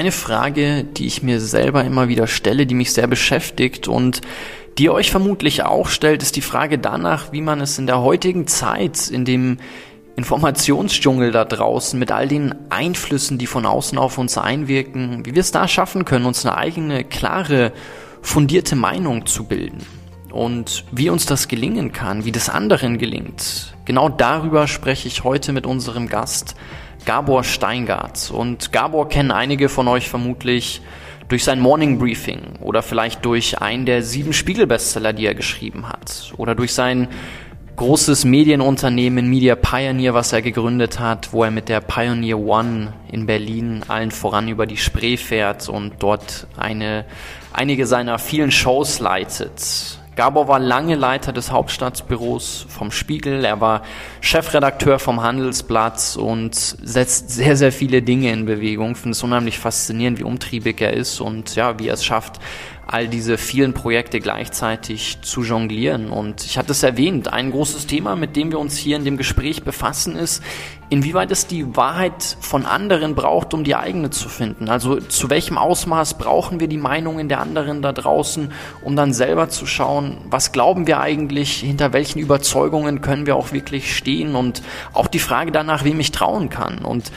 Eine 0.00 0.12
Frage, 0.12 0.82
die 0.82 1.06
ich 1.06 1.22
mir 1.22 1.40
selber 1.40 1.84
immer 1.84 2.08
wieder 2.08 2.26
stelle, 2.26 2.64
die 2.64 2.74
mich 2.74 2.94
sehr 2.94 3.06
beschäftigt 3.06 3.86
und 3.86 4.22
die 4.78 4.84
ihr 4.84 4.94
euch 4.94 5.10
vermutlich 5.10 5.62
auch 5.62 5.88
stellt, 5.88 6.22
ist 6.22 6.36
die 6.36 6.40
Frage 6.40 6.78
danach, 6.78 7.32
wie 7.32 7.42
man 7.42 7.60
es 7.60 7.78
in 7.78 7.86
der 7.86 8.00
heutigen 8.00 8.46
Zeit, 8.46 9.10
in 9.10 9.26
dem 9.26 9.58
Informationsdschungel 10.16 11.32
da 11.32 11.44
draußen 11.44 11.98
mit 11.98 12.12
all 12.12 12.28
den 12.28 12.54
Einflüssen, 12.70 13.36
die 13.36 13.46
von 13.46 13.66
außen 13.66 13.98
auf 13.98 14.16
uns 14.16 14.38
einwirken, 14.38 15.26
wie 15.26 15.34
wir 15.34 15.42
es 15.42 15.52
da 15.52 15.68
schaffen 15.68 16.06
können, 16.06 16.24
uns 16.24 16.46
eine 16.46 16.56
eigene, 16.56 17.04
klare, 17.04 17.70
fundierte 18.22 18.76
Meinung 18.76 19.26
zu 19.26 19.44
bilden. 19.44 19.84
Und 20.32 20.86
wie 20.92 21.10
uns 21.10 21.26
das 21.26 21.46
gelingen 21.46 21.92
kann, 21.92 22.24
wie 22.24 22.32
das 22.32 22.48
anderen 22.48 22.96
gelingt. 22.96 23.74
Genau 23.84 24.08
darüber 24.08 24.66
spreche 24.66 25.08
ich 25.08 25.24
heute 25.24 25.52
mit 25.52 25.66
unserem 25.66 26.08
Gast 26.08 26.54
Gabor 27.04 27.44
Steingart. 27.44 28.30
Und 28.30 28.72
Gabor 28.72 29.08
kennen 29.08 29.30
einige 29.30 29.68
von 29.68 29.88
euch 29.88 30.08
vermutlich 30.08 30.80
durch 31.28 31.44
sein 31.44 31.60
Morning 31.60 31.98
Briefing 31.98 32.40
oder 32.60 32.82
vielleicht 32.82 33.24
durch 33.24 33.60
einen 33.60 33.86
der 33.86 34.02
sieben 34.02 34.32
Spiegelbestseller, 34.32 35.12
die 35.12 35.26
er 35.26 35.34
geschrieben 35.34 35.88
hat 35.88 36.32
oder 36.36 36.54
durch 36.54 36.74
sein 36.74 37.08
großes 37.76 38.24
Medienunternehmen 38.24 39.30
Media 39.30 39.54
Pioneer, 39.54 40.12
was 40.12 40.32
er 40.32 40.42
gegründet 40.42 40.98
hat, 40.98 41.32
wo 41.32 41.44
er 41.44 41.50
mit 41.50 41.68
der 41.68 41.80
Pioneer 41.80 42.38
One 42.38 42.92
in 43.10 43.26
Berlin 43.26 43.82
allen 43.88 44.10
voran 44.10 44.48
über 44.48 44.66
die 44.66 44.76
Spree 44.76 45.16
fährt 45.16 45.68
und 45.68 45.94
dort 46.00 46.46
eine, 46.56 47.06
einige 47.52 47.86
seiner 47.86 48.18
vielen 48.18 48.50
Shows 48.50 49.00
leitet. 49.00 49.99
Gabor 50.20 50.48
war 50.48 50.58
lange 50.58 50.96
Leiter 50.96 51.32
des 51.32 51.50
Hauptstadtbüros 51.50 52.66
vom 52.68 52.90
Spiegel, 52.90 53.42
er 53.42 53.62
war 53.62 53.80
Chefredakteur 54.20 54.98
vom 54.98 55.22
Handelsblatt 55.22 56.18
und 56.20 56.54
setzt 56.54 57.30
sehr, 57.30 57.56
sehr 57.56 57.72
viele 57.72 58.02
Dinge 58.02 58.30
in 58.30 58.44
Bewegung. 58.44 58.90
Ich 58.90 58.98
finde 58.98 59.12
es 59.12 59.22
unheimlich 59.22 59.58
faszinierend, 59.58 60.18
wie 60.18 60.24
umtriebig 60.24 60.78
er 60.82 60.92
ist 60.92 61.22
und 61.22 61.56
ja, 61.56 61.78
wie 61.78 61.88
er 61.88 61.94
es 61.94 62.04
schafft, 62.04 62.38
all 62.92 63.06
diese 63.06 63.38
vielen 63.38 63.72
Projekte 63.72 64.18
gleichzeitig 64.18 65.18
zu 65.22 65.44
jonglieren. 65.44 66.10
Und 66.10 66.44
ich 66.44 66.58
hatte 66.58 66.72
es 66.72 66.82
erwähnt, 66.82 67.32
ein 67.32 67.52
großes 67.52 67.86
Thema, 67.86 68.16
mit 68.16 68.34
dem 68.34 68.50
wir 68.50 68.58
uns 68.58 68.76
hier 68.76 68.96
in 68.96 69.04
dem 69.04 69.16
Gespräch 69.16 69.62
befassen, 69.62 70.16
ist, 70.16 70.42
inwieweit 70.88 71.30
es 71.30 71.46
die 71.46 71.76
Wahrheit 71.76 72.36
von 72.40 72.66
anderen 72.66 73.14
braucht, 73.14 73.54
um 73.54 73.62
die 73.62 73.76
eigene 73.76 74.10
zu 74.10 74.28
finden. 74.28 74.68
Also 74.68 74.96
zu 74.96 75.30
welchem 75.30 75.56
Ausmaß 75.56 76.18
brauchen 76.18 76.58
wir 76.58 76.66
die 76.66 76.78
Meinungen 76.78 77.28
der 77.28 77.40
anderen 77.40 77.80
da 77.80 77.92
draußen, 77.92 78.52
um 78.82 78.96
dann 78.96 79.12
selber 79.12 79.48
zu 79.48 79.66
schauen, 79.66 80.18
was 80.28 80.50
glauben 80.50 80.88
wir 80.88 80.98
eigentlich, 80.98 81.60
hinter 81.60 81.92
welchen 81.92 82.18
Überzeugungen 82.18 83.02
können 83.02 83.24
wir 83.24 83.36
auch 83.36 83.52
wirklich 83.52 83.96
stehen 83.96 84.34
und 84.34 84.62
auch 84.92 85.06
die 85.06 85.20
Frage 85.20 85.52
danach, 85.52 85.84
wem 85.84 86.00
ich 86.00 86.10
trauen 86.10 86.48
kann. 86.48 86.78
Und 86.78 87.12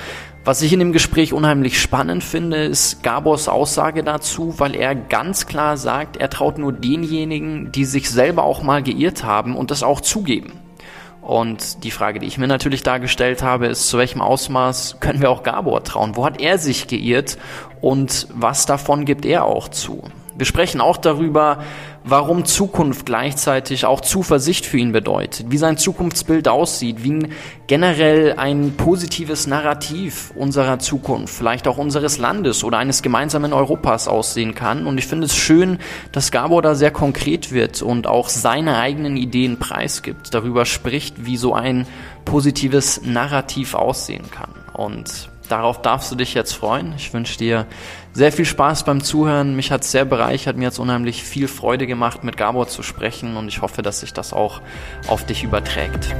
was 0.45 0.61
ich 0.61 0.73
in 0.73 0.79
dem 0.79 0.91
Gespräch 0.91 1.31
unheimlich 1.31 1.79
spannend 1.79 2.23
finde, 2.23 2.65
ist 2.65 3.01
Gabors 3.01 3.47
Aussage 3.47 4.03
dazu, 4.03 4.55
weil 4.57 4.75
er 4.75 4.93
ganz 4.93 5.45
klar 5.45 5.77
sagt, 5.77 6.17
er 6.17 6.29
traut 6.29 6.57
nur 6.57 6.73
denjenigen, 6.73 7.71
die 7.71 7.85
sich 7.85 8.09
selber 8.09 8.43
auch 8.43 8.61
mal 8.61 8.83
geirrt 8.83 9.23
haben 9.23 9.55
und 9.55 9.71
das 9.71 9.83
auch 9.83 10.01
zugeben. 10.01 10.53
Und 11.21 11.85
die 11.85 11.91
Frage, 11.91 12.19
die 12.19 12.27
ich 12.27 12.37
mir 12.37 12.47
natürlich 12.47 12.83
dargestellt 12.83 13.41
habe, 13.41 13.67
ist, 13.67 13.87
zu 13.87 13.97
welchem 13.97 14.19
Ausmaß 14.19 14.97
können 14.99 15.21
wir 15.21 15.29
auch 15.29 15.43
Gabor 15.43 15.81
trauen? 15.85 16.17
Wo 16.17 16.25
hat 16.25 16.41
er 16.41 16.57
sich 16.57 16.87
geirrt 16.87 17.37
und 17.79 18.27
was 18.33 18.65
davon 18.65 19.05
gibt 19.05 19.25
er 19.25 19.45
auch 19.45 19.69
zu? 19.69 20.03
Wir 20.35 20.45
sprechen 20.45 20.81
auch 20.81 20.97
darüber, 20.97 21.59
warum 22.03 22.45
Zukunft 22.45 23.05
gleichzeitig 23.05 23.85
auch 23.85 24.01
Zuversicht 24.01 24.65
für 24.65 24.77
ihn 24.77 24.91
bedeutet, 24.91 25.47
wie 25.49 25.57
sein 25.57 25.77
Zukunftsbild 25.77 26.47
aussieht, 26.47 27.03
wie 27.03 27.27
generell 27.67 28.33
ein 28.37 28.73
positives 28.75 29.47
Narrativ 29.47 30.33
unserer 30.35 30.79
Zukunft, 30.79 31.33
vielleicht 31.33 31.67
auch 31.67 31.77
unseres 31.77 32.17
Landes 32.17 32.63
oder 32.63 32.77
eines 32.77 33.01
gemeinsamen 33.01 33.53
Europas 33.53 34.07
aussehen 34.07 34.55
kann. 34.55 34.87
Und 34.87 34.97
ich 34.97 35.07
finde 35.07 35.25
es 35.25 35.35
schön, 35.35 35.79
dass 36.11 36.31
Gabor 36.31 36.61
da 36.61 36.75
sehr 36.75 36.91
konkret 36.91 37.51
wird 37.51 37.81
und 37.81 38.07
auch 38.07 38.29
seine 38.29 38.77
eigenen 38.77 39.17
Ideen 39.17 39.59
preisgibt, 39.59 40.33
darüber 40.33 40.65
spricht, 40.65 41.25
wie 41.25 41.37
so 41.37 41.53
ein 41.53 41.87
positives 42.25 43.01
Narrativ 43.03 43.75
aussehen 43.75 44.29
kann. 44.31 44.49
Und 44.73 45.29
darauf 45.53 45.83
darfst 45.83 46.11
du 46.11 46.15
dich 46.15 46.33
jetzt 46.33 46.53
freuen. 46.53 46.95
Ich 46.97 47.13
wünsche 47.13 47.37
dir 47.37 47.67
sehr 48.11 48.31
viel 48.31 48.43
Spaß 48.45 48.85
beim 48.85 49.03
Zuhören. 49.03 49.55
Mich 49.55 49.69
hat 49.69 49.83
es 49.83 49.91
sehr 49.91 50.03
bereichert, 50.03 50.57
mir 50.57 50.65
hat 50.65 50.73
es 50.73 50.79
unheimlich 50.79 51.23
viel 51.23 51.47
Freude 51.47 51.85
gemacht, 51.85 52.23
mit 52.23 52.37
Gabor 52.37 52.67
zu 52.67 52.81
sprechen 52.81 53.37
und 53.37 53.49
ich 53.49 53.61
hoffe, 53.61 53.83
dass 53.83 53.99
sich 53.99 54.13
das 54.13 54.33
auch 54.33 54.61
auf 55.05 55.27
dich 55.27 55.43
überträgt. 55.43 56.15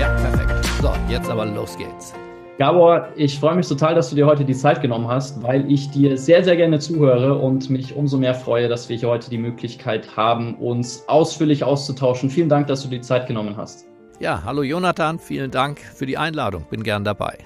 Ja, 0.00 0.08
perfekt. 0.16 0.66
So, 0.80 0.94
jetzt 1.10 1.28
aber 1.28 1.44
los 1.44 1.76
geht's. 1.76 2.14
Gabor, 2.62 3.08
ich 3.16 3.40
freue 3.40 3.56
mich 3.56 3.66
total, 3.66 3.96
dass 3.96 4.10
du 4.10 4.14
dir 4.14 4.24
heute 4.24 4.44
die 4.44 4.54
Zeit 4.54 4.80
genommen 4.80 5.08
hast, 5.08 5.42
weil 5.42 5.68
ich 5.68 5.90
dir 5.90 6.16
sehr, 6.16 6.44
sehr 6.44 6.54
gerne 6.54 6.78
zuhöre 6.78 7.36
und 7.36 7.68
mich 7.70 7.96
umso 7.96 8.16
mehr 8.16 8.34
freue, 8.34 8.68
dass 8.68 8.88
wir 8.88 8.96
hier 8.96 9.08
heute 9.08 9.30
die 9.30 9.38
Möglichkeit 9.38 10.16
haben, 10.16 10.54
uns 10.54 11.02
ausführlich 11.08 11.64
auszutauschen. 11.64 12.30
Vielen 12.30 12.48
Dank, 12.48 12.68
dass 12.68 12.84
du 12.84 12.88
die 12.88 13.00
Zeit 13.00 13.26
genommen 13.26 13.56
hast. 13.56 13.88
Ja, 14.20 14.44
hallo 14.44 14.62
Jonathan, 14.62 15.18
vielen 15.18 15.50
Dank 15.50 15.80
für 15.80 16.06
die 16.06 16.16
Einladung. 16.16 16.64
Bin 16.70 16.84
gern 16.84 17.02
dabei. 17.02 17.36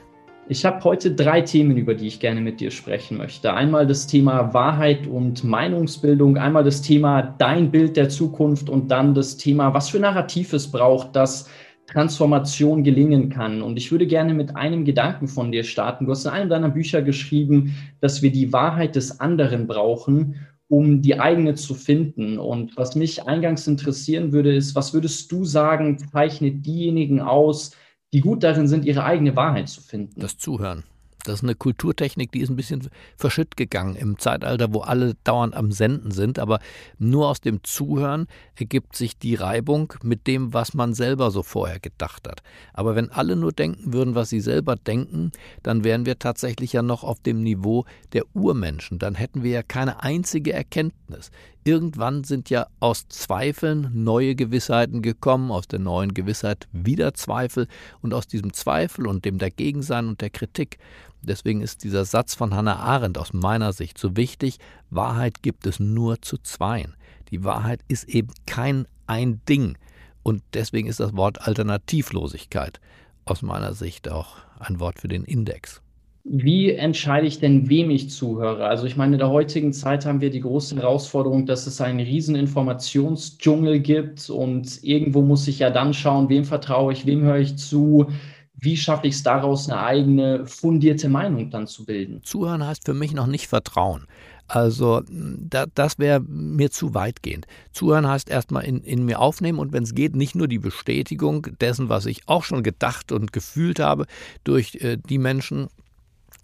Ich 0.49 0.66
habe 0.66 0.84
heute 0.84 1.10
drei 1.12 1.41
Themen, 1.41 1.78
über 1.78 1.94
die 1.94 2.09
ich 2.09 2.21
gerne 2.21 2.43
mit 2.43 2.60
dir 2.60 2.71
sprechen 2.71 3.16
möchte. 3.16 3.54
Einmal 3.54 3.87
das 3.87 4.06
Thema 4.06 4.53
Wahrheit 4.53 5.06
und 5.06 5.43
Meinungsbildung, 5.44 6.37
einmal 6.37 6.62
das 6.62 6.83
Thema 6.83 7.34
dein 7.38 7.71
Bild 7.71 7.97
der 7.97 8.10
Zukunft 8.10 8.69
und 8.69 8.91
dann 8.91 9.15
das 9.15 9.38
Thema, 9.38 9.72
was 9.72 9.88
für 9.88 9.98
Narrativ 9.98 10.53
es 10.53 10.71
braucht, 10.71 11.16
das 11.16 11.48
Transformation 11.86 12.84
gelingen 12.84 13.30
kann. 13.30 13.62
Und 13.62 13.76
ich 13.76 13.91
würde 13.91 14.06
gerne 14.06 14.34
mit 14.34 14.56
einem 14.56 14.84
Gedanken 14.84 15.28
von 15.28 15.52
dir 15.52 15.64
starten. 15.64 16.06
Du 16.06 16.12
hast 16.12 16.24
in 16.24 16.32
einem 16.32 16.50
deiner 16.50 16.69
Bücher 16.69 17.02
geschrieben, 17.02 17.74
dass 18.00 18.22
wir 18.22 18.32
die 18.32 18.52
Wahrheit 18.52 18.97
des 18.97 19.20
anderen 19.20 19.66
brauchen, 19.66 20.47
um 20.69 21.00
die 21.00 21.20
eigene 21.20 21.54
zu 21.54 21.74
finden. 21.74 22.38
Und 22.38 22.76
was 22.76 22.97
mich 22.97 23.26
eingangs 23.26 23.66
interessieren 23.66 24.32
würde, 24.32 24.54
ist, 24.54 24.74
was 24.74 24.92
würdest 24.94 25.30
du 25.30 25.44
sagen, 25.44 25.98
zeichnet 25.98 26.66
diejenigen 26.66 27.20
aus, 27.20 27.72
die 28.12 28.20
gut 28.20 28.42
darin 28.42 28.68
sind, 28.68 28.84
ihre 28.84 29.04
eigene 29.04 29.36
Wahrheit 29.36 29.68
zu 29.68 29.80
finden? 29.80 30.20
Das 30.20 30.38
Zuhören. 30.38 30.84
Das 31.28 31.41
ist 31.41 31.42
eine 31.42 31.54
Kulturtechnik, 31.54 32.32
die 32.32 32.41
ist 32.41 32.50
ein 32.50 32.56
bisschen 32.56 32.88
verschütt 33.16 33.56
gegangen 33.56 33.97
im 33.97 34.19
Zeitalter, 34.19 34.72
wo 34.72 34.81
alle 34.81 35.14
dauernd 35.25 35.54
am 35.54 35.72
Senden 35.72 36.10
sind. 36.10 36.38
Aber 36.38 36.60
nur 36.98 37.28
aus 37.28 37.41
dem 37.41 37.62
Zuhören 37.64 38.26
ergibt 38.54 38.97
sich 38.97 39.19
die 39.19 39.34
Reibung 39.34 39.92
mit 40.03 40.26
dem, 40.26 40.53
was 40.53 40.75
man 40.75 40.94
selber 40.94 41.31
so 41.31 41.42
vorher 41.42 41.81
gedacht 41.81 42.28
hat. 42.28 42.42
Aber 42.72 42.94
wenn 42.94 43.10
alle 43.10 43.36
nur 43.36 43.53
denken 43.53 43.92
würden, 43.92 44.15
was 44.15 44.28
sie 44.28 44.41
selber 44.41 44.76
denken, 44.76 45.32
dann 45.62 45.84
wären 45.84 46.06
wir 46.06 46.19
tatsächlich 46.19 46.72
ja 46.72 46.82
noch 46.82 47.04
auf 47.04 47.20
dem 47.20 47.42
Niveau 47.42 47.84
der 48.12 48.25
Urmenschen. 48.34 48.98
Dann 48.98 49.15
hätten 49.15 49.42
wir 49.42 49.50
ja 49.50 49.62
keine 49.62 50.03
einzige 50.03 50.53
Erkenntnis. 50.53 51.31
Irgendwann 51.66 52.22
sind 52.22 52.49
ja 52.49 52.69
aus 52.78 53.09
Zweifeln 53.09 53.91
neue 53.93 54.37
Gewissheiten 54.37 55.03
gekommen, 55.03 55.50
aus 55.50 55.66
der 55.66 55.81
neuen 55.81 56.15
Gewissheit 56.15 56.69
wieder 56.72 57.12
Zweifel 57.12 57.66
und 58.00 58.15
aus 58.15 58.28
diesem 58.28 58.53
Zweifel 58.53 59.09
und 59.09 59.25
dem 59.25 59.38
Dagegensein 59.38 60.06
und 60.06 60.21
der 60.21 60.31
Kritik 60.31 60.78
Deswegen 61.22 61.60
ist 61.60 61.82
dieser 61.82 62.04
Satz 62.04 62.37
von 62.37 62.54
Hannah 62.54 62.77
Arendt 62.77 63.19
aus 63.19 63.32
meiner 63.32 63.72
Sicht 63.72 63.99
so 63.99 64.16
wichtig. 64.16 64.59
Wahrheit 64.91 65.43
gibt 65.43 65.66
es 65.66 65.81
nur 65.81 66.22
zu 66.22 66.38
zweien. 66.38 66.94
Die 67.31 67.43
Wahrheit 67.43 67.81
ist 67.88 68.09
eben 68.09 68.33
kein 68.47 68.87
ein 69.09 69.41
Ding. 69.48 69.77
Und 70.22 70.44
deswegen 70.54 70.87
ist 70.87 71.00
das 71.00 71.16
Wort 71.16 71.41
Alternativlosigkeit 71.41 72.81
aus 73.25 73.43
meiner 73.43 73.75
Sicht 73.75 74.09
auch 74.09 74.37
ein 74.60 74.78
Wort 74.78 75.00
für 75.00 75.09
den 75.09 75.25
Index. 75.25 75.83
Wie 76.28 76.72
entscheide 76.72 77.26
ich 77.26 77.38
denn, 77.38 77.69
wem 77.69 77.88
ich 77.91 78.10
zuhöre? 78.10 78.66
Also 78.66 78.87
ich 78.87 78.97
meine, 78.97 79.12
in 79.12 79.20
der 79.20 79.31
heutigen 79.31 79.72
Zeit 79.72 80.04
haben 80.04 80.20
wir 80.20 80.31
die 80.31 80.41
große 80.41 80.75
Herausforderung, 80.75 81.47
dass 81.47 81.69
es 81.69 81.81
einen 81.81 82.00
riesen 82.00 82.34
Informationsdschungel 82.34 83.78
gibt 83.78 84.28
und 84.28 84.82
irgendwo 84.82 85.22
muss 85.22 85.47
ich 85.47 85.60
ja 85.60 85.70
dann 85.70 85.95
schauen, 85.95 86.28
wem 86.28 86.45
vertraue 86.45 86.92
ich, 86.92 87.06
wem 87.06 87.22
höre 87.22 87.39
ich 87.39 87.56
zu, 87.56 88.06
wie 88.54 88.77
schaffe 88.77 89.06
ich 89.06 89.15
es 89.15 89.22
daraus, 89.22 89.71
eine 89.71 89.80
eigene 89.80 90.47
fundierte 90.47 91.09
Meinung 91.09 91.50
dann 91.50 91.68
zu 91.68 91.84
bilden? 91.84 92.21
Zuhören 92.24 92.66
heißt 92.66 92.86
für 92.86 92.95
mich 92.95 93.15
noch 93.15 93.28
nicht 93.28 93.47
Vertrauen. 93.47 94.06
Also 94.48 95.03
da, 95.09 95.66
das 95.74 95.98
wäre 95.98 96.21
mir 96.21 96.71
zu 96.71 96.95
weitgehend. 96.95 97.47
Zuhören 97.72 98.06
heißt 98.06 98.30
erstmal 98.30 98.65
in, 98.65 98.80
in 98.83 99.04
mir 99.04 99.21
aufnehmen 99.21 99.59
und 99.59 99.72
wenn 99.72 99.83
es 99.83 99.95
geht, 99.95 100.15
nicht 100.15 100.34
nur 100.34 100.47
die 100.48 100.60
Bestätigung 100.60 101.48
dessen, 101.60 101.89
was 101.89 102.06
ich 102.06 102.22
auch 102.27 102.45
schon 102.45 102.62
gedacht 102.62 103.10
und 103.10 103.33
gefühlt 103.33 103.80
habe, 103.80 104.06
durch 104.45 104.77
äh, 104.77 104.98
die 105.09 105.18
Menschen, 105.18 105.68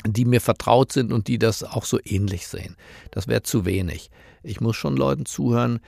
die 0.07 0.25
mir 0.25 0.41
vertraut 0.41 0.93
sind 0.93 1.13
und 1.13 1.29
die 1.29 1.39
das 1.39 1.63
auch 1.63 1.85
so 1.85 1.99
ähnlich 2.05 2.47
sehen. 2.47 2.77
Das 3.11 3.29
wäre 3.29 3.43
zu 3.43 3.65
wenig. 3.65 4.11
Ich 4.43 4.61
muss 4.61 4.77
schon 4.77 4.97
Leuten 4.97 5.27
zuhören, 5.27 5.81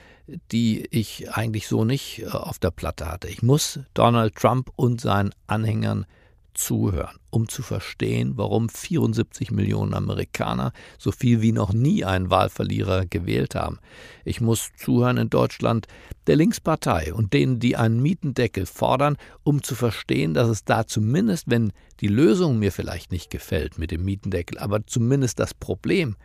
die 0.52 0.86
ich 0.90 1.32
eigentlich 1.32 1.66
so 1.66 1.84
nicht 1.84 2.22
äh, 2.22 2.28
auf 2.28 2.58
der 2.58 2.70
Platte 2.70 3.10
hatte. 3.10 3.28
Ich 3.28 3.42
muss 3.42 3.80
Donald 3.94 4.34
Trump 4.36 4.70
und 4.76 5.00
seinen 5.00 5.34
Anhängern 5.46 6.06
zuhören, 6.54 7.16
um 7.30 7.48
zu 7.48 7.62
verstehen, 7.62 8.32
warum 8.36 8.68
74 8.68 9.50
Millionen 9.50 9.94
Amerikaner 9.94 10.72
so 10.98 11.12
viel 11.12 11.42
wie 11.42 11.52
noch 11.52 11.72
nie 11.72 12.04
einen 12.04 12.30
Wahlverlierer 12.30 13.06
gewählt 13.06 13.54
haben. 13.54 13.78
Ich 14.24 14.40
muss 14.40 14.70
zuhören 14.76 15.16
in 15.16 15.30
Deutschland 15.30 15.86
der 16.26 16.36
Linkspartei 16.36 17.12
und 17.12 17.32
denen, 17.32 17.58
die 17.58 17.76
einen 17.76 18.00
Mietendeckel 18.00 18.66
fordern, 18.66 19.16
um 19.42 19.62
zu 19.62 19.74
verstehen, 19.74 20.34
dass 20.34 20.48
es 20.48 20.64
da 20.64 20.86
zumindest, 20.86 21.50
wenn 21.50 21.72
die 22.00 22.08
Lösung 22.08 22.58
mir 22.58 22.72
vielleicht 22.72 23.12
nicht 23.12 23.30
gefällt 23.30 23.78
mit 23.78 23.90
dem 23.90 24.04
Mietendeckel, 24.04 24.58
aber 24.58 24.86
zumindest 24.86 25.38
das 25.38 25.54
Problem, 25.54 26.16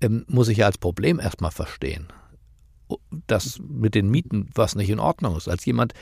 ähm, 0.00 0.24
muss 0.28 0.48
ich 0.48 0.58
ja 0.58 0.66
als 0.66 0.78
Problem 0.78 1.18
erstmal 1.18 1.50
verstehen 1.50 2.12
dass 3.26 3.60
mit 3.66 3.94
den 3.94 4.10
Mieten 4.10 4.48
was 4.54 4.74
nicht 4.74 4.90
in 4.90 4.98
Ordnung 4.98 5.36
ist. 5.36 5.48
Als 5.48 5.64
jemand, 5.64 5.94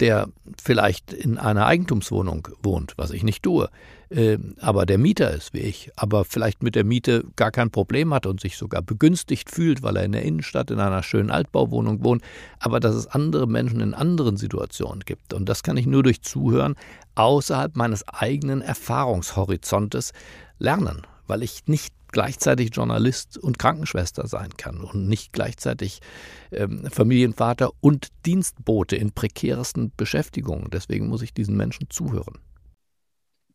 der 0.00 0.28
vielleicht 0.62 1.12
in 1.12 1.38
einer 1.38 1.66
Eigentumswohnung 1.66 2.48
wohnt, 2.62 2.94
was 2.96 3.10
ich 3.10 3.22
nicht 3.22 3.42
tue, 3.42 3.68
äh, 4.08 4.38
aber 4.60 4.86
der 4.86 4.98
Mieter 4.98 5.32
ist 5.32 5.52
wie 5.52 5.60
ich, 5.60 5.90
aber 5.96 6.24
vielleicht 6.24 6.62
mit 6.62 6.74
der 6.74 6.84
Miete 6.84 7.24
gar 7.34 7.50
kein 7.50 7.70
Problem 7.70 8.14
hat 8.14 8.26
und 8.26 8.40
sich 8.40 8.56
sogar 8.56 8.82
begünstigt 8.82 9.50
fühlt, 9.50 9.82
weil 9.82 9.96
er 9.96 10.04
in 10.04 10.12
der 10.12 10.22
Innenstadt 10.22 10.70
in 10.70 10.78
einer 10.78 11.02
schönen 11.02 11.30
Altbauwohnung 11.30 12.04
wohnt, 12.04 12.22
aber 12.60 12.78
dass 12.78 12.94
es 12.94 13.06
andere 13.06 13.46
Menschen 13.46 13.80
in 13.80 13.94
anderen 13.94 14.36
Situationen 14.36 15.00
gibt. 15.00 15.34
Und 15.34 15.48
das 15.48 15.62
kann 15.62 15.76
ich 15.76 15.86
nur 15.86 16.02
durch 16.02 16.22
Zuhören 16.22 16.76
außerhalb 17.16 17.76
meines 17.76 18.06
eigenen 18.06 18.62
Erfahrungshorizontes 18.62 20.12
lernen, 20.58 21.02
weil 21.26 21.42
ich 21.42 21.62
nicht 21.66 21.92
gleichzeitig 22.16 22.70
Journalist 22.74 23.36
und 23.36 23.58
Krankenschwester 23.58 24.26
sein 24.26 24.48
kann 24.56 24.80
und 24.80 25.06
nicht 25.06 25.34
gleichzeitig 25.34 26.00
ähm, 26.50 26.86
Familienvater 26.90 27.72
und 27.82 28.08
Dienstbote 28.24 28.96
in 28.96 29.12
prekärsten 29.12 29.92
Beschäftigungen. 29.94 30.70
Deswegen 30.72 31.08
muss 31.08 31.20
ich 31.20 31.34
diesen 31.34 31.58
Menschen 31.58 31.88
zuhören. 31.90 32.38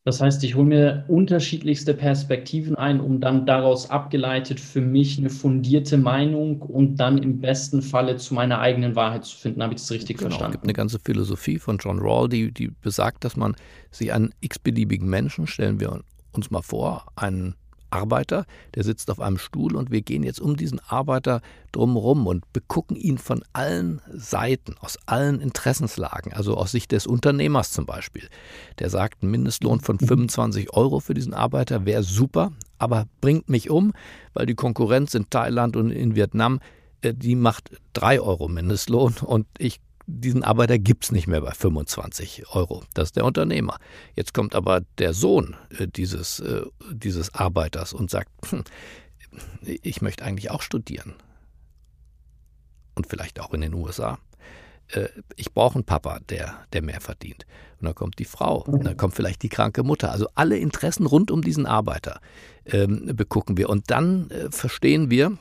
Das 0.03 0.21
heißt, 0.21 0.43
ich 0.43 0.53
hole 0.53 0.67
mir 0.67 1.05
unterschiedlichste 1.07 1.95
Perspektiven 1.95 2.75
ein, 2.75 2.99
um 2.99 3.19
dann 3.19 3.47
daraus 3.47 3.89
abgeleitet 3.89 4.59
für 4.59 4.81
mich 4.81 5.17
eine 5.17 5.31
fundierte 5.31 5.97
Meinung 5.97 6.61
und 6.61 6.97
dann 6.97 7.17
im 7.17 7.41
besten 7.41 7.81
Falle 7.81 8.17
zu 8.17 8.35
meiner 8.35 8.59
eigenen 8.59 8.95
Wahrheit 8.95 9.25
zu 9.25 9.35
finden. 9.37 9.63
Habe 9.63 9.73
ich 9.73 9.81
das 9.81 9.89
richtig 9.89 10.17
genau, 10.17 10.29
verstanden? 10.29 10.51
Es 10.51 10.57
gibt 10.57 10.65
eine 10.65 10.73
ganze 10.73 10.99
Philosophie 10.99 11.57
von 11.57 11.79
John 11.79 11.97
Rawls, 11.97 12.29
die, 12.29 12.51
die 12.51 12.67
besagt, 12.67 13.23
dass 13.23 13.35
man 13.35 13.55
sich 13.89 14.13
einen 14.13 14.35
x-beliebigen 14.39 15.09
Menschen, 15.09 15.47
stellen 15.47 15.79
wir 15.79 15.99
uns 16.31 16.51
mal 16.51 16.61
vor, 16.61 17.07
einen 17.15 17.55
Arbeiter, 17.91 18.45
der 18.75 18.83
sitzt 18.83 19.11
auf 19.11 19.19
einem 19.19 19.37
Stuhl 19.37 19.75
und 19.75 19.91
wir 19.91 20.01
gehen 20.01 20.23
jetzt 20.23 20.41
um 20.41 20.57
diesen 20.57 20.79
Arbeiter 20.79 21.41
drumherum 21.71 22.27
und 22.27 22.51
begucken 22.53 22.95
ihn 22.95 23.17
von 23.17 23.43
allen 23.53 24.01
Seiten, 24.11 24.75
aus 24.79 24.97
allen 25.05 25.39
Interessenslagen, 25.39 26.33
also 26.33 26.57
aus 26.57 26.71
Sicht 26.71 26.91
des 26.91 27.05
Unternehmers 27.07 27.71
zum 27.71 27.85
Beispiel. 27.85 28.27
Der 28.79 28.89
sagt, 28.89 29.23
ein 29.23 29.31
Mindestlohn 29.31 29.79
von 29.79 29.99
25 29.99 30.65
mhm. 30.65 30.69
Euro 30.73 30.99
für 30.99 31.13
diesen 31.13 31.33
Arbeiter 31.33 31.85
wäre 31.85 32.03
super, 32.03 32.51
aber 32.77 33.05
bringt 33.21 33.49
mich 33.49 33.69
um, 33.69 33.93
weil 34.33 34.45
die 34.45 34.55
Konkurrenz 34.55 35.13
in 35.13 35.29
Thailand 35.29 35.75
und 35.75 35.91
in 35.91 36.15
Vietnam, 36.15 36.59
äh, 37.01 37.13
die 37.13 37.35
macht 37.35 37.71
3 37.93 38.21
Euro 38.21 38.47
Mindestlohn 38.47 39.15
und 39.23 39.45
ich 39.57 39.79
diesen 40.05 40.43
Arbeiter 40.43 40.79
gibt 40.79 41.05
es 41.05 41.11
nicht 41.11 41.27
mehr 41.27 41.41
bei 41.41 41.51
25 41.51 42.49
Euro. 42.53 42.83
Das 42.93 43.09
ist 43.09 43.15
der 43.15 43.25
Unternehmer. 43.25 43.77
Jetzt 44.15 44.33
kommt 44.33 44.55
aber 44.55 44.81
der 44.97 45.13
Sohn 45.13 45.55
äh, 45.77 45.87
dieses, 45.87 46.39
äh, 46.39 46.63
dieses 46.91 47.33
Arbeiters 47.33 47.93
und 47.93 48.09
sagt, 48.09 48.29
hm, 48.49 48.63
ich 49.63 50.01
möchte 50.01 50.23
eigentlich 50.23 50.51
auch 50.51 50.61
studieren. 50.61 51.13
Und 52.95 53.07
vielleicht 53.07 53.39
auch 53.39 53.53
in 53.53 53.61
den 53.61 53.73
USA. 53.73 54.19
Äh, 54.89 55.07
ich 55.35 55.53
brauche 55.53 55.75
einen 55.75 55.85
Papa, 55.85 56.19
der, 56.29 56.65
der 56.73 56.81
mehr 56.81 57.01
verdient. 57.01 57.45
Und 57.79 57.85
dann 57.85 57.95
kommt 57.95 58.19
die 58.19 58.25
Frau, 58.25 58.63
und 58.63 58.85
dann 58.85 58.97
kommt 58.97 59.15
vielleicht 59.15 59.41
die 59.43 59.49
kranke 59.49 59.83
Mutter. 59.83 60.11
Also 60.11 60.27
alle 60.35 60.57
Interessen 60.57 61.05
rund 61.05 61.31
um 61.31 61.41
diesen 61.41 61.65
Arbeiter 61.65 62.19
ähm, 62.65 63.11
begucken 63.15 63.57
wir. 63.57 63.69
Und 63.69 63.89
dann 63.89 64.29
äh, 64.29 64.51
verstehen 64.51 65.09
wir, 65.09 65.37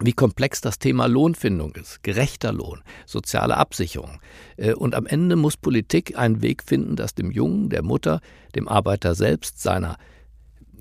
wie 0.00 0.12
komplex 0.12 0.60
das 0.60 0.78
Thema 0.78 1.06
Lohnfindung 1.06 1.74
ist, 1.74 2.02
gerechter 2.02 2.52
Lohn, 2.52 2.82
soziale 3.06 3.56
Absicherung. 3.56 4.20
Äh, 4.56 4.74
und 4.74 4.94
am 4.94 5.06
Ende 5.06 5.36
muss 5.36 5.56
Politik 5.56 6.18
einen 6.18 6.42
Weg 6.42 6.62
finden, 6.62 6.96
dass 6.96 7.14
dem 7.14 7.30
Jungen, 7.30 7.68
der 7.70 7.82
Mutter, 7.82 8.20
dem 8.54 8.68
Arbeiter 8.68 9.14
selbst, 9.14 9.60
seiner 9.60 9.96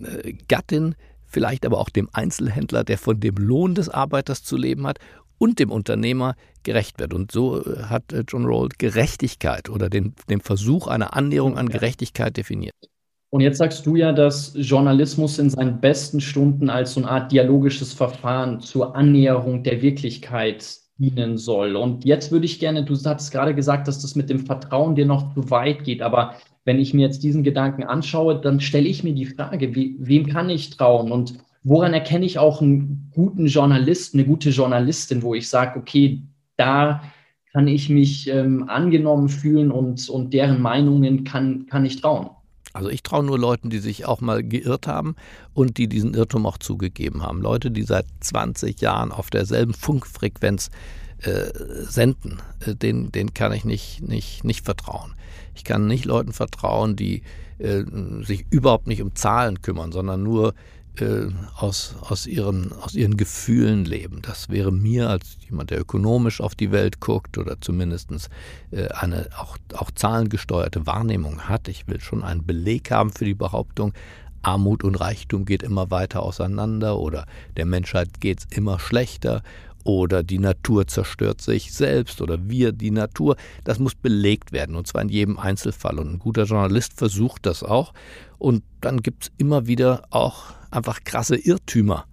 äh, 0.01 0.33
Gattin, 0.48 0.95
vielleicht 1.25 1.66
aber 1.66 1.77
auch 1.80 1.89
dem 1.89 2.10
Einzelhändler, 2.13 2.83
der 2.83 2.98
von 2.98 3.19
dem 3.19 3.36
Lohn 3.36 3.75
des 3.75 3.89
Arbeiters 3.89 4.44
zu 4.44 4.57
leben 4.57 4.88
hat, 4.88 5.00
und 5.38 5.60
dem 5.60 5.71
Unternehmer 5.71 6.36
gerecht 6.63 7.00
wird. 7.00 7.13
Und 7.13 7.31
so 7.31 7.66
äh, 7.66 7.83
hat 7.83 8.13
John 8.27 8.45
Rawls 8.45 8.77
Gerechtigkeit 8.77 9.69
oder 9.69 9.89
den, 9.89 10.13
den 10.30 10.42
Versuch 10.42 10.88
einer 10.88 11.16
Annäherung 11.16 11.57
an 11.57 11.69
Gerechtigkeit 11.69 12.36
definiert. 12.36 12.75
Und 13.31 13.42
jetzt 13.42 13.60
sagst 13.60 13.86
du 13.86 13.96
ja, 13.96 14.12
dass 14.12 14.54
Journalismus 14.56 15.38
in 15.38 15.52
seinen 15.52 15.80
besten 15.80 16.20
Stunden 16.20 16.70
als 16.70 16.94
so 16.94 17.02
eine 17.02 17.10
Art 17.10 17.31
dialogisches 17.31 17.94
Verfahren 17.94 18.60
zur 18.60 18.96
Annäherung 18.96 19.62
der 19.62 19.81
Wirklichkeit 19.84 20.66
dienen 20.98 21.38
soll. 21.38 21.76
Und 21.76 22.06
jetzt 22.06 22.31
würde 22.31 22.46
ich 22.46 22.60
gerne, 22.60 22.84
du 22.84 22.96
hattest 22.96 23.31
gerade 23.31 23.54
gesagt, 23.54 23.88
dass 23.88 24.02
das 24.02 24.16
mit 24.16 24.30
dem 24.30 24.46
Vertrauen 24.46 24.96
dir 24.96 25.06
noch 25.06 25.34
zu 25.34 25.50
weit 25.52 25.84
geht, 25.84 26.02
aber 26.02 26.36
wenn 26.66 26.80
ich 26.80 26.94
mir 26.94 27.06
jetzt 27.06 27.24
diesen 27.24 27.44
Gedanken 27.44 27.84
anschaue, 27.84 28.40
dann 28.40 28.60
stelle 28.60 28.88
ich 28.88 29.04
mir 29.04 29.14
die 29.14 29.26
Frage, 29.26 29.76
wie, 29.76 29.96
wem 30.00 30.28
kann 30.28 30.50
ich 30.50 30.72
trauen 30.72 31.12
und 31.12 31.36
woran 31.64 31.94
erkenne 31.94 32.26
ich 32.26 32.40
auch 32.40 32.62
einen 32.62 33.12
guten 33.14 33.46
Journalisten, 33.46 34.20
eine 34.20 34.28
gute 34.28 34.50
Journalistin, 34.50 35.24
wo 35.24 35.36
ich 35.36 35.50
sage, 35.50 35.80
okay, 35.80 36.22
da 36.58 37.02
kann 37.54 37.68
ich 37.68 37.90
mich 37.90 38.28
ähm, 38.30 38.70
angenommen 38.70 39.30
fühlen 39.30 39.72
und, 39.72 40.10
und 40.10 40.34
deren 40.34 40.62
Meinungen 40.62 41.24
kann, 41.24 41.66
kann 41.68 41.86
ich 41.86 42.02
trauen. 42.02 42.30
Also 42.80 42.90
ich 42.90 43.04
traue 43.04 43.26
nur 43.26 43.38
Leuten, 43.38 43.70
die 43.70 43.80
sich 43.80 44.06
auch 44.06 44.22
mal 44.22 44.42
geirrt 44.42 44.88
haben 44.88 45.18
und 45.54 45.78
die 45.78 45.90
diesen 45.90 46.14
Irrtum 46.14 46.46
auch 46.46 46.58
zugegeben 46.58 47.24
haben. 47.24 47.42
Leute, 47.42 47.72
die 47.72 47.84
seit 47.84 48.06
20 48.22 48.80
Jahren 48.80 49.12
auf 49.12 49.30
derselben 49.30 49.74
Funkfrequenz 49.74 50.70
äh, 51.24 51.52
senden, 51.81 52.42
äh, 52.66 52.76
denen, 52.76 53.12
denen 53.12 53.34
kann 53.34 53.52
ich 53.52 53.66
nicht, 53.66 54.02
nicht, 54.02 54.46
nicht 54.46 54.64
vertrauen. 54.64 55.14
Ich 55.56 55.66
kann 55.66 55.88
nicht 55.88 56.06
Leuten 56.06 56.31
vertrauen, 56.31 56.96
die 56.96 57.24
äh, 57.58 57.84
sich 58.24 58.46
überhaupt 58.50 58.88
nicht 58.88 59.02
um 59.02 59.14
Zahlen 59.14 59.62
kümmern, 59.62 59.92
sondern 59.92 60.24
nur 60.24 60.54
aus, 61.56 61.96
aus, 62.01 62.28
ihren, 62.28 62.72
aus 62.74 62.96
ihren 62.96 63.18
Gefühlen 63.18 63.86
leben. 63.86 64.22
Das 64.22 64.50
wäre 64.50 64.72
mir 64.72 65.10
als 65.10 65.38
jemand, 65.48 65.72
der 65.72 65.80
ökonomisch 65.80 66.42
auf 66.42 66.56
die 66.56 66.72
Welt 66.72 67.00
guckt 67.00 67.38
oder 67.38 67.60
zumindest 67.62 68.30
äh, 68.72 68.88
eine 68.90 69.30
auch, 69.38 69.57
auch 69.74 69.92
zahlengesteuerte 69.92 70.86
Wahrnehmung 70.86 71.42
hat. 71.42 71.68
Ich 71.68 71.88
will 71.88 72.00
schon 72.00 72.24
einen 72.24 72.46
Beleg 72.46 72.92
haben 72.92 73.12
für 73.12 73.25
die 73.25 73.34
Behauptung, 73.34 73.94
Armut 74.42 74.84
und 74.84 74.96
Reichtum 74.96 75.46
geht 75.46 75.63
immer 75.63 75.92
weiter 75.92 76.24
auseinander 76.24 76.98
oder 76.98 77.25
der 77.57 77.66
Menschheit 77.66 78.22
geht 78.22 78.40
es 78.40 78.57
immer 78.57 78.80
schlechter 78.80 79.44
oder 79.84 80.24
die 80.24 80.40
Natur 80.40 80.88
zerstört 80.88 81.42
sich 81.42 81.74
selbst 81.74 82.22
oder 82.22 82.50
wir 82.50 82.72
die 82.72 82.92
Natur. 82.92 83.36
Das 83.63 83.80
muss 83.80 83.95
belegt 83.95 84.52
werden 84.52 84.75
und 84.75 84.88
zwar 84.88 85.02
in 85.02 85.10
jedem 85.10 85.40
Einzelfall. 85.40 86.00
Und 86.00 86.14
ein 86.14 86.19
guter 86.19 86.44
Journalist 86.44 86.94
versucht 86.94 87.45
das 87.45 87.64
auch. 87.64 87.94
Und 88.38 88.64
dann 88.81 89.02
gibt 89.02 89.23
es 89.23 89.31
immer 89.38 89.68
wieder 89.68 90.04
auch 90.09 90.54
einfach 90.71 91.04
krasse 91.04 91.35
Irrtümer. 91.35 92.06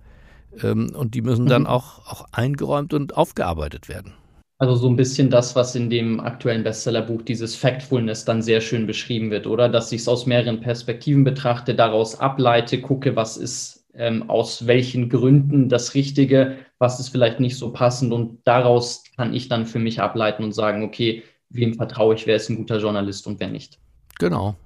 Ähm, 0.62 0.92
und 0.94 1.14
die 1.14 1.22
müssen 1.22 1.46
dann 1.46 1.62
mhm. 1.62 1.68
auch, 1.68 2.06
auch 2.06 2.26
eingeräumt 2.32 2.94
und 2.94 3.16
aufgearbeitet 3.16 3.88
werden. 3.88 4.14
Also 4.58 4.75
so 4.75 4.88
ein 4.88 4.96
bisschen 4.96 5.28
das, 5.28 5.54
was 5.54 5.75
in 5.75 5.90
dem 5.90 6.18
aktuellen 6.18 6.64
Bestsellerbuch, 6.64 7.20
dieses 7.22 7.54
Factfulness, 7.54 8.25
dann 8.25 8.40
sehr 8.40 8.62
schön 8.62 8.86
beschrieben 8.86 9.30
wird, 9.30 9.46
oder? 9.46 9.68
Dass 9.68 9.92
ich 9.92 10.00
es 10.00 10.08
aus 10.08 10.25
mehreren 10.25 10.60
Perspektiven 10.60 11.25
betrachte, 11.25 11.75
daraus 11.75 12.18
ableite, 12.18 12.80
gucke, 12.80 13.16
was 13.16 13.36
ist 13.36 13.86
ähm, 13.92 14.28
aus 14.30 14.66
welchen 14.66 15.10
Gründen 15.10 15.68
das 15.68 15.94
Richtige, 15.94 16.56
was 16.78 17.00
ist 17.00 17.10
vielleicht 17.10 17.40
nicht 17.40 17.56
so 17.56 17.70
passend 17.70 18.12
und 18.12 18.38
daraus 18.44 19.04
kann 19.16 19.34
ich 19.34 19.48
dann 19.48 19.66
für 19.66 19.78
mich 19.78 20.00
ableiten 20.00 20.44
und 20.44 20.52
sagen, 20.52 20.82
okay, 20.82 21.22
wem 21.50 21.75
vertraue 21.75 22.14
ich, 22.14 22.26
wer 22.26 22.36
ist 22.36 22.48
ein 22.48 22.56
guter 22.56 22.78
Journalist 22.78 23.26
und 23.26 23.40
wer 23.40 23.48
nicht. 23.48 23.78
Genau. 24.18 24.56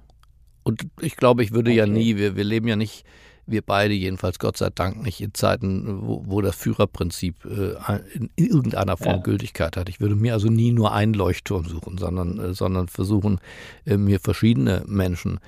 Und 0.63 0.87
ich 1.01 1.15
glaube, 1.15 1.43
ich 1.43 1.51
würde 1.51 1.71
okay. 1.71 1.79
ja 1.79 1.85
nie, 1.85 2.17
wir, 2.17 2.35
wir 2.35 2.43
leben 2.43 2.67
ja 2.67 2.75
nicht 2.75 3.05
wir 3.51 3.61
beide 3.61 3.93
jedenfalls 3.93 4.39
Gott 4.39 4.57
sei 4.57 4.69
Dank 4.73 5.03
nicht 5.03 5.21
in 5.21 5.33
Zeiten, 5.33 6.01
wo, 6.01 6.23
wo 6.25 6.41
das 6.41 6.55
Führerprinzip 6.55 7.45
äh, 7.45 7.99
in 8.13 8.29
irgendeiner 8.35 8.97
Form 8.97 9.17
ja. 9.17 9.21
Gültigkeit 9.21 9.77
hat. 9.77 9.89
Ich 9.89 9.99
würde 9.99 10.15
mir 10.15 10.33
also 10.33 10.47
nie 10.47 10.71
nur 10.71 10.93
einen 10.93 11.13
Leuchtturm 11.13 11.65
suchen, 11.65 11.97
sondern, 11.97 12.39
äh, 12.39 12.53
sondern 12.53 12.87
versuchen, 12.87 13.39
äh, 13.85 13.97
mir 13.97 14.19
verschiedene 14.19 14.83
Menschen 14.87 15.39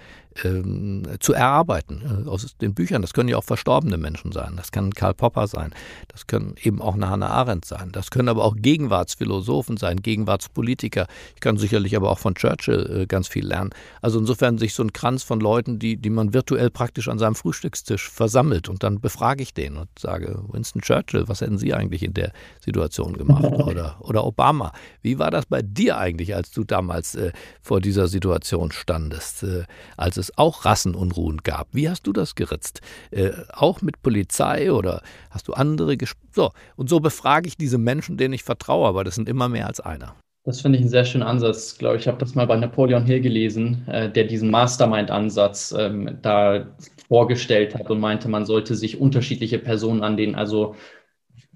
ähm, 0.44 1.04
zu 1.20 1.34
erarbeiten 1.34 2.26
äh, 2.26 2.30
aus 2.30 2.56
den 2.58 2.74
Büchern. 2.74 3.02
Das 3.02 3.14
können 3.14 3.30
ja 3.30 3.38
auch 3.38 3.44
verstorbene 3.44 3.98
Menschen 3.98 4.32
sein. 4.32 4.54
Das 4.56 4.72
kann 4.72 4.94
Karl 4.94 5.14
Popper 5.14 5.48
sein. 5.48 5.74
Das 6.08 6.28
können 6.28 6.56
eben 6.62 6.82
auch 6.82 6.96
eine 6.96 7.10
Hannah 7.10 7.30
Arendt 7.30 7.66
sein. 7.66 7.92
Das 7.92 8.12
können 8.12 8.30
aber 8.30 8.44
auch 8.44 8.56
Gegenwartsphilosophen 8.58 9.78
sein, 9.78 9.98
Gegenwartspolitiker. 9.98 11.08
Ich 11.36 11.42
kann 11.42 11.58
sicherlich 11.58 11.96
aber 11.96 12.10
auch 12.10 12.20
von 12.20 12.36
Churchill 12.36 13.02
äh, 13.02 13.06
ganz 13.06 13.28
viel 13.28 13.46
lernen. 13.46 13.72
Also 14.02 14.20
insofern 14.20 14.58
sich 14.58 14.74
so 14.74 14.84
ein 14.84 14.94
Kranz 14.94 15.24
von 15.24 15.40
Leuten, 15.40 15.80
die, 15.80 15.98
die 15.98 16.10
man 16.10 16.34
virtuell 16.34 16.70
praktisch 16.70 17.08
an 17.08 17.20
seinem 17.20 17.36
Frühstückstisch 17.36 18.10
versammelt 18.10 18.70
und 18.70 18.84
dann 18.84 19.00
befrage 19.00 19.44
ich 19.44 19.54
den 19.54 19.78
und 19.78 19.90
sage, 19.98 20.44
Winston 20.48 20.82
Churchill, 20.82 21.28
was 21.28 21.42
hätten 21.42 21.58
Sie 21.58 21.74
eigentlich 21.74 22.04
in 22.04 22.14
der 22.14 22.32
Situation 22.60 23.18
gemacht? 23.18 23.44
Oder, 23.64 23.98
oder 24.00 24.26
Obama, 24.26 24.74
wie 25.02 25.20
war 25.20 25.32
das 25.32 25.46
bei 25.46 25.62
dir 25.62 25.98
eigentlich, 25.98 26.36
als 26.36 26.52
du 26.52 26.64
damals 26.64 27.16
äh, 27.16 27.32
vor 27.62 27.82
dieser 27.82 28.08
Situation 28.08 28.72
standest, 28.72 29.44
äh, 29.44 29.64
als 29.98 30.18
es 30.18 30.23
es 30.24 30.38
auch 30.38 30.66
Rassenunruhen 30.66 31.38
gab. 31.44 31.68
Wie 31.72 31.90
hast 31.90 32.08
du 32.08 32.14
das 32.14 32.36
geritzt? 32.36 32.82
Äh, 33.12 33.32
auch 33.52 33.82
mit 33.82 34.02
Polizei 34.02 34.72
oder 34.72 35.02
hast 35.30 35.48
du 35.48 35.54
andere 35.54 35.98
Gespräche? 35.98 36.24
So, 36.32 36.52
und 36.76 36.90
so 36.90 37.00
befrage 37.00 37.48
ich 37.48 37.58
diese 37.58 37.78
Menschen, 37.78 38.18
denen 38.18 38.34
ich 38.34 38.44
vertraue, 38.44 38.88
aber 38.88 39.04
das 39.04 39.16
sind 39.16 39.30
immer 39.30 39.50
mehr 39.50 39.68
als 39.68 39.80
einer. 39.80 40.16
Das 40.46 40.60
finde 40.60 40.78
ich 40.78 40.82
einen 40.82 40.90
sehr 40.90 41.06
schönen 41.06 41.24
Ansatz. 41.24 41.74
Ich 41.74 41.80
glaube, 41.80 41.98
ich 41.98 42.08
habe 42.08 42.18
das 42.18 42.36
mal 42.36 42.46
bei 42.46 42.58
Napoleon 42.58 43.06
Hill 43.06 43.22
gelesen, 43.22 43.88
äh, 43.88 44.12
der 44.12 44.26
diesen 44.26 44.52
Mastermind-Ansatz 44.52 45.74
ähm, 45.78 46.18
da 46.22 46.68
vorgestellt 47.08 47.76
hat 47.76 47.90
und 47.90 48.00
meinte, 48.00 48.28
man 48.28 48.46
sollte 48.46 48.76
sich 48.76 49.00
unterschiedliche 49.00 49.60
Personen 49.60 50.04
an 50.04 50.18
den, 50.18 50.36
also 50.36 50.76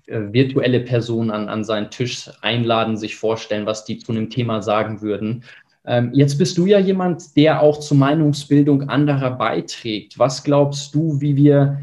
äh, 0.07 0.31
virtuelle 0.31 0.79
Personen 0.79 1.31
an, 1.31 1.50
an 1.50 1.65
seinen 1.65 1.91
Tisch 1.91 2.29
einladen, 2.41 2.95
sich 2.95 3.17
vorstellen, 3.17 3.65
was 3.65 3.83
die 3.83 3.97
zu 3.97 4.13
einem 4.13 4.29
Thema 4.29 4.62
sagen 4.62 5.01
würden. 5.01 5.43
Ähm, 5.88 6.12
jetzt 6.13 6.38
bist 6.38 6.58
du 6.58 6.65
ja 6.65 6.79
jemand, 6.79 7.36
der 7.36 7.62
auch 7.62 7.79
zur 7.79 7.98
Meinungsbildung 7.98 8.89
anderer 8.89 9.32
beiträgt. 9.32 10.20
Was 10.20 10.44
glaubst 10.44 10.94
du, 10.94 11.20
wie 11.22 11.36
wir 11.36 11.79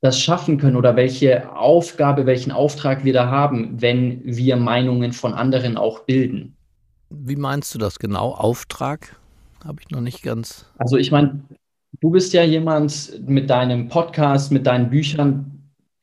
das 0.00 0.18
schaffen 0.18 0.58
können 0.58 0.76
oder 0.76 0.96
welche 0.96 1.54
Aufgabe, 1.54 2.26
welchen 2.26 2.52
Auftrag 2.52 3.04
wir 3.04 3.12
da 3.12 3.30
haben, 3.30 3.80
wenn 3.80 4.22
wir 4.24 4.56
Meinungen 4.56 5.12
von 5.12 5.34
anderen 5.34 5.76
auch 5.76 6.00
bilden. 6.00 6.56
Wie 7.10 7.36
meinst 7.36 7.74
du 7.74 7.78
das 7.78 7.98
genau? 7.98 8.32
Auftrag? 8.32 9.16
Habe 9.64 9.82
ich 9.82 9.90
noch 9.90 10.00
nicht 10.00 10.22
ganz. 10.22 10.64
Also 10.78 10.96
ich 10.96 11.10
meine, 11.10 11.42
du 12.00 12.10
bist 12.10 12.32
ja 12.32 12.42
jemand 12.44 13.20
mit 13.28 13.50
deinem 13.50 13.88
Podcast, 13.88 14.52
mit 14.52 14.66
deinen 14.66 14.88
Büchern, 14.88 15.59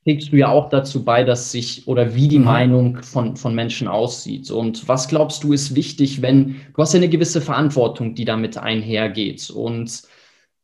trägst 0.08 0.32
du 0.32 0.38
ja 0.38 0.48
auch 0.48 0.70
dazu 0.70 1.04
bei, 1.04 1.26
dass 1.26 1.52
sich 1.52 1.86
oder 1.86 2.16
wie 2.16 2.30
die 2.30 2.40
mhm. 2.40 2.46
Meinung 2.46 2.98
von, 3.04 3.36
von 3.36 3.54
Menschen 3.54 3.90
aussieht. 3.90 4.50
Und 4.50 4.88
was 4.88 5.10
glaubst 5.10 5.44
du 5.44 5.52
ist 5.52 5.76
wichtig, 5.76 6.22
wenn 6.22 6.56
du 6.74 6.82
hast 6.82 6.94
ja 6.94 7.00
eine 7.00 7.10
gewisse 7.10 7.42
Verantwortung, 7.42 8.16
die 8.16 8.24
damit 8.24 8.58
einhergeht. 8.58 9.50
Und 9.50 10.04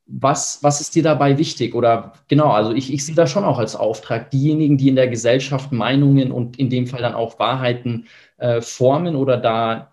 was, 0.06 0.60
was 0.64 0.80
ist 0.80 0.96
dir 0.96 1.04
dabei 1.04 1.38
wichtig? 1.38 1.76
Oder 1.76 2.14
genau, 2.30 2.52
also 2.52 2.72
ich, 2.72 2.94
ich 2.94 3.06
sehe 3.06 3.16
das 3.16 3.32
schon 3.32 3.44
auch 3.44 3.60
als 3.60 3.76
Auftrag, 3.76 4.32
diejenigen, 4.32 4.78
die 4.78 4.88
in 4.88 4.96
der 4.96 5.10
Gesellschaft 5.10 5.74
Meinungen 5.74 6.32
und 6.32 6.58
in 6.58 6.70
dem 6.70 6.88
Fall 6.88 7.02
dann 7.02 7.14
auch 7.14 7.38
Wahrheiten 7.38 8.08
äh, 8.38 8.62
formen 8.62 9.18
oder 9.18 9.36
da 9.36 9.92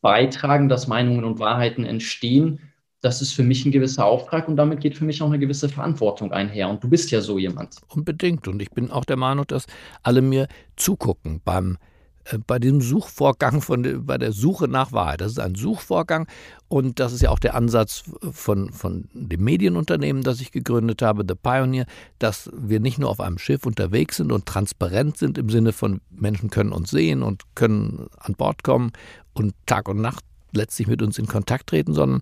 beitragen, 0.00 0.70
dass 0.70 0.88
Meinungen 0.88 1.24
und 1.24 1.40
Wahrheiten 1.40 1.84
entstehen, 1.84 2.67
das 3.00 3.22
ist 3.22 3.32
für 3.32 3.44
mich 3.44 3.64
ein 3.64 3.72
gewisser 3.72 4.04
Auftrag 4.04 4.48
und 4.48 4.56
damit 4.56 4.80
geht 4.80 4.96
für 4.96 5.04
mich 5.04 5.22
auch 5.22 5.28
eine 5.28 5.38
gewisse 5.38 5.68
Verantwortung 5.68 6.32
einher. 6.32 6.68
Und 6.68 6.82
du 6.82 6.88
bist 6.88 7.10
ja 7.10 7.20
so 7.20 7.38
jemand. 7.38 7.76
Unbedingt. 7.88 8.48
Und 8.48 8.60
ich 8.60 8.70
bin 8.70 8.90
auch 8.90 9.04
der 9.04 9.16
Meinung, 9.16 9.46
dass 9.46 9.66
alle 10.02 10.20
mir 10.20 10.48
zugucken 10.76 11.40
beim 11.44 11.78
äh, 12.24 12.38
bei 12.44 12.58
dem 12.58 12.80
Suchvorgang 12.80 13.60
von 13.60 14.04
bei 14.04 14.18
der 14.18 14.32
Suche 14.32 14.66
nach 14.66 14.90
Wahrheit. 14.90 15.20
Das 15.20 15.30
ist 15.30 15.38
ein 15.38 15.54
Suchvorgang 15.54 16.26
und 16.66 16.98
das 16.98 17.12
ist 17.12 17.22
ja 17.22 17.30
auch 17.30 17.38
der 17.38 17.54
Ansatz 17.54 18.02
von, 18.32 18.72
von 18.72 19.08
dem 19.12 19.44
Medienunternehmen, 19.44 20.24
das 20.24 20.40
ich 20.40 20.50
gegründet 20.50 21.00
habe, 21.00 21.24
The 21.26 21.36
Pioneer, 21.36 21.86
dass 22.18 22.50
wir 22.52 22.80
nicht 22.80 22.98
nur 22.98 23.10
auf 23.10 23.20
einem 23.20 23.38
Schiff 23.38 23.64
unterwegs 23.64 24.16
sind 24.16 24.32
und 24.32 24.44
transparent 24.46 25.16
sind 25.16 25.38
im 25.38 25.50
Sinne 25.50 25.72
von 25.72 26.00
Menschen 26.10 26.50
können 26.50 26.72
uns 26.72 26.90
sehen 26.90 27.22
und 27.22 27.42
können 27.54 28.08
an 28.18 28.34
Bord 28.34 28.64
kommen 28.64 28.90
und 29.34 29.54
Tag 29.66 29.88
und 29.88 30.00
Nacht 30.00 30.24
letztlich 30.52 30.88
mit 30.88 31.02
uns 31.02 31.18
in 31.18 31.26
Kontakt 31.26 31.68
treten, 31.68 31.94
sondern 31.94 32.20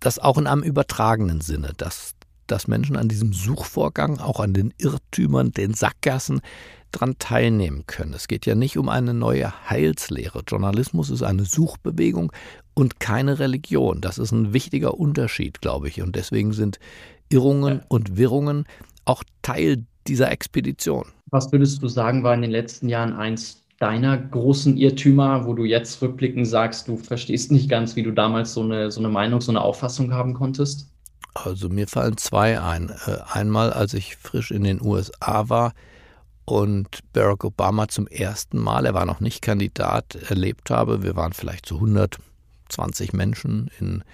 das 0.00 0.18
auch 0.18 0.38
in 0.38 0.46
einem 0.46 0.62
übertragenen 0.62 1.40
Sinne, 1.40 1.72
dass, 1.76 2.14
dass 2.46 2.68
Menschen 2.68 2.96
an 2.96 3.08
diesem 3.08 3.32
Suchvorgang, 3.32 4.18
auch 4.18 4.40
an 4.40 4.54
den 4.54 4.72
Irrtümern, 4.78 5.52
den 5.52 5.74
Sackgassen, 5.74 6.40
daran 6.92 7.18
teilnehmen 7.18 7.84
können. 7.86 8.14
Es 8.14 8.28
geht 8.28 8.46
ja 8.46 8.54
nicht 8.54 8.78
um 8.78 8.88
eine 8.88 9.12
neue 9.12 9.52
Heilslehre. 9.68 10.42
Journalismus 10.46 11.10
ist 11.10 11.22
eine 11.22 11.44
Suchbewegung 11.44 12.32
und 12.74 13.00
keine 13.00 13.38
Religion. 13.38 14.00
Das 14.00 14.18
ist 14.18 14.32
ein 14.32 14.52
wichtiger 14.52 14.94
Unterschied, 14.94 15.60
glaube 15.60 15.88
ich. 15.88 16.00
Und 16.00 16.16
deswegen 16.16 16.52
sind 16.52 16.78
Irrungen 17.28 17.78
ja. 17.78 17.84
und 17.88 18.16
Wirrungen 18.16 18.64
auch 19.04 19.24
Teil 19.42 19.84
dieser 20.06 20.30
Expedition. 20.30 21.06
Was 21.30 21.50
würdest 21.52 21.82
du 21.82 21.88
sagen, 21.88 22.22
war 22.22 22.34
in 22.34 22.42
den 22.42 22.50
letzten 22.50 22.88
Jahren 22.88 23.12
eins 23.12 23.62
deiner 23.78 24.16
großen 24.16 24.76
Irrtümer, 24.76 25.46
wo 25.46 25.54
du 25.54 25.64
jetzt 25.64 26.00
rückblickend 26.00 26.46
sagst, 26.46 26.88
du 26.88 26.96
verstehst 26.96 27.52
nicht 27.52 27.68
ganz, 27.68 27.96
wie 27.96 28.02
du 28.02 28.10
damals 28.10 28.54
so 28.54 28.62
eine, 28.62 28.90
so 28.90 29.00
eine 29.00 29.08
Meinung, 29.08 29.40
so 29.40 29.52
eine 29.52 29.60
Auffassung 29.60 30.12
haben 30.12 30.34
konntest? 30.34 30.88
Also 31.34 31.68
mir 31.68 31.86
fallen 31.86 32.16
zwei 32.16 32.60
ein. 32.60 32.90
Äh, 33.06 33.18
einmal, 33.30 33.72
als 33.72 33.92
ich 33.92 34.16
frisch 34.16 34.50
in 34.50 34.64
den 34.64 34.80
USA 34.80 35.48
war, 35.48 35.72
und 36.46 37.00
Barack 37.12 37.44
Obama 37.44 37.88
zum 37.88 38.06
ersten 38.06 38.58
Mal, 38.58 38.86
er 38.86 38.94
war 38.94 39.04
noch 39.04 39.20
nicht 39.20 39.42
Kandidat, 39.42 40.14
erlebt 40.14 40.70
habe. 40.70 41.02
Wir 41.02 41.16
waren 41.16 41.32
vielleicht 41.32 41.66
zu 41.66 41.74
120 41.74 43.12
Menschen 43.12 43.68
in, 43.80 44.04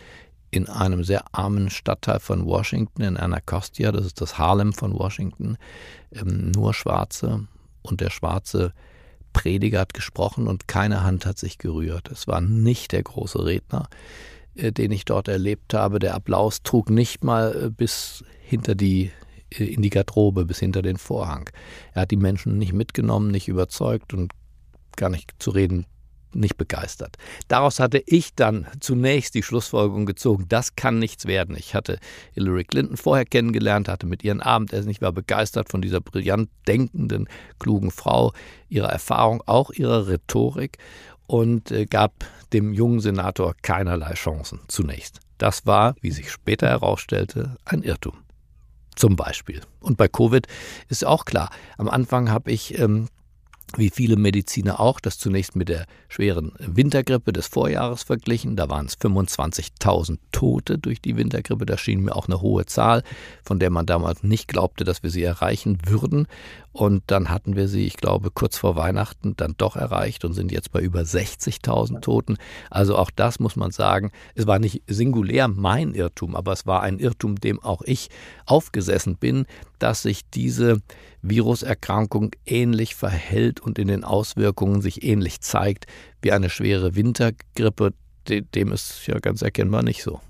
in 0.50 0.66
einem 0.66 1.04
sehr 1.04 1.24
armen 1.32 1.68
Stadtteil 1.68 2.20
von 2.20 2.46
Washington, 2.46 3.02
in 3.02 3.16
Anacostia, 3.18 3.92
das 3.92 4.06
ist 4.06 4.20
das 4.22 4.38
Harlem 4.38 4.72
von 4.72 4.94
Washington, 4.94 5.58
ähm, 6.10 6.50
nur 6.52 6.72
Schwarze. 6.72 7.46
Und 7.82 8.00
der 8.00 8.10
schwarze 8.10 8.72
Prediger 9.32 9.80
hat 9.80 9.94
gesprochen 9.94 10.46
und 10.46 10.68
keine 10.68 11.02
Hand 11.02 11.26
hat 11.26 11.38
sich 11.38 11.58
gerührt. 11.58 12.10
Es 12.10 12.26
war 12.26 12.40
nicht 12.40 12.92
der 12.92 13.02
große 13.02 13.44
Redner, 13.44 13.88
äh, 14.54 14.72
den 14.72 14.92
ich 14.92 15.04
dort 15.04 15.28
erlebt 15.28 15.74
habe. 15.74 15.98
Der 15.98 16.14
Applaus 16.14 16.62
trug 16.62 16.90
nicht 16.90 17.24
mal 17.24 17.66
äh, 17.66 17.70
bis 17.70 18.24
hinter 18.40 18.74
die 18.74 19.10
in 19.58 19.82
die 19.82 19.90
Garderobe 19.90 20.46
bis 20.46 20.60
hinter 20.60 20.80
den 20.80 20.96
Vorhang. 20.96 21.50
Er 21.92 22.02
hat 22.02 22.10
die 22.10 22.16
Menschen 22.16 22.56
nicht 22.56 22.72
mitgenommen, 22.72 23.30
nicht 23.30 23.48
überzeugt 23.48 24.14
und 24.14 24.32
gar 24.96 25.10
nicht 25.10 25.34
zu 25.38 25.50
reden, 25.50 25.84
nicht 26.34 26.56
begeistert. 26.56 27.16
Daraus 27.48 27.80
hatte 27.80 28.02
ich 28.06 28.34
dann 28.34 28.66
zunächst 28.80 29.34
die 29.34 29.42
Schlussfolgerung 29.42 30.06
gezogen, 30.06 30.46
das 30.48 30.76
kann 30.76 30.98
nichts 30.98 31.26
werden. 31.26 31.56
Ich 31.56 31.74
hatte 31.74 31.98
Hillary 32.32 32.64
Clinton 32.64 32.96
vorher 32.96 33.24
kennengelernt, 33.24 33.88
hatte 33.88 34.06
mit 34.06 34.24
ihren 34.24 34.40
Abendessen, 34.40 34.90
ich 34.90 35.02
war 35.02 35.12
begeistert 35.12 35.68
von 35.68 35.82
dieser 35.82 36.00
brillant 36.00 36.50
denkenden, 36.66 37.28
klugen 37.58 37.90
Frau, 37.90 38.32
ihrer 38.68 38.90
Erfahrung, 38.90 39.42
auch 39.46 39.70
ihrer 39.70 40.08
Rhetorik 40.08 40.78
und 41.26 41.70
äh, 41.70 41.86
gab 41.86 42.24
dem 42.52 42.72
jungen 42.72 43.00
Senator 43.00 43.54
keinerlei 43.62 44.14
Chancen 44.14 44.60
zunächst. 44.68 45.20
Das 45.38 45.66
war, 45.66 45.94
wie 46.00 46.10
sich 46.10 46.30
später 46.30 46.68
herausstellte, 46.68 47.56
ein 47.64 47.82
Irrtum. 47.82 48.18
Zum 48.94 49.16
Beispiel. 49.16 49.62
Und 49.80 49.96
bei 49.96 50.06
Covid 50.06 50.46
ist 50.88 51.04
auch 51.04 51.24
klar, 51.24 51.50
am 51.78 51.88
Anfang 51.88 52.30
habe 52.30 52.52
ich 52.52 52.78
ähm, 52.78 53.08
wie 53.78 53.90
viele 53.90 54.16
Mediziner 54.16 54.80
auch, 54.80 55.00
das 55.00 55.18
zunächst 55.18 55.56
mit 55.56 55.68
der 55.68 55.86
schweren 56.08 56.52
Wintergrippe 56.58 57.32
des 57.32 57.46
Vorjahres 57.46 58.02
verglichen. 58.02 58.56
Da 58.56 58.68
waren 58.68 58.86
es 58.86 58.98
25.000 58.98 60.18
Tote 60.30 60.78
durch 60.78 61.00
die 61.00 61.16
Wintergrippe. 61.16 61.66
Das 61.66 61.80
schien 61.80 62.00
mir 62.00 62.14
auch 62.14 62.26
eine 62.26 62.40
hohe 62.40 62.66
Zahl, 62.66 63.02
von 63.44 63.58
der 63.58 63.70
man 63.70 63.86
damals 63.86 64.22
nicht 64.22 64.48
glaubte, 64.48 64.84
dass 64.84 65.02
wir 65.02 65.10
sie 65.10 65.22
erreichen 65.22 65.78
würden. 65.86 66.26
Und 66.72 67.02
dann 67.08 67.28
hatten 67.28 67.54
wir 67.54 67.68
sie, 67.68 67.86
ich 67.86 67.98
glaube, 67.98 68.30
kurz 68.30 68.56
vor 68.56 68.76
Weihnachten 68.76 69.36
dann 69.36 69.54
doch 69.58 69.76
erreicht 69.76 70.24
und 70.24 70.32
sind 70.32 70.50
jetzt 70.50 70.72
bei 70.72 70.80
über 70.80 71.00
60.000 71.00 72.00
Toten. 72.00 72.38
Also 72.70 72.96
auch 72.96 73.10
das 73.10 73.40
muss 73.40 73.56
man 73.56 73.70
sagen, 73.70 74.10
es 74.34 74.46
war 74.46 74.58
nicht 74.58 74.82
singulär 74.86 75.48
mein 75.48 75.92
Irrtum, 75.94 76.34
aber 76.34 76.52
es 76.52 76.66
war 76.66 76.82
ein 76.82 76.98
Irrtum, 76.98 77.36
dem 77.36 77.62
auch 77.62 77.82
ich 77.82 78.08
aufgesessen 78.46 79.16
bin, 79.16 79.44
dass 79.78 80.02
sich 80.02 80.22
diese 80.30 80.80
Viruserkrankung 81.22 82.32
ähnlich 82.44 82.94
verhält 82.94 83.60
und 83.60 83.78
in 83.78 83.88
den 83.88 84.04
Auswirkungen 84.04 84.82
sich 84.82 85.04
ähnlich 85.04 85.40
zeigt 85.40 85.86
wie 86.20 86.32
eine 86.32 86.50
schwere 86.50 86.94
Wintergrippe. 86.94 87.92
Dem 88.28 88.72
ist 88.72 89.06
ja 89.06 89.18
ganz 89.18 89.42
erkennbar 89.42 89.82
nicht 89.82 90.02
so. 90.02 90.20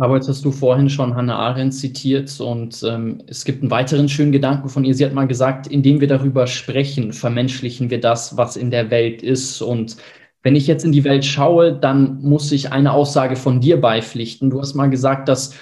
Aber 0.00 0.16
jetzt 0.16 0.28
hast 0.28 0.46
du 0.46 0.50
vorhin 0.50 0.88
schon 0.88 1.14
Hannah 1.14 1.36
Arendt 1.36 1.74
zitiert 1.74 2.40
und 2.40 2.82
ähm, 2.88 3.22
es 3.26 3.44
gibt 3.44 3.60
einen 3.60 3.70
weiteren 3.70 4.08
schönen 4.08 4.32
Gedanken 4.32 4.70
von 4.70 4.82
ihr. 4.82 4.94
Sie 4.94 5.04
hat 5.04 5.12
mal 5.12 5.26
gesagt, 5.26 5.66
indem 5.66 6.00
wir 6.00 6.08
darüber 6.08 6.46
sprechen, 6.46 7.12
vermenschlichen 7.12 7.90
wir 7.90 8.00
das, 8.00 8.38
was 8.38 8.56
in 8.56 8.70
der 8.70 8.90
Welt 8.90 9.22
ist. 9.22 9.60
Und 9.60 9.98
wenn 10.42 10.56
ich 10.56 10.66
jetzt 10.66 10.86
in 10.86 10.92
die 10.92 11.04
Welt 11.04 11.26
schaue, 11.26 11.74
dann 11.74 12.22
muss 12.22 12.50
ich 12.50 12.72
eine 12.72 12.92
Aussage 12.94 13.36
von 13.36 13.60
dir 13.60 13.78
beipflichten. 13.78 14.48
Du 14.48 14.60
hast 14.60 14.74
mal 14.74 14.88
gesagt, 14.88 15.28
dass 15.28 15.54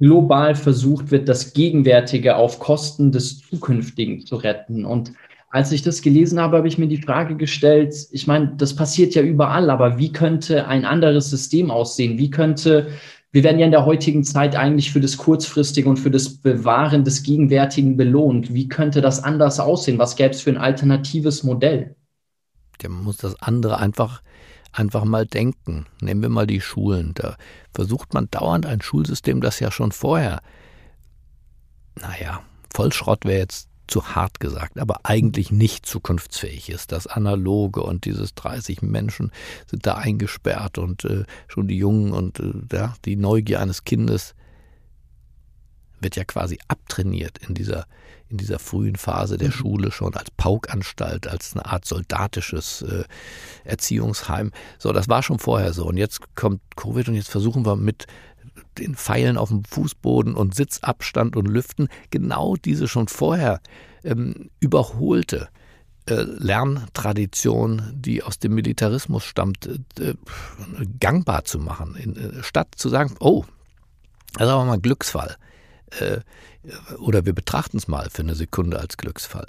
global 0.00 0.54
versucht 0.54 1.10
wird, 1.10 1.28
das 1.28 1.52
Gegenwärtige 1.52 2.36
auf 2.36 2.58
Kosten 2.58 3.12
des 3.12 3.40
Zukünftigen 3.40 4.24
zu 4.24 4.36
retten. 4.36 4.84
Und 4.84 5.12
als 5.50 5.72
ich 5.72 5.82
das 5.82 6.02
gelesen 6.02 6.40
habe, 6.40 6.58
habe 6.58 6.68
ich 6.68 6.78
mir 6.78 6.88
die 6.88 7.02
Frage 7.02 7.36
gestellt, 7.36 7.94
ich 8.12 8.26
meine, 8.26 8.54
das 8.56 8.76
passiert 8.76 9.14
ja 9.14 9.22
überall, 9.22 9.70
aber 9.70 9.98
wie 9.98 10.12
könnte 10.12 10.66
ein 10.66 10.84
anderes 10.84 11.30
System 11.30 11.70
aussehen? 11.70 12.18
Wie 12.18 12.30
könnte 12.30 12.88
wir 13.30 13.44
werden 13.44 13.58
ja 13.58 13.66
in 13.66 13.72
der 13.72 13.84
heutigen 13.84 14.24
Zeit 14.24 14.56
eigentlich 14.56 14.90
für 14.90 15.00
das 15.00 15.18
Kurzfristige 15.18 15.88
und 15.88 15.98
für 15.98 16.10
das 16.10 16.38
Bewahren 16.38 17.04
des 17.04 17.22
Gegenwärtigen 17.22 17.96
belohnt. 17.96 18.54
Wie 18.54 18.68
könnte 18.68 19.02
das 19.02 19.22
anders 19.22 19.60
aussehen? 19.60 19.98
Was 19.98 20.16
gäbe 20.16 20.30
es 20.30 20.40
für 20.40 20.50
ein 20.50 20.56
alternatives 20.56 21.42
Modell? 21.42 21.94
Man 22.82 23.04
muss 23.04 23.18
das 23.18 23.40
andere 23.42 23.78
einfach, 23.78 24.22
einfach 24.72 25.04
mal 25.04 25.26
denken. 25.26 25.86
Nehmen 26.00 26.22
wir 26.22 26.28
mal 26.28 26.46
die 26.46 26.60
Schulen. 26.60 27.12
Da 27.14 27.36
versucht 27.72 28.14
man 28.14 28.30
dauernd 28.30 28.66
ein 28.66 28.82
Schulsystem, 28.82 29.40
das 29.40 29.60
ja 29.60 29.70
schon 29.70 29.92
vorher, 29.92 30.40
naja, 32.00 32.42
Vollschrott 32.72 33.24
wäre 33.24 33.38
jetzt 33.38 33.68
zu 33.88 34.14
hart 34.14 34.38
gesagt, 34.38 34.78
aber 34.78 35.00
eigentlich 35.04 35.50
nicht 35.50 35.86
zukunftsfähig 35.86 36.68
ist. 36.68 36.92
Das 36.92 37.06
Analoge 37.06 37.82
und 37.82 38.04
dieses 38.04 38.34
30 38.34 38.82
Menschen 38.82 39.32
sind 39.66 39.86
da 39.86 39.94
eingesperrt 39.94 40.78
und 40.78 41.04
äh, 41.04 41.24
schon 41.48 41.68
die 41.68 41.78
Jungen 41.78 42.12
und 42.12 42.38
äh, 42.38 42.88
die 43.04 43.16
Neugier 43.16 43.60
eines 43.60 43.84
Kindes 43.84 44.34
wird 46.00 46.16
ja 46.16 46.24
quasi 46.24 46.58
abtrainiert 46.68 47.38
in 47.38 47.54
dieser, 47.54 47.86
in 48.30 48.36
dieser 48.36 48.58
frühen 48.58 48.96
Phase 48.96 49.38
der 49.38 49.48
mhm. 49.48 49.52
Schule 49.52 49.90
schon 49.90 50.14
als 50.14 50.30
Paukanstalt, 50.36 51.26
als 51.26 51.54
eine 51.54 51.66
Art 51.66 51.84
soldatisches 51.84 52.82
äh, 52.82 53.04
Erziehungsheim. 53.64 54.52
So, 54.78 54.92
das 54.92 55.08
war 55.08 55.22
schon 55.22 55.38
vorher 55.38 55.72
so. 55.72 55.86
Und 55.86 55.96
jetzt 55.96 56.34
kommt 56.34 56.60
Covid 56.76 57.08
und 57.08 57.14
jetzt 57.14 57.30
versuchen 57.30 57.64
wir 57.64 57.76
mit 57.76 58.06
den 58.78 58.94
Pfeilen 58.94 59.36
auf 59.36 59.48
dem 59.48 59.64
Fußboden 59.64 60.34
und 60.34 60.54
Sitzabstand 60.54 61.36
und 61.36 61.46
Lüften 61.46 61.88
genau 62.10 62.56
diese 62.56 62.88
schon 62.88 63.08
vorher 63.08 63.60
ähm, 64.04 64.50
überholte 64.60 65.48
äh, 66.06 66.22
Lerntradition, 66.22 67.92
die 67.94 68.22
aus 68.22 68.38
dem 68.38 68.54
Militarismus 68.54 69.24
stammt, 69.24 69.68
äh, 69.98 70.14
gangbar 71.00 71.44
zu 71.44 71.58
machen. 71.58 71.96
Äh, 71.96 72.42
statt 72.42 72.68
zu 72.76 72.88
sagen, 72.88 73.14
oh, 73.20 73.44
das 74.34 74.46
ist 74.46 74.52
aber 74.52 74.64
mal 74.64 74.74
ein 74.74 74.82
Glücksfall. 74.82 75.36
Äh, 76.00 76.20
oder 76.98 77.24
wir 77.24 77.32
betrachten 77.32 77.78
es 77.78 77.88
mal 77.88 78.10
für 78.10 78.22
eine 78.22 78.34
Sekunde 78.34 78.78
als 78.78 78.96
Glücksfall. 78.96 79.46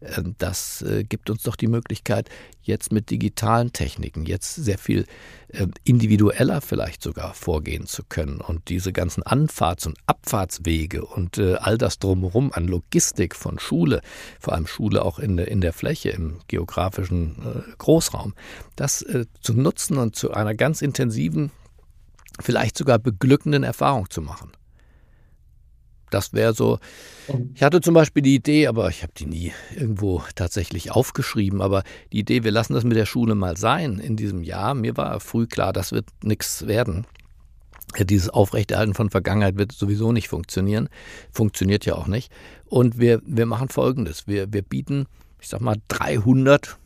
Ähm, 0.00 0.34
das 0.38 0.82
äh, 0.82 1.04
gibt 1.04 1.30
uns 1.30 1.42
doch 1.42 1.56
die 1.56 1.66
Möglichkeit, 1.66 2.28
jetzt 2.62 2.92
mit 2.92 3.10
digitalen 3.10 3.72
Techniken 3.72 4.26
jetzt 4.26 4.54
sehr 4.54 4.78
viel 4.78 5.06
ähm, 5.52 5.72
individueller 5.84 6.60
vielleicht 6.60 7.02
sogar 7.02 7.34
vorgehen 7.34 7.86
zu 7.86 8.02
können 8.08 8.40
und 8.40 8.68
diese 8.68 8.92
ganzen 8.92 9.22
Anfahrts- 9.22 9.86
und 9.86 9.98
Abfahrtswege 10.06 11.04
und 11.04 11.38
äh, 11.38 11.54
all 11.54 11.78
das 11.78 11.98
drumherum 11.98 12.52
an 12.52 12.68
Logistik 12.68 13.34
von 13.34 13.58
Schule, 13.58 14.02
vor 14.38 14.54
allem 14.54 14.66
Schule 14.66 15.04
auch 15.04 15.18
in 15.18 15.38
in 15.38 15.60
der 15.60 15.72
Fläche, 15.72 16.10
im 16.10 16.40
geografischen 16.48 17.36
Großraum, 17.78 18.34
das 18.76 19.04
zu 19.40 19.54
nutzen 19.54 19.96
und 19.96 20.14
zu 20.14 20.32
einer 20.32 20.54
ganz 20.54 20.82
intensiven, 20.82 21.50
vielleicht 22.40 22.76
sogar 22.76 22.98
beglückenden 22.98 23.62
Erfahrung 23.62 24.10
zu 24.10 24.20
machen. 24.20 24.52
Das 26.10 26.32
wäre 26.32 26.52
so. 26.52 26.78
Ich 27.54 27.62
hatte 27.62 27.80
zum 27.80 27.94
Beispiel 27.94 28.22
die 28.22 28.34
Idee, 28.34 28.66
aber 28.66 28.88
ich 28.88 29.02
habe 29.02 29.12
die 29.16 29.26
nie 29.26 29.52
irgendwo 29.74 30.22
tatsächlich 30.34 30.90
aufgeschrieben. 30.90 31.62
Aber 31.62 31.82
die 32.12 32.20
Idee, 32.20 32.44
wir 32.44 32.50
lassen 32.50 32.74
das 32.74 32.84
mit 32.84 32.96
der 32.96 33.06
Schule 33.06 33.34
mal 33.34 33.56
sein 33.56 33.98
in 33.98 34.16
diesem 34.16 34.42
Jahr. 34.42 34.74
Mir 34.74 34.96
war 34.96 35.20
früh 35.20 35.46
klar, 35.46 35.72
das 35.72 35.92
wird 35.92 36.06
nichts 36.22 36.66
werden. 36.66 37.06
Dieses 37.98 38.28
Aufrechterhalten 38.28 38.94
von 38.94 39.10
Vergangenheit 39.10 39.58
wird 39.58 39.72
sowieso 39.72 40.12
nicht 40.12 40.28
funktionieren. 40.28 40.88
Funktioniert 41.32 41.84
ja 41.86 41.94
auch 41.94 42.06
nicht. 42.06 42.30
Und 42.66 42.98
wir, 42.98 43.20
wir 43.24 43.46
machen 43.46 43.68
Folgendes. 43.68 44.28
Wir, 44.28 44.52
wir 44.52 44.62
bieten, 44.62 45.06
ich 45.40 45.48
sag 45.48 45.60
mal, 45.60 45.76
300 45.88 46.78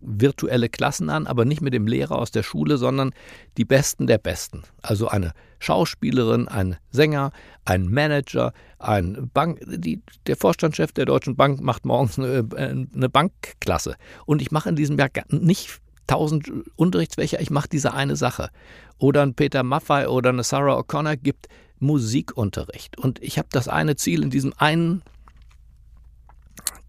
virtuelle 0.00 0.68
Klassen 0.68 1.10
an, 1.10 1.26
aber 1.26 1.44
nicht 1.44 1.60
mit 1.60 1.74
dem 1.74 1.86
Lehrer 1.86 2.18
aus 2.18 2.30
der 2.30 2.42
Schule, 2.42 2.76
sondern 2.76 3.12
die 3.56 3.64
Besten 3.64 4.06
der 4.06 4.18
Besten. 4.18 4.62
Also 4.82 5.08
eine 5.08 5.32
Schauspielerin, 5.58 6.48
ein 6.48 6.76
Sänger, 6.90 7.32
ein 7.64 7.88
Manager, 7.88 8.52
ein 8.78 9.30
Bank. 9.32 9.60
Die, 9.66 10.02
der 10.26 10.36
Vorstandschef 10.36 10.92
der 10.92 11.04
Deutschen 11.04 11.36
Bank 11.36 11.60
macht 11.60 11.84
morgens 11.84 12.18
eine, 12.18 12.46
eine 12.56 13.08
Bankklasse. 13.08 13.96
Und 14.26 14.42
ich 14.42 14.50
mache 14.50 14.68
in 14.68 14.76
diesem 14.76 14.98
Jahr 14.98 15.10
nicht 15.28 15.80
tausend 16.06 16.50
Unterrichtsfächer, 16.76 17.40
ich 17.40 17.50
mache 17.50 17.68
diese 17.68 17.94
eine 17.94 18.16
Sache. 18.16 18.50
Oder 18.98 19.22
ein 19.22 19.34
Peter 19.34 19.62
Maffei 19.62 20.08
oder 20.08 20.30
eine 20.30 20.42
Sarah 20.42 20.78
O'Connor 20.78 21.16
gibt 21.16 21.48
Musikunterricht. 21.78 22.98
Und 22.98 23.22
ich 23.22 23.38
habe 23.38 23.48
das 23.52 23.68
eine 23.68 23.96
Ziel 23.96 24.22
in 24.22 24.30
diesem 24.30 24.52
einen 24.56 25.02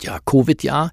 ja, 0.02 0.20
Covid-Jahr, 0.26 0.92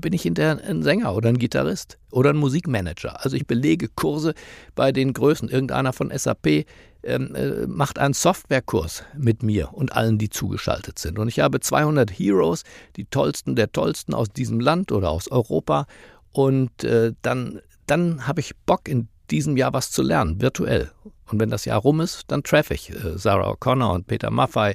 bin 0.00 0.12
ich 0.12 0.22
hinterher 0.22 0.60
ein 0.64 0.82
Sänger 0.82 1.14
oder 1.14 1.28
ein 1.28 1.38
Gitarrist 1.38 1.98
oder 2.10 2.30
ein 2.30 2.36
Musikmanager. 2.36 3.24
Also 3.24 3.36
ich 3.36 3.46
belege 3.46 3.88
Kurse 3.88 4.34
bei 4.74 4.92
den 4.92 5.12
Größen. 5.12 5.48
Irgendeiner 5.48 5.92
von 5.92 6.10
SAP 6.16 6.66
ähm, 7.02 7.34
äh, 7.34 7.66
macht 7.66 7.98
einen 7.98 8.14
Softwarekurs 8.14 9.04
mit 9.16 9.42
mir 9.42 9.72
und 9.72 9.92
allen, 9.92 10.18
die 10.18 10.28
zugeschaltet 10.28 10.98
sind. 10.98 11.18
Und 11.18 11.28
ich 11.28 11.40
habe 11.40 11.60
200 11.60 12.10
Heroes, 12.10 12.64
die 12.96 13.04
tollsten 13.04 13.56
der 13.56 13.72
tollsten 13.72 14.14
aus 14.14 14.28
diesem 14.28 14.60
Land 14.60 14.92
oder 14.92 15.10
aus 15.10 15.30
Europa. 15.30 15.86
Und 16.32 16.84
äh, 16.84 17.12
dann, 17.22 17.60
dann 17.86 18.26
habe 18.26 18.40
ich 18.40 18.56
Bock 18.66 18.88
in 18.88 19.08
diesem 19.30 19.56
Jahr 19.56 19.72
was 19.72 19.90
zu 19.90 20.02
lernen, 20.02 20.40
virtuell. 20.40 20.90
Und 21.30 21.40
wenn 21.40 21.50
das 21.50 21.64
Jahr 21.64 21.80
rum 21.80 22.00
ist, 22.00 22.24
dann 22.28 22.42
treffe 22.42 22.74
ich 22.74 22.90
äh, 22.90 23.18
Sarah 23.18 23.50
O'Connor 23.50 23.94
und 23.94 24.06
Peter 24.06 24.30
Maffei 24.30 24.74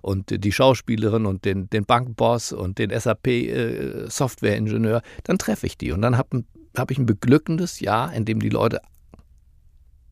und 0.00 0.44
die 0.44 0.52
Schauspielerin 0.52 1.26
und 1.26 1.44
den, 1.44 1.70
den 1.70 1.84
Bankboss 1.84 2.52
und 2.52 2.78
den 2.78 2.90
SAP-Softwareingenieur. 2.90 4.98
Äh, 4.98 5.02
dann 5.24 5.38
treffe 5.38 5.66
ich 5.66 5.78
die. 5.78 5.92
Und 5.92 6.02
dann 6.02 6.18
habe 6.18 6.44
hab 6.76 6.90
ich 6.90 6.98
ein 6.98 7.06
beglückendes 7.06 7.80
Jahr, 7.80 8.12
in 8.12 8.24
dem 8.24 8.40
die 8.40 8.48
Leute, 8.48 8.80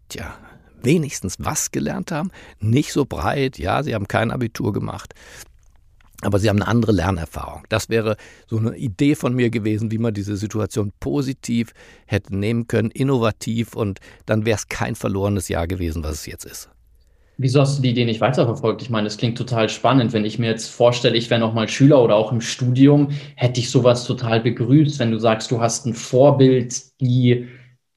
tja, 0.09 0.37
wenigstens 0.83 1.37
was 1.39 1.73
gelernt 1.73 2.13
haben. 2.13 2.31
Nicht 2.61 2.93
so 2.93 3.05
breit, 3.05 3.59
ja, 3.59 3.83
sie 3.83 3.95
haben 3.95 4.09
kein 4.09 4.31
Abitur 4.31 4.73
gemacht 4.73 5.15
aber 6.23 6.39
sie 6.39 6.49
haben 6.49 6.61
eine 6.61 6.69
andere 6.69 6.93
Lernerfahrung. 6.93 7.65
Das 7.69 7.89
wäre 7.89 8.17
so 8.47 8.59
eine 8.59 8.77
Idee 8.77 9.15
von 9.15 9.35
mir 9.35 9.51
gewesen, 9.51 9.91
wie 9.91 9.99
man 9.99 10.15
diese 10.15 10.37
Situation 10.37 10.93
positiv 11.01 11.73
hätte 12.07 12.37
nehmen 12.37 12.67
können, 12.67 12.91
innovativ 12.91 13.75
und 13.75 14.01
dann 14.27 14.45
wäre 14.45 14.57
es 14.57 14.69
kein 14.69 14.95
verlorenes 14.95 15.49
Jahr 15.49 15.67
gewesen, 15.67 16.05
was 16.05 16.13
es 16.13 16.27
jetzt 16.27 16.45
ist. 16.45 16.71
Wieso 17.43 17.63
hast 17.63 17.79
du 17.79 17.83
die 17.83 17.91
Idee 17.91 18.05
nicht 18.05 18.21
weiterverfolgt? 18.21 18.83
Ich 18.83 18.91
meine, 18.91 19.05
das 19.05 19.17
klingt 19.17 19.39
total 19.39 19.71
spannend. 19.71 20.13
Wenn 20.13 20.27
ich 20.27 20.39
mir 20.39 20.51
jetzt 20.51 20.69
vorstelle, 20.69 21.17
ich 21.17 21.31
wäre 21.31 21.41
noch 21.41 21.55
mal 21.55 21.69
Schüler 21.69 22.03
oder 22.03 22.15
auch 22.15 22.33
im 22.33 22.43
Studium, 22.43 23.13
hätte 23.35 23.61
ich 23.61 23.71
sowas 23.71 24.05
total 24.05 24.41
begrüßt, 24.41 24.99
wenn 24.99 25.11
du 25.11 25.19
sagst, 25.19 25.51
du 25.51 25.59
hast 25.59 25.87
ein 25.87 25.95
Vorbild, 25.95 27.01
die 27.01 27.49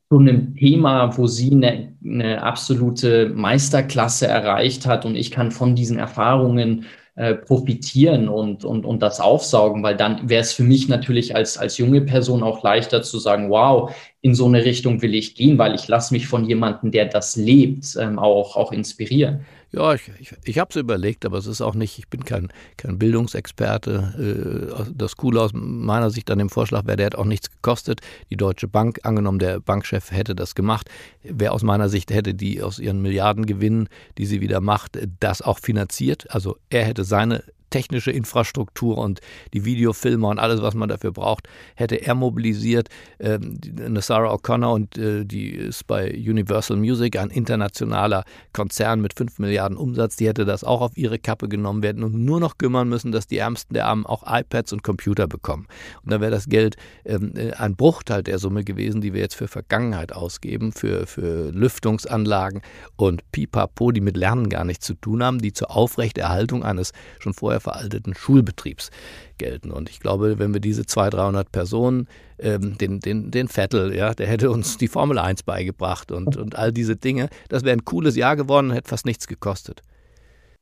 zu 0.09 0.19
einem 0.19 0.55
Thema, 0.55 1.17
wo 1.17 1.27
sie 1.27 1.51
eine, 1.51 1.93
eine 2.05 2.41
absolute 2.41 3.33
Meisterklasse 3.35 4.27
erreicht 4.27 4.85
hat 4.85 5.05
und 5.05 5.15
ich 5.15 5.29
kann 5.29 5.51
von 5.51 5.75
diesen 5.75 5.99
Erfahrungen 5.99 6.85
äh, 7.15 7.35
profitieren 7.35 8.27
und, 8.27 8.65
und, 8.65 8.85
und 8.85 9.01
das 9.01 9.19
aufsaugen, 9.19 9.83
weil 9.83 9.95
dann 9.95 10.29
wäre 10.29 10.41
es 10.41 10.53
für 10.53 10.63
mich 10.63 10.87
natürlich 10.87 11.35
als, 11.35 11.57
als 11.57 11.77
junge 11.77 12.01
Person 12.01 12.41
auch 12.41 12.63
leichter 12.63 13.03
zu 13.03 13.19
sagen, 13.19 13.49
wow, 13.49 13.93
in 14.23 14.33
so 14.33 14.45
eine 14.45 14.63
Richtung 14.63 15.01
will 15.01 15.13
ich 15.15 15.35
gehen, 15.35 15.57
weil 15.57 15.75
ich 15.75 15.89
lasse 15.89 16.13
mich 16.13 16.27
von 16.27 16.45
jemandem, 16.45 16.91
der 16.91 17.07
das 17.07 17.35
lebt, 17.35 17.97
ähm, 17.99 18.17
auch, 18.17 18.55
auch 18.55 18.71
inspirieren. 18.71 19.41
Ja, 19.73 19.93
ich, 19.93 20.09
ich, 20.17 20.33
ich 20.45 20.59
habe 20.59 20.69
es 20.69 20.77
überlegt, 20.77 21.25
aber 21.25 21.37
es 21.37 21.45
ist 21.45 21.59
auch 21.59 21.75
nicht, 21.75 21.99
ich 21.99 22.07
bin 22.07 22.23
kein, 22.23 22.47
kein 22.77 22.97
Bildungsexperte. 22.97 24.71
Äh, 24.87 24.93
das 24.95 25.17
Coole 25.17 25.41
aus 25.41 25.51
meiner 25.53 26.09
Sicht 26.09 26.31
an 26.31 26.37
dem 26.37 26.49
Vorschlag 26.49 26.85
wäre, 26.85 26.95
der 26.95 27.07
hat 27.07 27.15
auch 27.15 27.25
nichts 27.25 27.51
gekostet. 27.51 27.99
Die 28.29 28.37
Deutsche 28.37 28.69
Bank, 28.69 29.01
angenommen, 29.03 29.39
der 29.39 29.59
Bankchef 29.59 30.11
hätte 30.11 30.35
das 30.35 30.55
gemacht, 30.55 30.89
wäre 31.23 31.51
aus 31.51 31.63
meiner 31.63 31.89
Sicht, 31.89 32.09
hätte 32.09 32.33
die 32.33 32.61
aus 32.61 32.79
ihren 32.79 33.01
Milliardengewinnen, 33.01 33.89
die 34.17 34.25
sie 34.25 34.39
wieder 34.39 34.61
macht, 34.61 34.97
das 35.19 35.41
auch 35.41 35.59
finanziert. 35.59 36.27
Also 36.29 36.55
er 36.69 36.85
hätte 36.85 37.03
seine 37.03 37.43
technische 37.73 38.11
Infrastruktur 38.11 38.99
und 38.99 39.19
die 39.55 39.65
Videofilmer 39.65 40.29
und 40.29 40.37
alles, 40.37 40.61
was 40.61 40.75
man 40.75 40.89
dafür 40.89 41.11
braucht, 41.11 41.47
hätte 41.73 41.95
er 41.95 42.13
mobilisiert. 42.13 42.89
Ähm, 43.19 43.59
Sarah 43.99 44.31
O'Connor 44.31 44.73
und 44.75 44.95
äh, 44.95 45.25
die 45.25 45.49
ist 45.49 45.87
bei 45.87 46.11
Universal 46.11 46.77
Music, 46.77 47.17
ein 47.17 47.31
internationaler 47.31 48.25
Konzern 48.53 49.01
mit 49.01 49.15
5 49.17 49.39
Milliarden 49.39 49.75
Umsatz, 49.75 50.17
die 50.17 50.27
hätte 50.27 50.45
das 50.45 50.63
auch 50.63 50.81
auf 50.81 50.95
ihre 50.95 51.17
Kappe 51.17 51.49
genommen 51.49 51.81
werden 51.81 52.03
und 52.03 52.13
nur 52.13 52.39
noch 52.39 52.59
kümmern 52.59 52.87
müssen, 52.87 53.11
dass 53.11 53.25
die 53.25 53.39
Ärmsten 53.39 53.73
der 53.73 53.87
Armen 53.87 54.05
auch 54.05 54.21
iPads 54.27 54.71
und 54.71 54.83
Computer 54.83 55.25
bekommen. 55.25 55.65
Und 56.03 56.11
dann 56.11 56.21
wäre 56.21 56.29
das 56.29 56.45
Geld 56.45 56.75
ähm, 57.05 57.33
äh, 57.35 57.53
ein 57.53 57.75
Bruchteil 57.75 58.21
der 58.21 58.37
Summe 58.37 58.63
gewesen, 58.63 59.01
die 59.01 59.13
wir 59.13 59.21
jetzt 59.21 59.35
für 59.35 59.47
Vergangenheit 59.47 60.13
ausgeben, 60.13 60.73
für, 60.73 61.07
für 61.07 61.49
Lüftungsanlagen 61.51 62.61
und 62.97 63.23
Pipapo, 63.31 63.91
die 63.91 64.01
mit 64.01 64.15
Lernen 64.15 64.49
gar 64.49 64.63
nichts 64.63 64.85
zu 64.85 64.93
tun 64.93 65.23
haben, 65.23 65.39
die 65.39 65.53
zur 65.53 65.75
Aufrechterhaltung 65.75 66.63
eines 66.63 66.91
schon 67.17 67.33
vorher 67.33 67.62
veralteten 67.63 68.13
Schulbetriebs 68.13 68.91
gelten. 69.37 69.71
Und 69.71 69.89
ich 69.89 69.99
glaube, 69.99 70.37
wenn 70.37 70.53
wir 70.53 70.61
diese 70.61 70.85
200, 70.85 71.13
300 71.13 71.51
Personen, 71.51 72.07
ähm, 72.39 72.77
den, 72.77 72.99
den, 72.99 73.31
den 73.31 73.47
Vettel, 73.47 73.95
ja, 73.95 74.13
der 74.13 74.27
hätte 74.27 74.51
uns 74.51 74.77
die 74.77 74.87
Formel 74.87 75.17
1 75.17 75.43
beigebracht 75.43 76.11
und, 76.11 76.37
und 76.37 76.55
all 76.55 76.71
diese 76.71 76.95
Dinge, 76.95 77.29
das 77.49 77.63
wäre 77.63 77.75
ein 77.75 77.85
cooles 77.85 78.15
Jahr 78.15 78.35
geworden 78.35 78.69
und 78.69 78.75
hätte 78.75 78.89
fast 78.89 79.05
nichts 79.05 79.27
gekostet. 79.27 79.81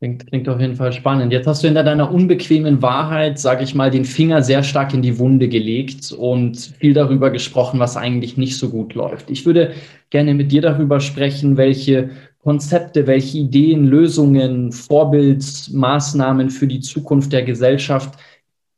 Klingt, 0.01 0.25
klingt 0.25 0.49
auf 0.49 0.59
jeden 0.59 0.75
Fall 0.75 0.91
spannend. 0.93 1.31
Jetzt 1.31 1.45
hast 1.45 1.63
du 1.63 1.67
in 1.67 1.75
deiner 1.75 2.11
unbequemen 2.11 2.81
Wahrheit, 2.81 3.37
sage 3.37 3.63
ich 3.63 3.75
mal, 3.75 3.91
den 3.91 4.03
Finger 4.03 4.41
sehr 4.41 4.63
stark 4.63 4.95
in 4.95 5.03
die 5.03 5.19
Wunde 5.19 5.47
gelegt 5.47 6.11
und 6.11 6.57
viel 6.79 6.95
darüber 6.95 7.29
gesprochen, 7.29 7.79
was 7.79 7.97
eigentlich 7.97 8.35
nicht 8.35 8.57
so 8.57 8.71
gut 8.71 8.95
läuft. 8.95 9.29
Ich 9.29 9.45
würde 9.45 9.73
gerne 10.09 10.33
mit 10.33 10.51
dir 10.51 10.63
darüber 10.63 11.01
sprechen, 11.01 11.55
welche 11.55 12.09
Konzepte, 12.41 13.05
welche 13.05 13.37
Ideen, 13.37 13.85
Lösungen, 13.85 14.71
Vorbildsmaßnahmen 14.71 16.49
für 16.49 16.65
die 16.65 16.79
Zukunft 16.79 17.31
der 17.31 17.43
Gesellschaft 17.43 18.17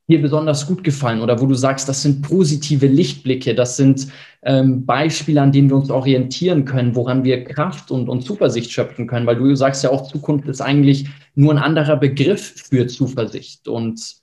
dir 0.10 0.22
besonders 0.22 0.68
gut 0.68 0.84
gefallen 0.84 1.22
oder 1.22 1.39
wo 1.39 1.46
du 1.46 1.56
sagst, 1.56 1.88
das 1.88 2.02
sind 2.02 2.22
positive 2.22 2.88
Lichtblicke, 2.88 3.56
das 3.56 3.78
sind 3.78 4.08
ähm, 4.42 4.86
Beispiele, 4.86 5.42
an 5.42 5.52
denen 5.52 5.70
wir 5.70 5.78
uns 5.78 5.89
orientieren 5.89 6.66
können, 6.66 6.96
woran 6.96 7.24
wir 7.24 7.46
Kraft 7.46 7.89
und, 7.89 8.10
und 8.10 8.22
Zuversicht 8.22 8.72
schöpfen 8.72 9.08
können, 9.08 9.26
weil 9.26 9.38
du 9.38 9.56
sagst 9.56 9.84
ja 9.84 9.92
auch, 9.92 10.10
Zukunft 10.12 10.48
ist 10.48 10.62
eigentlich 10.62 11.08
nur 11.36 11.54
ein 11.54 11.58
anderer 11.58 11.96
Begriff 11.96 12.54
für 12.70 12.88
Zuversicht 12.88 13.68
und 13.68 14.18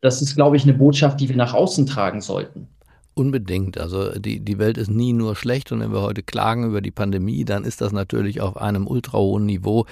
das 0.00 0.22
ist, 0.22 0.36
glaube 0.36 0.56
ich, 0.56 0.62
eine 0.62 0.74
Botschaft, 0.74 1.20
die 1.20 1.28
wir 1.28 1.36
nach 1.36 1.54
außen 1.54 1.86
tragen 1.86 2.20
sollten. 2.20 2.68
Unbedingt. 3.14 3.78
Also 3.78 4.12
die, 4.12 4.38
die 4.38 4.58
Welt 4.58 4.78
ist 4.78 4.90
nie 4.90 5.12
nur 5.12 5.34
schlecht 5.34 5.72
und 5.72 5.80
wenn 5.80 5.92
wir 5.92 6.02
heute 6.02 6.22
klagen 6.22 6.64
über 6.64 6.80
die 6.80 6.92
Pandemie, 6.92 7.44
dann 7.44 7.64
ist 7.64 7.80
das 7.80 7.92
natürlich 7.92 8.40
auf 8.40 8.56
einem 8.56 8.86
ultra 8.86 9.18
hohen 9.18 9.44
Niveau. 9.44 9.86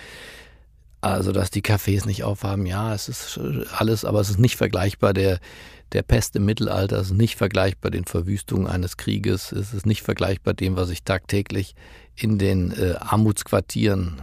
Also, 1.01 1.33
dass 1.33 1.51
die 1.51 1.63
Cafés 1.63 2.07
nicht 2.07 2.25
aufhaben, 2.25 2.67
ja, 2.67 2.95
es 2.95 3.09
ist 3.09 3.39
alles, 3.73 4.05
aber 4.05 4.21
es 4.21 4.31
ist 4.31 4.39
nicht 4.39 4.57
vergleichbar 4.57 5.13
der, 5.13 5.39
der 5.93 6.03
Pest 6.03 6.35
im 6.37 6.45
Mittelalter, 6.45 6.99
es 6.99 7.09
ist 7.09 7.17
nicht 7.17 7.37
vergleichbar 7.37 7.91
den 7.91 8.07
Verwüstungen 8.07 8.67
eines 8.67 8.97
Krieges, 8.97 9.53
es 9.53 9.73
ist 9.73 9.87
nicht 9.87 10.03
vergleichbar 10.03 10.55
dem, 10.55 10.77
was 10.77 10.91
ich 10.91 11.05
tagtäglich 11.05 11.75
in 12.17 12.39
den 12.39 12.73
äh, 12.73 12.95
Armutsquartieren 12.99 14.23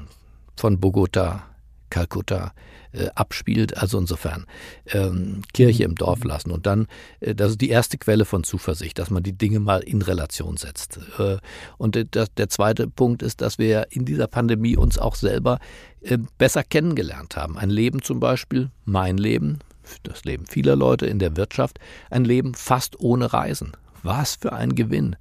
von 0.55 0.79
Bogota, 0.79 1.43
Kalkutta 1.89 2.53
äh, 2.93 3.09
abspielt. 3.15 3.77
Also 3.77 3.97
insofern 3.97 4.45
ähm, 4.87 5.41
Kirche 5.53 5.83
im 5.83 5.95
Dorf 5.95 6.23
lassen. 6.23 6.51
Und 6.51 6.65
dann, 6.65 6.87
äh, 7.19 7.35
das 7.35 7.51
ist 7.51 7.61
die 7.61 7.69
erste 7.69 7.97
Quelle 7.97 8.25
von 8.25 8.43
Zuversicht, 8.43 8.99
dass 8.99 9.09
man 9.09 9.23
die 9.23 9.37
Dinge 9.37 9.59
mal 9.59 9.81
in 9.81 10.01
Relation 10.01 10.57
setzt. 10.57 10.99
Äh, 11.17 11.37
und 11.77 11.95
der, 11.95 12.05
der 12.05 12.49
zweite 12.49 12.87
Punkt 12.87 13.21
ist, 13.21 13.41
dass 13.41 13.57
wir 13.57 13.87
in 13.89 14.05
dieser 14.05 14.27
Pandemie 14.27 14.77
uns 14.77 14.97
auch 14.97 15.15
selber 15.15 15.55
äh, 15.55 15.92
besser 16.37 16.63
kennengelernt 16.63 17.35
haben. 17.35 17.57
Ein 17.57 17.69
Leben 17.69 18.01
zum 18.01 18.19
Beispiel, 18.19 18.69
mein 18.85 19.17
Leben, 19.17 19.59
das 20.03 20.23
Leben 20.23 20.45
vieler 20.45 20.75
Leute 20.75 21.05
in 21.05 21.19
der 21.19 21.37
Wirtschaft, 21.37 21.79
ein 22.09 22.25
Leben 22.25 22.53
fast 22.53 22.99
ohne 22.99 23.33
Reisen. 23.33 23.73
Was 24.01 24.35
für 24.35 24.53
ein 24.53 24.75
Gewinn. 24.75 25.15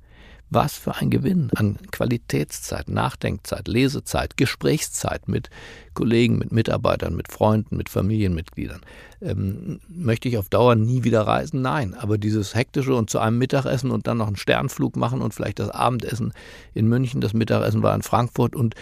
Was 0.55 0.77
für 0.77 0.97
ein 0.97 1.09
Gewinn 1.09 1.49
an 1.55 1.79
Qualitätszeit, 1.93 2.91
Nachdenkzeit, 2.91 3.69
Lesezeit, 3.69 4.37
Gesprächszeit 4.37 5.27
mit 5.27 5.49
Kollegen, 5.95 6.37
mit 6.37 6.53
Mitarbeitern, 6.53 7.17
mit 7.17 7.33
Freunden, 7.33 7.79
mit 7.79 7.89
Familienmitgliedern. 7.89 8.83
Ähm, 9.23 9.81
möchte 9.89 10.29
ich 10.29 10.37
auf 10.37 10.51
Dauer 10.51 10.75
nie 10.75 11.05
wieder 11.05 11.23
reisen? 11.23 11.63
Nein. 11.63 11.95
Aber 11.95 12.19
dieses 12.19 12.55
hektische 12.55 12.95
und 12.95 13.09
zu 13.09 13.19
einem 13.19 13.39
Mittagessen 13.39 13.91
und 13.91 14.07
dann 14.07 14.19
noch 14.19 14.27
einen 14.27 14.37
Sternflug 14.37 14.97
machen 14.97 15.23
und 15.23 15.33
vielleicht 15.33 15.59
das 15.59 15.71
Abendessen 15.71 16.35
in 16.75 16.87
München, 16.87 17.23
das 17.23 17.33
Mittagessen 17.33 17.83
war 17.83 17.95
in 17.95 18.03
Frankfurt 18.03 18.55
und 18.55 18.75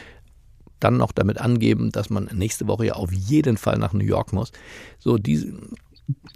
dann 0.81 0.97
noch 0.97 1.13
damit 1.13 1.39
angeben, 1.39 1.93
dass 1.93 2.11
man 2.11 2.29
nächste 2.33 2.67
Woche 2.67 2.87
ja 2.87 2.93
auf 2.95 3.13
jeden 3.13 3.57
Fall 3.57 3.79
nach 3.79 3.93
New 3.93 4.05
York 4.05 4.33
muss. 4.33 4.53
So 4.99 5.19
diese 5.19 5.53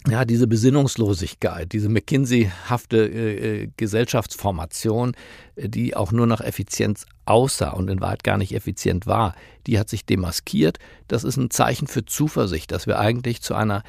ja, 0.09 0.25
diese 0.25 0.47
Besinnungslosigkeit, 0.47 1.73
diese 1.73 1.89
McKinsey-hafte 1.89 2.97
äh, 2.97 3.63
äh, 3.63 3.69
Gesellschaftsformation, 3.77 5.17
äh, 5.57 5.69
die 5.69 5.97
auch 5.97 6.13
nur 6.13 6.27
nach 6.27 6.41
Effizienz 6.41 7.07
aussah 7.25 7.71
und 7.71 7.89
in 7.89 8.01
Wahrheit 8.01 8.25
gar 8.25 8.39
nicht 8.39 8.55
effizient 8.55 9.07
war, 9.07 9.35
die 9.67 9.79
hat 9.79 9.89
sich 9.89 10.05
demaskiert. 10.05 10.79
Das 11.09 11.25
ist 11.25 11.37
ein 11.37 11.51
Zeichen 11.51 11.87
für 11.87 12.05
Zuversicht, 12.05 12.71
dass 12.71 12.87
wir 12.87 12.99
eigentlich 12.99 13.43
zu 13.43 13.55
einer 13.55 13.83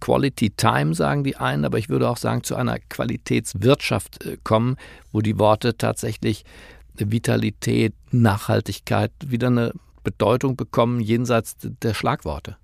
Quality 0.00 0.50
Time, 0.50 0.94
sagen 0.94 1.24
die 1.24 1.36
einen, 1.36 1.64
aber 1.64 1.78
ich 1.78 1.88
würde 1.88 2.08
auch 2.08 2.16
sagen, 2.16 2.44
zu 2.44 2.54
einer 2.54 2.78
Qualitätswirtschaft 2.78 4.24
äh, 4.24 4.38
kommen, 4.42 4.76
wo 5.12 5.20
die 5.20 5.38
Worte 5.38 5.76
tatsächlich 5.76 6.44
Vitalität, 6.96 7.94
Nachhaltigkeit 8.10 9.12
wieder 9.26 9.48
eine 9.48 9.72
Bedeutung 10.04 10.56
bekommen 10.56 11.00
jenseits 11.00 11.56
der 11.82 11.94
Schlagworte? 11.94 12.56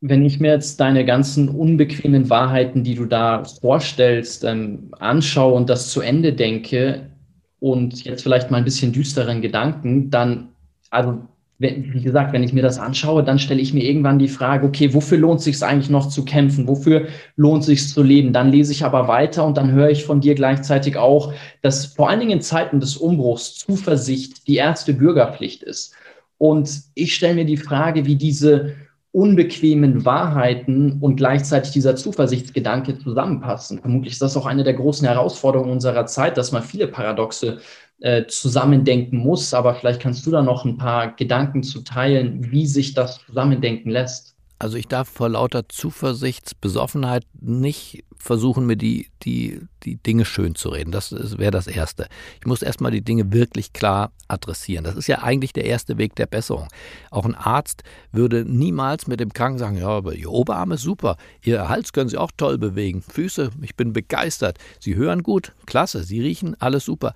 Wenn 0.00 0.24
ich 0.24 0.38
mir 0.38 0.52
jetzt 0.52 0.78
deine 0.78 1.04
ganzen 1.04 1.48
unbequemen 1.48 2.30
Wahrheiten, 2.30 2.84
die 2.84 2.94
du 2.94 3.04
da 3.04 3.44
vorstellst, 3.44 4.44
ähm, 4.44 4.90
anschaue 4.98 5.54
und 5.54 5.68
das 5.68 5.90
zu 5.90 6.00
Ende 6.00 6.32
denke 6.32 7.10
und 7.58 8.04
jetzt 8.04 8.22
vielleicht 8.22 8.50
mal 8.50 8.58
ein 8.58 8.64
bisschen 8.64 8.92
düsteren 8.92 9.42
Gedanken, 9.42 10.10
dann, 10.10 10.50
also 10.90 11.20
wie 11.58 12.02
gesagt, 12.02 12.32
wenn 12.32 12.44
ich 12.44 12.52
mir 12.52 12.62
das 12.62 12.78
anschaue, 12.78 13.24
dann 13.24 13.40
stelle 13.40 13.60
ich 13.60 13.74
mir 13.74 13.82
irgendwann 13.82 14.20
die 14.20 14.28
Frage, 14.28 14.64
okay, 14.66 14.94
wofür 14.94 15.18
lohnt 15.18 15.40
es 15.40 15.44
sich 15.44 15.62
eigentlich 15.62 15.90
noch 15.90 16.08
zu 16.08 16.24
kämpfen? 16.24 16.68
Wofür 16.68 17.08
lohnt 17.34 17.62
es 17.62 17.66
sich 17.66 17.88
zu 17.88 18.04
leben? 18.04 18.32
Dann 18.32 18.52
lese 18.52 18.70
ich 18.70 18.84
aber 18.84 19.08
weiter 19.08 19.44
und 19.44 19.56
dann 19.56 19.72
höre 19.72 19.90
ich 19.90 20.04
von 20.04 20.20
dir 20.20 20.36
gleichzeitig 20.36 20.96
auch, 20.96 21.32
dass 21.62 21.86
vor 21.86 22.08
allen 22.08 22.20
Dingen 22.20 22.32
in 22.32 22.40
Zeiten 22.42 22.78
des 22.78 22.96
Umbruchs 22.96 23.56
Zuversicht 23.56 24.46
die 24.46 24.54
erste 24.54 24.94
Bürgerpflicht 24.94 25.64
ist. 25.64 25.94
Und 26.38 26.70
ich 26.94 27.16
stelle 27.16 27.34
mir 27.34 27.44
die 27.44 27.56
Frage, 27.56 28.06
wie 28.06 28.14
diese 28.14 28.74
unbequemen 29.10 30.04
Wahrheiten 30.04 30.98
und 31.00 31.16
gleichzeitig 31.16 31.72
dieser 31.72 31.96
Zuversichtsgedanke 31.96 32.98
zusammenpassen. 32.98 33.80
Vermutlich 33.80 34.12
ist 34.12 34.22
das 34.22 34.36
auch 34.36 34.46
eine 34.46 34.62
der 34.62 34.74
großen 34.74 35.08
Herausforderungen 35.08 35.72
unserer 35.72 36.06
Zeit, 36.06 36.36
dass 36.36 36.52
man 36.52 36.62
viele 36.62 36.86
Paradoxe 36.86 37.58
äh, 38.00 38.26
zusammendenken 38.26 39.18
muss. 39.18 39.54
Aber 39.54 39.74
vielleicht 39.74 40.00
kannst 40.00 40.26
du 40.26 40.30
da 40.30 40.42
noch 40.42 40.64
ein 40.64 40.78
paar 40.78 41.14
Gedanken 41.16 41.62
zu 41.62 41.82
teilen, 41.82 42.50
wie 42.50 42.66
sich 42.66 42.94
das 42.94 43.20
zusammendenken 43.26 43.90
lässt. 43.90 44.34
Also 44.60 44.76
ich 44.76 44.88
darf 44.88 45.08
vor 45.08 45.28
lauter 45.28 45.68
Zuversichtsbesoffenheit 45.68 47.24
nicht 47.40 48.04
versuchen, 48.16 48.66
mir 48.66 48.76
die, 48.76 49.08
die, 49.22 49.60
die 49.84 49.96
Dinge 49.96 50.24
schön 50.24 50.56
zu 50.56 50.70
reden. 50.70 50.90
Das 50.90 51.12
wäre 51.38 51.52
das 51.52 51.68
Erste. 51.68 52.08
Ich 52.40 52.46
muss 52.46 52.62
erstmal 52.62 52.90
die 52.90 53.00
Dinge 53.00 53.32
wirklich 53.32 53.72
klar 53.72 54.10
adressieren. 54.26 54.84
Das 54.84 54.96
ist 54.96 55.06
ja 55.06 55.22
eigentlich 55.22 55.52
der 55.52 55.64
erste 55.64 55.96
Weg 55.98 56.16
der 56.16 56.26
Besserung. 56.26 56.66
Auch 57.12 57.24
ein 57.24 57.36
Arzt 57.36 57.84
würde 58.10 58.44
niemals 58.44 59.06
mit 59.06 59.20
dem 59.20 59.32
Kranken 59.32 59.58
sagen, 59.58 59.78
ja, 59.78 59.88
aber 59.88 60.14
Ihr 60.14 60.30
Oberarm 60.30 60.72
ist 60.72 60.82
super, 60.82 61.16
Ihr 61.42 61.68
Hals 61.68 61.92
können 61.92 62.08
Sie 62.08 62.18
auch 62.18 62.32
toll 62.36 62.58
bewegen, 62.58 63.02
Füße, 63.02 63.50
ich 63.62 63.76
bin 63.76 63.92
begeistert, 63.92 64.58
Sie 64.80 64.96
hören 64.96 65.22
gut, 65.22 65.52
klasse, 65.66 66.02
Sie 66.02 66.20
riechen, 66.20 66.56
alles 66.60 66.84
super. 66.84 67.14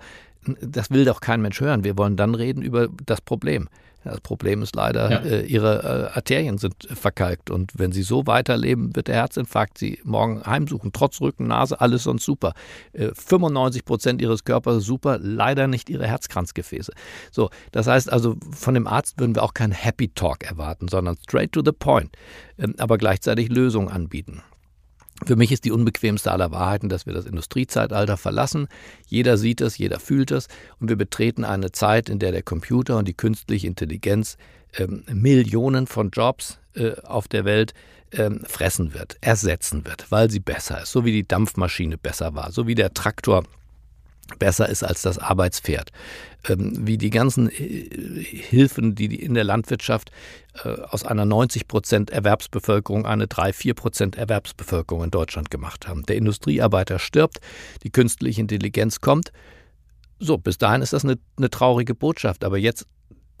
Das 0.61 0.89
will 0.91 1.05
doch 1.05 1.21
kein 1.21 1.41
Mensch 1.41 1.59
hören. 1.61 1.83
Wir 1.83 1.97
wollen 1.97 2.17
dann 2.17 2.35
reden 2.35 2.61
über 2.61 2.89
das 3.05 3.21
Problem. 3.21 3.69
Das 4.03 4.19
Problem 4.19 4.61
ist 4.61 4.75
leider, 4.75 5.09
ja. 5.09 5.17
äh, 5.19 5.45
ihre 5.45 6.09
äh, 6.11 6.15
Arterien 6.17 6.57
sind 6.57 6.87
verkalkt. 6.91 7.49
Und 7.49 7.71
wenn 7.77 7.91
sie 7.91 8.03
so 8.03 8.27
weiterleben, 8.27 8.95
wird 8.95 9.07
der 9.07 9.15
Herzinfarkt 9.15 9.77
sie 9.77 9.99
morgen 10.03 10.43
heimsuchen. 10.45 10.91
Trotz 10.91 11.21
Rücken, 11.21 11.47
Nase, 11.47 11.79
alles 11.79 12.03
sonst 12.03 12.25
super. 12.25 12.53
Äh, 12.91 13.11
95 13.13 13.85
Prozent 13.85 14.21
ihres 14.21 14.43
Körpers 14.43 14.83
super, 14.83 15.19
leider 15.19 15.67
nicht 15.67 15.89
ihre 15.89 16.05
Herzkranzgefäße. 16.05 16.91
So, 17.31 17.49
das 17.71 17.87
heißt 17.87 18.11
also, 18.11 18.35
von 18.51 18.73
dem 18.73 18.87
Arzt 18.87 19.19
würden 19.19 19.35
wir 19.35 19.43
auch 19.43 19.53
keinen 19.53 19.71
Happy 19.71 20.09
Talk 20.09 20.43
erwarten, 20.43 20.89
sondern 20.89 21.15
straight 21.23 21.53
to 21.53 21.61
the 21.63 21.71
point. 21.71 22.15
Ähm, 22.57 22.75
aber 22.77 22.97
gleichzeitig 22.97 23.49
Lösungen 23.49 23.87
anbieten. 23.87 24.41
Für 25.25 25.35
mich 25.35 25.51
ist 25.51 25.65
die 25.65 25.71
unbequemste 25.71 26.31
aller 26.31 26.51
Wahrheiten, 26.51 26.89
dass 26.89 27.05
wir 27.05 27.13
das 27.13 27.25
Industriezeitalter 27.25 28.17
verlassen. 28.17 28.67
Jeder 29.07 29.37
sieht 29.37 29.61
es, 29.61 29.77
jeder 29.77 29.99
fühlt 29.99 30.31
es 30.31 30.47
und 30.79 30.89
wir 30.89 30.95
betreten 30.95 31.45
eine 31.45 31.71
Zeit, 31.71 32.09
in 32.09 32.19
der 32.19 32.31
der 32.31 32.43
Computer 32.43 32.97
und 32.97 33.07
die 33.07 33.13
künstliche 33.13 33.67
Intelligenz 33.67 34.37
ähm, 34.77 35.03
Millionen 35.11 35.87
von 35.87 36.09
Jobs 36.09 36.59
äh, 36.75 36.93
auf 37.03 37.27
der 37.27 37.45
Welt 37.45 37.73
ähm, 38.11 38.41
fressen 38.45 38.93
wird, 38.93 39.17
ersetzen 39.21 39.85
wird, 39.85 40.11
weil 40.11 40.29
sie 40.29 40.39
besser 40.39 40.83
ist, 40.83 40.91
so 40.91 41.05
wie 41.05 41.11
die 41.11 41.27
Dampfmaschine 41.27 41.97
besser 41.97 42.35
war, 42.35 42.51
so 42.51 42.67
wie 42.67 42.75
der 42.75 42.93
Traktor 42.93 43.43
besser 44.39 44.69
ist 44.69 44.83
als 44.83 45.01
das 45.01 45.19
Arbeitspferd. 45.19 45.91
Ähm, 46.47 46.87
wie 46.87 46.97
die 46.97 47.09
ganzen 47.09 47.49
äh, 47.49 48.23
Hilfen, 48.23 48.95
die 48.95 49.15
in 49.15 49.33
der 49.33 49.43
Landwirtschaft 49.43 50.11
äh, 50.63 50.69
aus 50.69 51.05
einer 51.05 51.25
90 51.25 51.67
Prozent 51.67 52.09
Erwerbsbevölkerung 52.09 53.05
eine 53.05 53.27
3, 53.27 53.53
4 53.53 53.73
Prozent 53.73 54.17
Erwerbsbevölkerung 54.17 55.05
in 55.05 55.11
Deutschland 55.11 55.49
gemacht 55.49 55.87
haben. 55.87 56.05
Der 56.05 56.17
Industriearbeiter 56.17 56.99
stirbt, 56.99 57.39
die 57.83 57.91
künstliche 57.91 58.41
Intelligenz 58.41 58.99
kommt. 58.99 59.31
So, 60.19 60.37
bis 60.37 60.57
dahin 60.57 60.81
ist 60.81 60.93
das 60.93 61.03
eine, 61.03 61.17
eine 61.37 61.49
traurige 61.49 61.95
Botschaft. 61.95 62.43
Aber 62.43 62.57
jetzt 62.57 62.87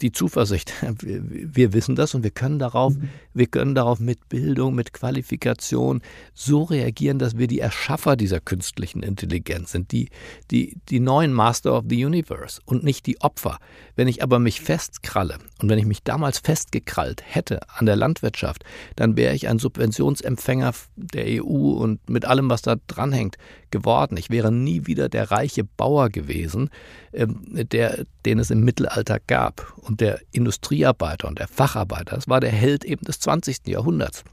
die 0.01 0.11
Zuversicht. 0.11 0.73
Wir, 0.81 1.73
wissen 1.73 1.95
das 1.95 2.13
und 2.13 2.23
wir 2.23 2.31
können 2.31 2.59
darauf, 2.59 2.95
mhm. 2.95 3.09
wir 3.33 3.47
können 3.47 3.75
darauf 3.75 3.99
mit 3.99 4.27
Bildung, 4.29 4.75
mit 4.75 4.93
Qualifikation 4.93 6.01
so 6.33 6.63
reagieren, 6.63 7.19
dass 7.19 7.37
wir 7.37 7.47
die 7.47 7.59
Erschaffer 7.59 8.15
dieser 8.15 8.39
künstlichen 8.39 9.03
Intelligenz 9.03 9.71
sind, 9.71 9.91
die, 9.91 10.09
die, 10.51 10.77
die 10.89 10.99
neuen 10.99 11.31
Master 11.31 11.77
of 11.77 11.85
the 11.87 12.05
Universe 12.05 12.61
und 12.65 12.83
nicht 12.83 13.05
die 13.05 13.21
Opfer. 13.21 13.59
Wenn 13.95 14.07
ich 14.07 14.23
aber 14.23 14.39
mich 14.39 14.61
festkralle 14.61 15.37
und 15.61 15.69
wenn 15.69 15.79
ich 15.79 15.85
mich 15.85 16.03
damals 16.03 16.39
festgekrallt 16.39 17.23
hätte 17.25 17.59
an 17.69 17.85
der 17.85 17.95
Landwirtschaft, 17.95 18.63
dann 18.95 19.15
wäre 19.15 19.35
ich 19.35 19.47
ein 19.47 19.59
Subventionsempfänger 19.59 20.73
der 20.95 21.43
EU 21.43 21.73
und 21.73 22.09
mit 22.09 22.25
allem, 22.25 22.49
was 22.49 22.61
da 22.61 22.75
dranhängt, 22.87 23.37
geworden. 23.73 24.15
Ich 24.17 24.29
wäre 24.29 24.51
nie 24.51 24.85
wieder 24.85 25.09
der 25.09 25.31
reiche 25.31 25.63
Bauer 25.63 26.09
gewesen, 26.09 26.69
ähm, 27.11 27.41
der, 27.51 28.05
den 28.25 28.39
es 28.39 28.51
im 28.51 28.63
Mittelalter 28.63 29.19
gab. 29.25 29.73
Und 29.81 29.99
der 29.99 30.21
Industriearbeiter 30.31 31.27
und 31.27 31.39
der 31.39 31.49
Facharbeiter, 31.49 32.15
das 32.15 32.29
war 32.29 32.39
der 32.39 32.51
Held 32.51 32.85
eben 32.85 33.03
des 33.03 33.19
20. 33.19 33.67
Jahrhunderts. 33.67 34.23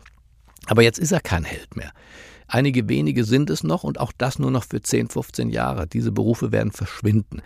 Aber 0.67 0.83
jetzt 0.83 0.99
ist 0.99 1.11
er 1.11 1.21
kein 1.21 1.45
Held 1.45 1.75
mehr. 1.75 1.91
Einige 2.47 2.89
wenige 2.89 3.25
sind 3.25 3.49
es 3.49 3.65
noch 3.65 3.83
und 3.83 3.99
auch 3.99 4.13
das 4.17 4.39
nur 4.39 4.51
noch 4.51 4.65
für 4.65 4.83
10, 4.83 5.09
15 5.09 5.51
Jahre. 5.51 5.87
Diese 5.87 6.13
Berufe 6.13 6.53
werden 6.53 6.71
verschwinden. 6.71 7.43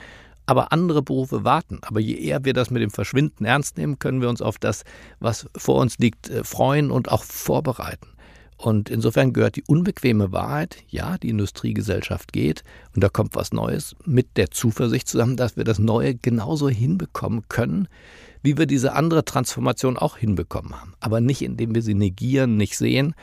Aber 0.47 0.73
andere 0.73 1.03
Berufe 1.03 1.45
warten. 1.45 1.79
Aber 1.83 2.01
je 2.01 2.17
eher 2.17 2.45
wir 2.45 2.55
das 2.55 2.71
mit 2.71 2.83
dem 2.83 2.91
Verschwinden 2.91 3.45
ernst 3.45 3.79
nehmen, 3.79 3.99
können 3.99 4.21
wir 4.21 4.29
uns 4.29 4.43
auf 4.43 4.59
das, 4.59 4.83
was 5.21 5.47
vor 5.57 5.81
uns 5.81 5.99
liegt, 5.99 6.29
äh, 6.29 6.43
freuen 6.43 6.91
und 6.91 7.11
auch 7.11 7.23
vorbereiten. 7.23 8.09
Und 8.57 8.89
insofern 8.89 9.33
gehört 9.33 9.57
die 9.57 9.65
unbequeme 9.67 10.33
Wahrheit, 10.33 10.77
ja, 10.89 11.19
die 11.19 11.29
Industriegesellschaft 11.29 12.33
geht 12.33 12.63
und 12.95 13.03
da 13.03 13.09
kommt 13.09 13.35
was 13.35 13.53
Neues 13.53 13.97
mit 14.05 14.37
der 14.37 14.51
Zuversicht 14.51 15.09
zusammen, 15.09 15.37
dass 15.37 15.57
wir 15.57 15.65
das 15.65 15.79
Neue 15.79 16.15
genauso 16.15 16.69
hinbekommen 16.69 17.43
können, 17.49 17.89
wie 18.43 18.57
wir 18.57 18.67
diese 18.67 18.93
andere 18.93 19.25
Transformation 19.25 19.97
auch 19.97 20.17
hinbekommen 20.17 20.81
haben. 20.81 20.95
Aber 21.01 21.21
nicht, 21.21 21.43
indem 21.43 21.75
wir 21.75 21.83
sie 21.83 21.95
negieren, 21.95 22.57
nicht 22.57 22.79
sehen 22.79 23.15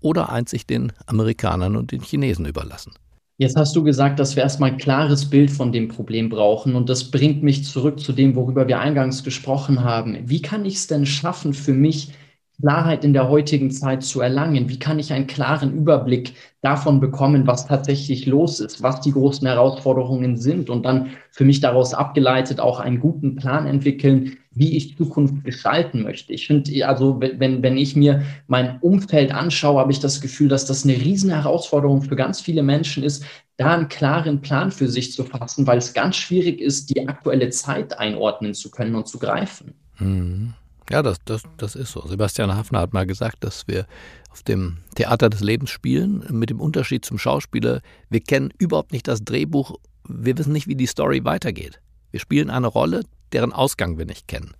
oder 0.00 0.30
einzig 0.30 0.66
den 0.66 0.92
Amerikanern 1.06 1.76
und 1.76 1.92
den 1.92 2.00
Chinesen 2.00 2.46
überlassen. 2.46 2.92
Jetzt 3.38 3.56
hast 3.56 3.74
du 3.74 3.82
gesagt, 3.82 4.20
dass 4.20 4.36
wir 4.36 4.42
erstmal 4.42 4.70
ein 4.70 4.78
klares 4.78 5.28
Bild 5.28 5.50
von 5.50 5.72
dem 5.72 5.88
Problem 5.88 6.28
brauchen. 6.28 6.76
Und 6.76 6.88
das 6.88 7.10
bringt 7.10 7.42
mich 7.42 7.64
zurück 7.64 7.98
zu 7.98 8.12
dem, 8.12 8.36
worüber 8.36 8.68
wir 8.68 8.78
eingangs 8.78 9.24
gesprochen 9.24 9.82
haben. 9.82 10.18
Wie 10.28 10.42
kann 10.42 10.64
ich 10.64 10.74
es 10.74 10.86
denn 10.86 11.06
schaffen, 11.06 11.54
für 11.54 11.72
mich 11.72 12.12
Klarheit 12.60 13.04
in 13.04 13.12
der 13.12 13.28
heutigen 13.28 13.70
Zeit 13.70 14.02
zu 14.02 14.20
erlangen? 14.20 14.68
Wie 14.68 14.78
kann 14.78 14.98
ich 14.98 15.12
einen 15.12 15.26
klaren 15.26 15.74
Überblick 15.74 16.34
davon 16.60 17.00
bekommen, 17.00 17.46
was 17.46 17.66
tatsächlich 17.66 18.26
los 18.26 18.60
ist, 18.60 18.82
was 18.82 19.00
die 19.00 19.12
großen 19.12 19.46
Herausforderungen 19.46 20.36
sind 20.36 20.70
und 20.70 20.84
dann 20.84 21.10
für 21.30 21.44
mich 21.44 21.60
daraus 21.60 21.92
abgeleitet 21.92 22.60
auch 22.60 22.78
einen 22.78 23.00
guten 23.00 23.34
Plan 23.34 23.66
entwickeln, 23.66 24.36
wie 24.52 24.76
ich 24.76 24.96
Zukunft 24.96 25.44
gestalten 25.44 26.02
möchte? 26.02 26.32
Ich 26.32 26.46
finde, 26.46 26.86
also 26.86 27.20
wenn, 27.20 27.62
wenn 27.62 27.76
ich 27.76 27.96
mir 27.96 28.22
mein 28.46 28.78
Umfeld 28.80 29.32
anschaue, 29.34 29.80
habe 29.80 29.92
ich 29.92 30.00
das 30.00 30.20
Gefühl, 30.20 30.48
dass 30.48 30.66
das 30.66 30.84
eine 30.84 30.94
riesen 30.94 31.30
Herausforderung 31.30 32.02
für 32.02 32.16
ganz 32.16 32.40
viele 32.40 32.62
Menschen 32.62 33.02
ist, 33.02 33.24
da 33.56 33.74
einen 33.74 33.88
klaren 33.88 34.40
Plan 34.40 34.70
für 34.70 34.88
sich 34.88 35.12
zu 35.12 35.24
fassen, 35.24 35.66
weil 35.66 35.78
es 35.78 35.94
ganz 35.94 36.16
schwierig 36.16 36.60
ist, 36.60 36.94
die 36.94 37.08
aktuelle 37.08 37.50
Zeit 37.50 37.98
einordnen 37.98 38.54
zu 38.54 38.70
können 38.70 38.94
und 38.94 39.08
zu 39.08 39.18
greifen. 39.18 39.74
Mhm. 39.98 40.54
Ja, 40.90 41.02
das, 41.02 41.18
das, 41.24 41.42
das 41.56 41.74
ist 41.74 41.92
so. 41.92 42.06
Sebastian 42.06 42.54
Hafner 42.54 42.80
hat 42.80 42.92
mal 42.92 43.06
gesagt, 43.06 43.44
dass 43.44 43.66
wir 43.68 43.86
auf 44.30 44.42
dem 44.42 44.78
Theater 44.94 45.30
des 45.30 45.40
Lebens 45.40 45.70
spielen, 45.70 46.24
mit 46.30 46.50
dem 46.50 46.60
Unterschied 46.60 47.04
zum 47.04 47.18
Schauspieler. 47.18 47.80
Wir 48.10 48.20
kennen 48.20 48.52
überhaupt 48.58 48.92
nicht 48.92 49.06
das 49.06 49.24
Drehbuch, 49.24 49.76
wir 50.08 50.36
wissen 50.38 50.52
nicht, 50.52 50.66
wie 50.66 50.74
die 50.74 50.86
Story 50.86 51.24
weitergeht. 51.24 51.80
Wir 52.10 52.20
spielen 52.20 52.50
eine 52.50 52.66
Rolle, 52.66 53.04
deren 53.32 53.52
Ausgang 53.52 53.98
wir 53.98 54.06
nicht 54.06 54.28
kennen. 54.28 54.54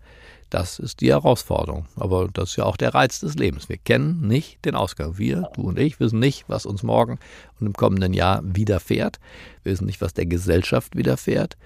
Das 0.51 0.79
ist 0.79 1.01
die 1.01 1.11
Herausforderung. 1.11 1.87
Aber 1.97 2.29
das 2.31 2.51
ist 2.51 2.57
ja 2.57 2.65
auch 2.65 2.77
der 2.77 2.95
Reiz 2.95 3.21
des 3.21 3.37
Lebens. 3.37 3.71
Wir 3.71 3.79
kennen 3.79 4.27
nicht 4.29 4.63
den 4.67 4.75
Ausgang. 4.75 5.17
Wir, 5.17 5.49
du 5.55 5.63
und 5.63 5.79
ich, 5.79 5.99
wissen 5.99 6.19
nicht, 6.19 6.45
was 6.47 6.67
uns 6.67 6.83
morgen 6.83 7.19
und 7.59 7.67
im 7.67 7.73
kommenden 7.73 8.13
Jahr 8.13 8.43
widerfährt. 8.45 9.19
Wir 9.63 9.73
wissen 9.73 9.87
nicht, 9.87 10.03
was 10.03 10.13
der 10.13 10.27
Gesellschaft 10.27 10.95
widerfährt. 10.95 11.57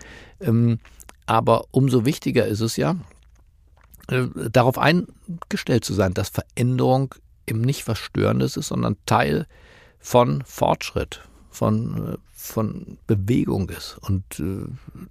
Ähm, 0.40 0.78
aber 1.26 1.64
umso 1.72 2.04
wichtiger 2.04 2.46
ist 2.46 2.60
es 2.60 2.76
ja, 2.76 2.94
darauf 4.06 4.78
eingestellt 4.78 5.84
zu 5.84 5.94
sein, 5.94 6.14
dass 6.14 6.28
Veränderung 6.28 7.14
eben 7.46 7.60
nicht 7.60 7.86
was 7.88 7.98
Störendes 7.98 8.56
ist, 8.56 8.68
sondern 8.68 8.96
Teil 9.06 9.46
von 9.98 10.42
Fortschritt, 10.44 11.22
von, 11.50 12.14
äh, 12.14 12.16
von 12.32 12.98
Bewegung 13.06 13.68
ist. 13.70 13.98
Und 14.02 14.22
äh, 14.40 14.66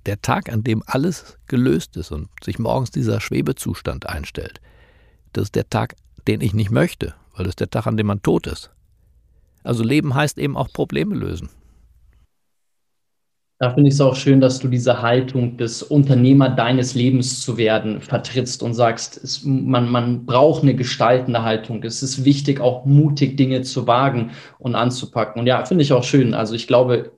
der 0.05 0.21
Tag, 0.21 0.51
an 0.51 0.63
dem 0.63 0.83
alles 0.85 1.37
gelöst 1.47 1.97
ist 1.97 2.11
und 2.11 2.29
sich 2.43 2.59
morgens 2.59 2.91
dieser 2.91 3.19
Schwebezustand 3.19 4.07
einstellt, 4.07 4.61
das 5.33 5.45
ist 5.45 5.55
der 5.55 5.69
Tag, 5.69 5.95
den 6.27 6.41
ich 6.41 6.53
nicht 6.53 6.71
möchte, 6.71 7.13
weil 7.35 7.43
das 7.43 7.51
ist 7.51 7.59
der 7.59 7.69
Tag, 7.69 7.87
an 7.87 7.97
dem 7.97 8.07
man 8.07 8.21
tot 8.21 8.47
ist. 8.47 8.71
Also 9.63 9.83
Leben 9.83 10.13
heißt 10.13 10.37
eben 10.37 10.55
auch 10.55 10.71
Probleme 10.71 11.15
lösen. 11.15 11.49
Da 13.57 13.73
finde 13.73 13.87
ich 13.87 13.93
es 13.93 14.01
auch 14.01 14.15
schön, 14.15 14.41
dass 14.41 14.59
du 14.59 14.67
diese 14.67 15.01
Haltung 15.01 15.55
des 15.55 15.81
Unternehmer 15.81 16.49
deines 16.49 16.93
Lebens 16.93 17.39
zu 17.39 17.55
werden 17.55 18.01
vertrittst 18.01 18.61
und 18.61 18.73
sagst, 18.73 19.17
es, 19.23 19.45
man, 19.45 19.89
man 19.89 20.25
braucht 20.25 20.63
eine 20.63 20.75
gestaltende 20.75 21.43
Haltung. 21.43 21.81
Es 21.83 22.03
ist 22.03 22.25
wichtig, 22.25 22.59
auch 22.59 22.85
mutig 22.85 23.37
Dinge 23.37 23.61
zu 23.61 23.87
wagen 23.87 24.31
und 24.59 24.75
anzupacken. 24.75 25.39
Und 25.39 25.47
ja, 25.47 25.63
finde 25.63 25.83
ich 25.83 25.93
auch 25.93 26.03
schön. 26.03 26.33
Also 26.33 26.53
ich 26.53 26.67
glaube, 26.67 27.13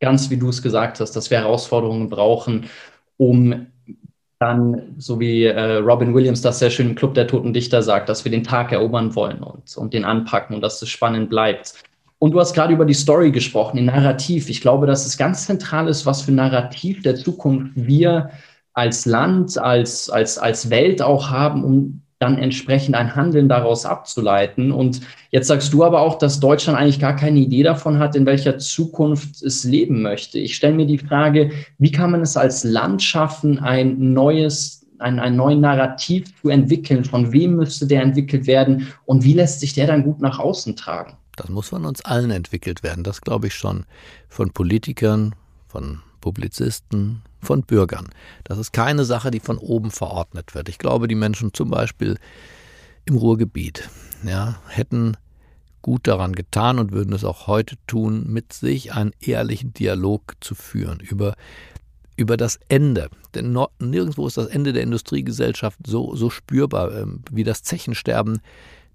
ganz 0.00 0.28
wie 0.30 0.36
du 0.38 0.48
es 0.48 0.60
gesagt 0.60 0.98
hast, 0.98 1.12
dass 1.12 1.30
wir 1.30 1.38
Herausforderungen 1.38 2.08
brauchen, 2.08 2.68
um 3.16 3.66
dann, 4.40 4.96
so 4.98 5.20
wie 5.20 5.44
äh, 5.44 5.76
Robin 5.76 6.14
Williams 6.14 6.42
das 6.42 6.58
sehr 6.58 6.70
schön 6.70 6.90
im 6.90 6.94
Club 6.96 7.14
der 7.14 7.28
Toten 7.28 7.54
Dichter 7.54 7.82
sagt, 7.82 8.08
dass 8.08 8.24
wir 8.24 8.32
den 8.32 8.44
Tag 8.44 8.72
erobern 8.72 9.14
wollen 9.14 9.42
und, 9.42 9.76
und 9.76 9.94
den 9.94 10.04
anpacken 10.04 10.56
und 10.56 10.62
dass 10.62 10.82
es 10.82 10.88
spannend 10.88 11.30
bleibt. 11.30 11.74
Und 12.18 12.32
du 12.32 12.40
hast 12.40 12.54
gerade 12.54 12.72
über 12.72 12.86
die 12.86 12.94
Story 12.94 13.30
gesprochen, 13.30 13.76
den 13.76 13.86
Narrativ. 13.86 14.48
Ich 14.48 14.60
glaube, 14.60 14.86
dass 14.86 15.04
es 15.04 15.18
ganz 15.18 15.46
zentral 15.46 15.88
ist, 15.88 16.06
was 16.06 16.22
für 16.22 16.32
Narrativ 16.32 17.02
der 17.02 17.16
Zukunft 17.16 17.72
wir 17.74 18.30
als 18.72 19.06
Land, 19.06 19.58
als, 19.58 20.08
als, 20.08 20.38
als 20.38 20.70
Welt 20.70 21.02
auch 21.02 21.30
haben, 21.30 21.64
um 21.64 22.02
dann 22.18 22.38
entsprechend 22.38 22.94
ein 22.94 23.14
Handeln 23.14 23.48
daraus 23.48 23.84
abzuleiten. 23.84 24.72
Und 24.72 25.02
jetzt 25.30 25.48
sagst 25.48 25.72
du 25.72 25.84
aber 25.84 26.00
auch, 26.00 26.16
dass 26.16 26.40
Deutschland 26.40 26.78
eigentlich 26.78 27.00
gar 27.00 27.14
keine 27.14 27.40
Idee 27.40 27.62
davon 27.62 27.98
hat, 27.98 28.16
in 28.16 28.24
welcher 28.24 28.56
Zukunft 28.58 29.42
es 29.42 29.64
leben 29.64 30.00
möchte. 30.00 30.38
Ich 30.38 30.56
stelle 30.56 30.74
mir 30.74 30.86
die 30.86 30.98
Frage, 30.98 31.50
wie 31.78 31.92
kann 31.92 32.10
man 32.10 32.22
es 32.22 32.36
als 32.38 32.64
Land 32.64 33.02
schaffen, 33.02 33.58
ein 33.58 34.14
neues, 34.14 34.86
ein, 34.98 35.18
ein 35.18 35.36
neuen 35.36 35.60
Narrativ 35.60 36.34
zu 36.40 36.48
entwickeln? 36.48 37.04
Von 37.04 37.32
wem 37.32 37.56
müsste 37.56 37.86
der 37.86 38.00
entwickelt 38.00 38.46
werden? 38.46 38.88
Und 39.04 39.22
wie 39.22 39.34
lässt 39.34 39.60
sich 39.60 39.74
der 39.74 39.86
dann 39.86 40.02
gut 40.02 40.22
nach 40.22 40.38
außen 40.38 40.74
tragen? 40.74 41.18
Das 41.36 41.48
muss 41.48 41.68
von 41.68 41.84
uns 41.84 42.04
allen 42.04 42.30
entwickelt 42.30 42.82
werden, 42.82 43.04
das 43.04 43.20
glaube 43.20 43.46
ich 43.48 43.54
schon. 43.54 43.84
Von 44.28 44.50
Politikern, 44.50 45.34
von 45.68 46.00
Publizisten, 46.20 47.22
von 47.40 47.62
Bürgern. 47.62 48.08
Das 48.44 48.58
ist 48.58 48.72
keine 48.72 49.04
Sache, 49.04 49.30
die 49.30 49.40
von 49.40 49.58
oben 49.58 49.90
verordnet 49.90 50.54
wird. 50.54 50.68
Ich 50.68 50.78
glaube, 50.78 51.08
die 51.08 51.14
Menschen 51.14 51.54
zum 51.54 51.70
Beispiel 51.70 52.18
im 53.04 53.16
Ruhrgebiet 53.16 53.88
ja, 54.24 54.56
hätten 54.66 55.16
gut 55.82 56.08
daran 56.08 56.34
getan 56.34 56.80
und 56.80 56.90
würden 56.90 57.12
es 57.12 57.22
auch 57.22 57.46
heute 57.46 57.76
tun, 57.86 58.24
mit 58.26 58.52
sich 58.52 58.92
einen 58.92 59.12
ehrlichen 59.20 59.72
Dialog 59.72 60.34
zu 60.40 60.56
führen 60.56 60.98
über, 60.98 61.36
über 62.16 62.36
das 62.36 62.58
Ende. 62.68 63.08
Denn 63.36 63.56
nirgendwo 63.78 64.26
ist 64.26 64.36
das 64.36 64.48
Ende 64.48 64.72
der 64.72 64.82
Industriegesellschaft 64.82 65.78
so, 65.86 66.16
so 66.16 66.28
spürbar 66.28 66.92
ähm, 66.92 67.22
wie 67.30 67.44
das 67.44 67.62
Zechensterben 67.62 68.40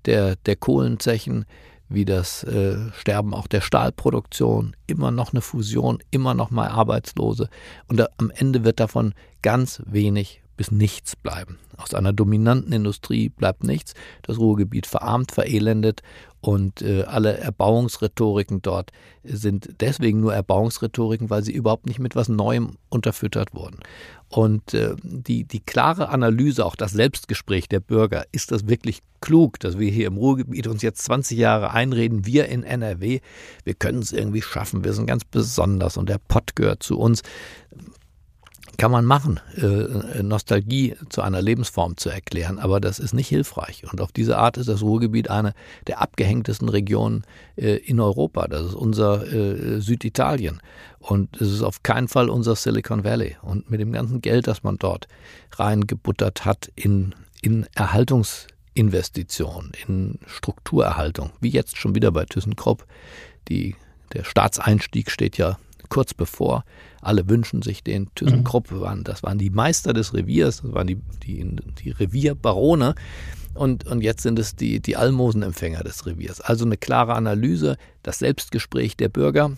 der, 0.05 0.35
der 0.35 0.57
Kohlenzechen, 0.57 1.45
wie 1.93 2.05
das 2.05 2.43
äh, 2.43 2.77
Sterben 2.97 3.33
auch 3.33 3.47
der 3.47 3.61
Stahlproduktion, 3.61 4.75
immer 4.87 5.11
noch 5.11 5.33
eine 5.33 5.41
Fusion, 5.41 5.99
immer 6.11 6.33
noch 6.33 6.51
mal 6.51 6.69
Arbeitslose. 6.69 7.49
Und 7.87 7.97
da, 7.97 8.07
am 8.17 8.31
Ende 8.31 8.63
wird 8.63 8.79
davon 8.79 9.13
ganz 9.41 9.81
wenig 9.85 10.40
bis 10.57 10.71
nichts 10.71 11.15
bleiben. 11.15 11.57
Aus 11.77 11.93
einer 11.93 12.13
dominanten 12.13 12.73
Industrie 12.73 13.29
bleibt 13.29 13.63
nichts. 13.63 13.93
Das 14.21 14.37
Ruhrgebiet 14.37 14.85
verarmt, 14.85 15.31
verelendet 15.31 16.01
und 16.41 16.81
äh, 16.81 17.03
alle 17.03 17.37
Erbauungsrhetoriken 17.37 18.63
dort 18.63 18.91
sind 19.23 19.69
deswegen 19.79 20.19
nur 20.19 20.33
Erbauungsrhetoriken, 20.33 21.29
weil 21.29 21.43
sie 21.43 21.51
überhaupt 21.51 21.85
nicht 21.85 21.99
mit 21.99 22.15
was 22.15 22.29
Neuem 22.29 22.77
unterfüttert 22.89 23.53
wurden. 23.53 23.77
Und 24.27 24.73
äh, 24.73 24.95
die, 25.03 25.43
die 25.43 25.59
klare 25.59 26.09
Analyse, 26.09 26.65
auch 26.65 26.75
das 26.75 26.93
Selbstgespräch 26.93 27.69
der 27.69 27.79
Bürger, 27.79 28.25
ist 28.31 28.51
das 28.51 28.67
wirklich 28.67 29.01
klug, 29.19 29.59
dass 29.59 29.77
wir 29.77 29.91
hier 29.91 30.07
im 30.07 30.17
Ruhrgebiet 30.17 30.65
uns 30.65 30.81
jetzt 30.81 31.03
20 31.03 31.37
Jahre 31.37 31.71
einreden, 31.71 32.25
wir 32.25 32.47
in 32.47 32.63
NRW, 32.63 33.19
wir 33.63 33.73
können 33.75 33.99
es 33.99 34.11
irgendwie 34.11 34.41
schaffen, 34.41 34.83
wir 34.83 34.93
sind 34.93 35.05
ganz 35.05 35.23
besonders 35.23 35.95
und 35.95 36.09
der 36.09 36.17
Pott 36.17 36.55
gehört 36.55 36.81
zu 36.81 36.97
uns 36.97 37.21
kann 38.77 38.91
man 38.91 39.05
machen, 39.05 39.39
äh, 39.55 40.23
Nostalgie 40.23 40.95
zu 41.09 41.21
einer 41.21 41.41
Lebensform 41.41 41.97
zu 41.97 42.09
erklären, 42.09 42.59
aber 42.59 42.79
das 42.79 42.99
ist 42.99 43.13
nicht 43.13 43.27
hilfreich. 43.27 43.83
Und 43.91 44.01
auf 44.01 44.11
diese 44.11 44.37
Art 44.37 44.57
ist 44.57 44.69
das 44.69 44.81
Ruhrgebiet 44.81 45.29
eine 45.29 45.53
der 45.87 46.01
abgehängtesten 46.01 46.69
Regionen 46.69 47.23
äh, 47.55 47.75
in 47.75 47.99
Europa. 47.99 48.47
Das 48.47 48.67
ist 48.67 48.73
unser 48.73 49.31
äh, 49.31 49.79
Süditalien. 49.81 50.61
Und 50.99 51.39
es 51.41 51.51
ist 51.51 51.61
auf 51.63 51.83
keinen 51.83 52.07
Fall 52.07 52.29
unser 52.29 52.55
Silicon 52.55 53.03
Valley. 53.03 53.37
Und 53.41 53.69
mit 53.69 53.79
dem 53.79 53.91
ganzen 53.91 54.21
Geld, 54.21 54.47
das 54.47 54.63
man 54.63 54.77
dort 54.77 55.07
reingebuttert 55.53 56.45
hat 56.45 56.71
in, 56.75 57.13
in 57.41 57.67
Erhaltungsinvestitionen, 57.75 59.71
in 59.87 60.19
Strukturerhaltung, 60.27 61.31
wie 61.39 61.49
jetzt 61.49 61.77
schon 61.77 61.95
wieder 61.95 62.11
bei 62.11 62.25
ThyssenKrupp, 62.25 62.85
die, 63.47 63.75
der 64.13 64.23
Staatseinstieg 64.23 65.09
steht 65.11 65.37
ja 65.37 65.57
kurz 65.91 66.15
bevor. 66.15 66.63
Alle 67.01 67.29
wünschen 67.29 67.61
sich 67.61 67.83
den. 67.83 68.09
ThyssenKrupp 68.15 68.71
mhm. 68.71 68.81
waren, 68.81 69.03
das 69.03 69.21
waren 69.21 69.37
die 69.37 69.51
Meister 69.51 69.93
des 69.93 70.15
Reviers, 70.15 70.63
das 70.63 70.73
waren 70.73 70.87
die, 70.87 70.97
die, 71.23 71.45
die 71.83 71.91
Revierbarone. 71.91 72.95
Und, 73.53 73.85
und 73.85 74.01
jetzt 74.01 74.23
sind 74.23 74.39
es 74.39 74.55
die, 74.55 74.79
die 74.79 74.95
Almosenempfänger 74.95 75.83
des 75.83 76.05
Reviers. 76.05 76.41
Also 76.41 76.65
eine 76.65 76.77
klare 76.77 77.13
Analyse, 77.13 77.77
das 78.01 78.19
Selbstgespräch 78.19 78.95
der 78.95 79.09
Bürger, 79.09 79.51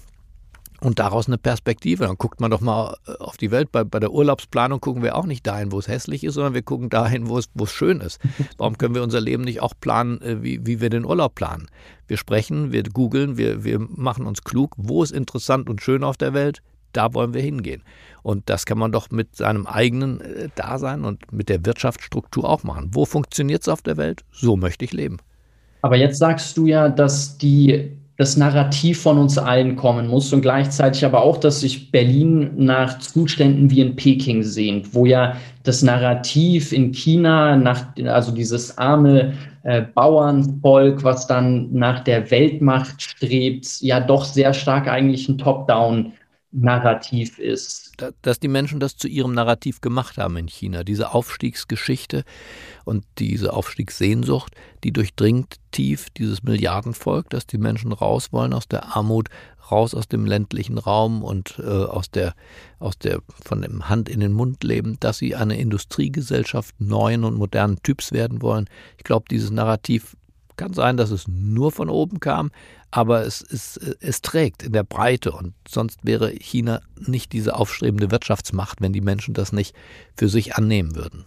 und 0.83 0.99
daraus 0.99 1.27
eine 1.27 1.37
Perspektive. 1.37 2.05
Dann 2.05 2.17
guckt 2.17 2.41
man 2.41 2.51
doch 2.51 2.61
mal 2.61 2.97
äh, 3.07 3.13
auf 3.19 3.37
die 3.37 3.51
Welt. 3.51 3.71
Bei, 3.71 3.83
bei 3.83 3.99
der 3.99 4.11
Urlaubsplanung 4.11 4.81
gucken 4.81 5.01
wir 5.01 5.15
auch 5.15 5.25
nicht 5.25 5.47
dahin, 5.47 5.71
wo 5.71 5.79
es 5.79 5.87
hässlich 5.87 6.23
ist, 6.23 6.35
sondern 6.35 6.53
wir 6.53 6.61
gucken 6.61 6.89
dahin, 6.89 7.29
wo 7.29 7.37
es, 7.37 7.49
wo 7.53 7.63
es 7.63 7.71
schön 7.71 8.01
ist. 8.01 8.19
Warum 8.57 8.77
können 8.77 8.95
wir 8.95 9.03
unser 9.03 9.21
Leben 9.21 9.43
nicht 9.43 9.61
auch 9.61 9.73
planen, 9.79 10.21
äh, 10.21 10.43
wie, 10.43 10.65
wie 10.65 10.81
wir 10.81 10.89
den 10.89 11.05
Urlaub 11.05 11.35
planen? 11.35 11.67
Wir 12.07 12.17
sprechen, 12.17 12.71
wir 12.71 12.83
googeln, 12.83 13.37
wir, 13.37 13.63
wir 13.63 13.79
machen 13.79 14.25
uns 14.25 14.43
klug, 14.43 14.73
wo 14.77 15.03
ist 15.03 15.11
interessant 15.11 15.69
und 15.69 15.81
schön 15.81 16.03
auf 16.03 16.17
der 16.17 16.33
Welt, 16.33 16.61
da 16.91 17.13
wollen 17.13 17.33
wir 17.33 17.41
hingehen. 17.41 17.81
Und 18.21 18.49
das 18.49 18.65
kann 18.65 18.77
man 18.77 18.91
doch 18.91 19.09
mit 19.09 19.35
seinem 19.35 19.65
eigenen 19.65 20.21
äh, 20.21 20.49
Dasein 20.55 21.05
und 21.05 21.31
mit 21.31 21.49
der 21.49 21.65
Wirtschaftsstruktur 21.65 22.47
auch 22.47 22.63
machen. 22.63 22.89
Wo 22.91 23.05
funktioniert 23.05 23.61
es 23.61 23.69
auf 23.69 23.81
der 23.81 23.97
Welt? 23.97 24.23
So 24.31 24.57
möchte 24.57 24.85
ich 24.85 24.91
leben. 24.91 25.17
Aber 25.81 25.97
jetzt 25.97 26.17
sagst 26.17 26.57
du 26.57 26.65
ja, 26.65 26.89
dass 26.89 27.37
die 27.37 27.97
das 28.17 28.37
Narrativ 28.37 29.01
von 29.01 29.17
uns 29.17 29.37
allen 29.37 29.75
kommen 29.75 30.07
muss 30.07 30.31
und 30.33 30.41
gleichzeitig 30.41 31.03
aber 31.03 31.23
auch, 31.23 31.37
dass 31.37 31.61
sich 31.61 31.91
Berlin 31.91 32.51
nach 32.57 32.99
Zuständen 32.99 33.71
wie 33.71 33.81
in 33.81 33.95
Peking 33.95 34.43
sehnt, 34.43 34.93
wo 34.93 35.05
ja 35.05 35.35
das 35.63 35.81
Narrativ 35.81 36.71
in 36.71 36.91
China 36.91 37.55
nach, 37.55 37.85
also 38.05 38.31
dieses 38.31 38.77
arme 38.77 39.33
äh, 39.63 39.81
Bauernvolk, 39.81 41.03
was 41.03 41.25
dann 41.25 41.69
nach 41.71 42.01
der 42.01 42.29
Weltmacht 42.29 43.01
strebt, 43.01 43.81
ja 43.81 43.99
doch 43.99 44.25
sehr 44.25 44.53
stark 44.53 44.87
eigentlich 44.87 45.27
ein 45.27 45.39
Top-Down 45.39 46.13
Narrativ 46.53 47.39
ist. 47.39 47.93
Dass 48.21 48.39
die 48.39 48.47
Menschen 48.47 48.79
das 48.79 48.95
zu 48.95 49.07
ihrem 49.07 49.33
Narrativ 49.33 49.81
gemacht 49.81 50.17
haben 50.17 50.37
in 50.37 50.47
China. 50.47 50.83
Diese 50.83 51.13
Aufstiegsgeschichte 51.13 52.23
und 52.85 53.05
diese 53.17 53.53
Aufstiegssehnsucht, 53.53 54.53
die 54.83 54.91
durchdringt 54.91 55.55
tief 55.71 56.11
dieses 56.11 56.43
Milliardenvolk, 56.43 57.29
dass 57.31 57.47
die 57.47 57.57
Menschen 57.57 57.91
raus 57.91 58.31
wollen 58.31 58.53
aus 58.53 58.67
der 58.67 58.95
Armut, 58.95 59.29
raus 59.71 59.95
aus 59.95 60.07
dem 60.07 60.25
ländlichen 60.25 60.77
Raum 60.77 61.23
und 61.23 61.59
äh, 61.59 61.63
aus 61.63 62.11
der, 62.11 62.35
aus 62.77 62.99
der 62.99 63.21
von 63.43 63.63
dem 63.63 63.89
Hand 63.89 64.07
in 64.07 64.19
den 64.19 64.33
Mund 64.33 64.63
leben, 64.63 64.97
dass 64.99 65.17
sie 65.17 65.35
eine 65.35 65.57
Industriegesellschaft 65.59 66.79
neuen 66.79 67.23
und 67.23 67.35
modernen 67.35 67.81
Typs 67.81 68.11
werden 68.11 68.43
wollen. 68.43 68.69
Ich 68.97 69.03
glaube, 69.03 69.25
dieses 69.29 69.49
Narrativ 69.49 70.15
kann 70.55 70.73
sein, 70.73 70.97
dass 70.97 71.09
es 71.09 71.27
nur 71.27 71.71
von 71.71 71.89
oben 71.89 72.19
kam, 72.19 72.51
aber 72.95 73.25
es, 73.25 73.41
es, 73.41 73.79
es 74.01 74.21
trägt 74.21 74.61
in 74.61 74.71
der 74.71 74.83
Breite 74.83 75.31
und 75.31 75.53
sonst 75.67 76.05
wäre 76.05 76.29
China 76.29 76.79
nicht 77.07 77.33
diese 77.33 77.55
aufstrebende 77.55 78.11
Wirtschaftsmacht, 78.11 78.81
wenn 78.81 78.93
die 78.93 79.01
Menschen 79.01 79.33
das 79.33 79.51
nicht 79.51 79.75
für 80.15 80.29
sich 80.29 80.55
annehmen 80.55 80.95
würden. 80.95 81.25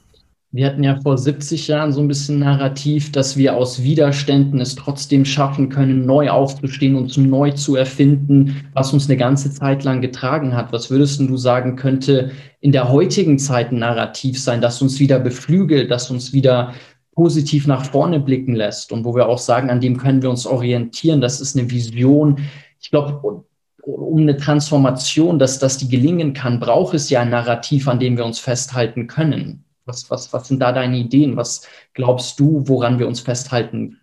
Wir 0.52 0.66
hatten 0.66 0.85
ja 0.85 1.00
vor 1.02 1.18
70 1.18 1.66
Jahren 1.66 1.92
so 1.92 2.00
ein 2.00 2.07
bisschen 2.07 2.38
Narrativ, 2.38 3.11
dass 3.11 3.37
wir 3.37 3.57
aus 3.57 3.83
Widerständen 3.83 4.61
es 4.61 4.76
trotzdem 4.76 5.24
schaffen 5.24 5.68
können, 5.68 6.07
neu 6.07 6.31
aufzustehen, 6.31 6.94
uns 6.94 7.16
neu 7.16 7.50
zu 7.50 7.74
erfinden, 7.74 8.64
was 8.72 8.92
uns 8.92 9.09
eine 9.09 9.16
ganze 9.16 9.50
Zeit 9.50 9.83
lang 9.83 10.00
getragen 10.00 10.55
hat. 10.55 10.72
Was 10.72 10.88
würdest 10.88 11.18
du 11.18 11.37
sagen, 11.37 11.74
könnte 11.74 12.31
in 12.61 12.70
der 12.70 12.90
heutigen 12.90 13.40
Zeit 13.40 13.72
ein 13.72 13.81
Narrativ 13.81 14.40
sein, 14.40 14.61
das 14.61 14.81
uns 14.81 15.00
wieder 15.00 15.18
beflügelt, 15.18 15.90
das 15.90 16.12
uns 16.12 16.33
wieder 16.33 16.74
positiv 17.16 17.66
nach 17.66 17.87
vorne 17.87 18.20
blicken 18.20 18.55
lässt 18.55 18.92
und 18.92 19.05
wo 19.05 19.16
wir 19.16 19.29
auch 19.29 19.38
sagen, 19.38 19.70
an 19.70 19.81
dem 19.81 19.96
können 19.96 20.22
wir 20.22 20.31
uns 20.31 20.46
orientieren. 20.46 21.20
Das 21.20 21.40
ist 21.40 21.57
eine 21.57 21.68
Vision. 21.70 22.46
Ich 22.79 22.90
glaube, 22.90 23.44
um 23.83 24.20
eine 24.20 24.37
Transformation, 24.37 25.38
dass, 25.38 25.59
dass 25.59 25.79
die 25.79 25.88
gelingen 25.88 26.35
kann, 26.35 26.61
braucht 26.61 26.94
es 26.94 27.09
ja 27.09 27.22
ein 27.22 27.31
Narrativ, 27.31 27.88
an 27.88 27.98
dem 27.98 28.18
wir 28.18 28.26
uns 28.26 28.38
festhalten 28.38 29.07
können. 29.07 29.64
Was, 29.87 30.11
was, 30.11 30.33
was 30.33 30.48
sind 30.48 30.61
da 30.61 30.72
deine 30.72 30.98
Ideen? 30.98 31.37
Was 31.37 31.66
glaubst 31.94 32.38
du, 32.38 32.62
woran 32.66 32.98
wir 32.98 33.09
uns 33.09 33.20
festhalten 33.20 33.98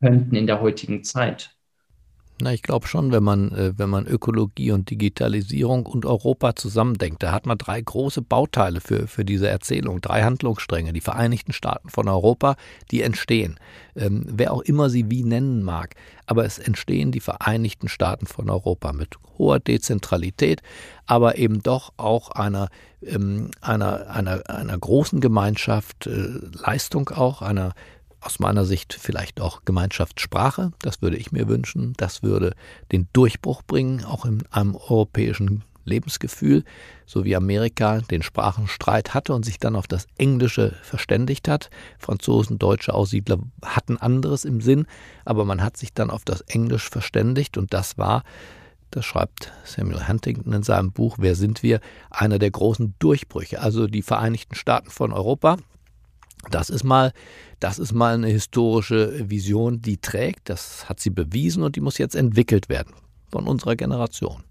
könnten 0.00 0.34
in 0.34 0.46
der 0.46 0.60
heutigen 0.60 1.04
Zeit? 1.04 1.53
Na, 2.40 2.52
ich 2.52 2.62
glaube 2.62 2.88
schon, 2.88 3.12
wenn 3.12 3.22
man, 3.22 3.52
äh, 3.52 3.78
wenn 3.78 3.88
man 3.88 4.06
Ökologie 4.06 4.72
und 4.72 4.90
Digitalisierung 4.90 5.86
und 5.86 6.04
Europa 6.04 6.56
zusammendenkt, 6.56 7.22
da 7.22 7.30
hat 7.30 7.46
man 7.46 7.58
drei 7.58 7.80
große 7.80 8.22
Bauteile 8.22 8.80
für, 8.80 9.06
für 9.06 9.24
diese 9.24 9.48
Erzählung, 9.48 10.00
drei 10.00 10.24
Handlungsstränge. 10.24 10.92
Die 10.92 11.00
Vereinigten 11.00 11.52
Staaten 11.52 11.90
von 11.90 12.08
Europa, 12.08 12.56
die 12.90 13.02
entstehen. 13.02 13.60
Ähm, 13.94 14.26
wer 14.28 14.52
auch 14.52 14.62
immer 14.62 14.90
sie 14.90 15.10
wie 15.10 15.22
nennen 15.22 15.62
mag. 15.62 15.94
Aber 16.26 16.44
es 16.44 16.58
entstehen 16.58 17.12
die 17.12 17.20
Vereinigten 17.20 17.88
Staaten 17.88 18.26
von 18.26 18.50
Europa 18.50 18.92
mit 18.92 19.10
hoher 19.38 19.60
Dezentralität, 19.60 20.60
aber 21.06 21.38
eben 21.38 21.62
doch 21.62 21.92
auch 21.98 22.30
einer, 22.30 22.68
ähm, 23.02 23.50
einer, 23.60 24.10
einer, 24.10 24.48
einer 24.50 24.78
großen 24.78 25.20
Gemeinschaft, 25.20 26.08
äh, 26.08 26.40
Leistung 26.66 27.10
auch, 27.10 27.42
einer 27.42 27.74
aus 28.24 28.38
meiner 28.38 28.64
Sicht 28.64 28.94
vielleicht 28.94 29.40
auch 29.40 29.62
Gemeinschaftssprache. 29.64 30.72
Das 30.80 31.02
würde 31.02 31.16
ich 31.16 31.32
mir 31.32 31.48
wünschen. 31.48 31.92
Das 31.96 32.22
würde 32.22 32.54
den 32.90 33.08
Durchbruch 33.12 33.62
bringen, 33.62 34.04
auch 34.04 34.24
in 34.24 34.42
einem 34.50 34.74
europäischen 34.74 35.62
Lebensgefühl, 35.84 36.64
so 37.06 37.24
wie 37.24 37.36
Amerika 37.36 38.00
den 38.00 38.22
Sprachenstreit 38.22 39.12
hatte 39.12 39.34
und 39.34 39.44
sich 39.44 39.58
dann 39.58 39.76
auf 39.76 39.86
das 39.86 40.06
Englische 40.16 40.74
verständigt 40.82 41.48
hat. 41.48 41.68
Franzosen, 41.98 42.58
deutsche 42.58 42.94
Aussiedler 42.94 43.38
hatten 43.62 43.98
anderes 43.98 44.44
im 44.44 44.60
Sinn, 44.62 44.86
aber 45.24 45.44
man 45.44 45.62
hat 45.62 45.76
sich 45.76 45.92
dann 45.92 46.10
auf 46.10 46.24
das 46.24 46.40
Englisch 46.42 46.88
verständigt 46.88 47.58
und 47.58 47.74
das 47.74 47.98
war, 47.98 48.24
das 48.90 49.04
schreibt 49.04 49.52
Samuel 49.64 50.08
Huntington 50.08 50.52
in 50.52 50.62
seinem 50.62 50.92
Buch 50.92 51.16
Wer 51.18 51.34
sind 51.34 51.62
wir, 51.62 51.80
einer 52.10 52.38
der 52.38 52.50
großen 52.50 52.94
Durchbrüche. 52.98 53.60
Also 53.60 53.86
die 53.86 54.02
Vereinigten 54.02 54.54
Staaten 54.54 54.90
von 54.90 55.12
Europa, 55.12 55.58
das 56.50 56.70
ist 56.70 56.84
mal, 56.84 57.12
das 57.60 57.78
ist 57.78 57.92
mal 57.92 58.14
eine 58.14 58.28
historische 58.28 59.30
Vision, 59.30 59.80
die 59.80 59.98
trägt. 59.98 60.48
Das 60.48 60.88
hat 60.88 61.00
sie 61.00 61.10
bewiesen 61.10 61.62
und 61.62 61.76
die 61.76 61.80
muss 61.80 61.98
jetzt 61.98 62.14
entwickelt 62.14 62.68
werden 62.68 62.94
von 63.34 63.48
unserer 63.48 63.74
Generation. 63.74 64.44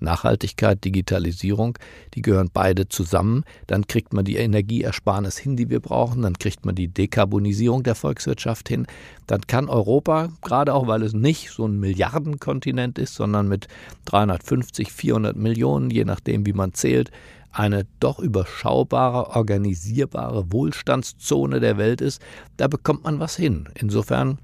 Nachhaltigkeit, 0.00 0.82
Digitalisierung, 0.82 1.78
die 2.14 2.22
gehören 2.22 2.48
beide 2.50 2.88
zusammen. 2.88 3.44
Dann 3.66 3.86
kriegt 3.86 4.14
man 4.14 4.24
die 4.24 4.36
Energieersparnis 4.36 5.36
hin, 5.36 5.56
die 5.56 5.68
wir 5.68 5.80
brauchen. 5.80 6.22
Dann 6.22 6.38
kriegt 6.38 6.64
man 6.64 6.74
die 6.74 6.88
Dekarbonisierung 6.88 7.82
der 7.82 7.94
Volkswirtschaft 7.94 8.70
hin. 8.70 8.86
Dann 9.26 9.42
kann 9.42 9.68
Europa, 9.68 10.30
gerade 10.40 10.72
auch 10.72 10.86
weil 10.86 11.02
es 11.02 11.12
nicht 11.12 11.50
so 11.50 11.66
ein 11.66 11.78
Milliardenkontinent 11.78 12.98
ist, 12.98 13.14
sondern 13.14 13.46
mit 13.46 13.68
350, 14.06 14.90
400 14.90 15.36
Millionen, 15.36 15.90
je 15.90 16.06
nachdem, 16.06 16.46
wie 16.46 16.54
man 16.54 16.72
zählt, 16.72 17.10
eine 17.52 17.86
doch 17.98 18.18
überschaubare, 18.18 19.30
organisierbare 19.36 20.52
Wohlstandszone 20.52 21.60
der 21.60 21.78
Welt 21.78 22.00
ist, 22.00 22.20
da 22.56 22.68
bekommt 22.68 23.04
man 23.04 23.18
was 23.18 23.36
hin. 23.36 23.68
Insofern, 23.74 24.38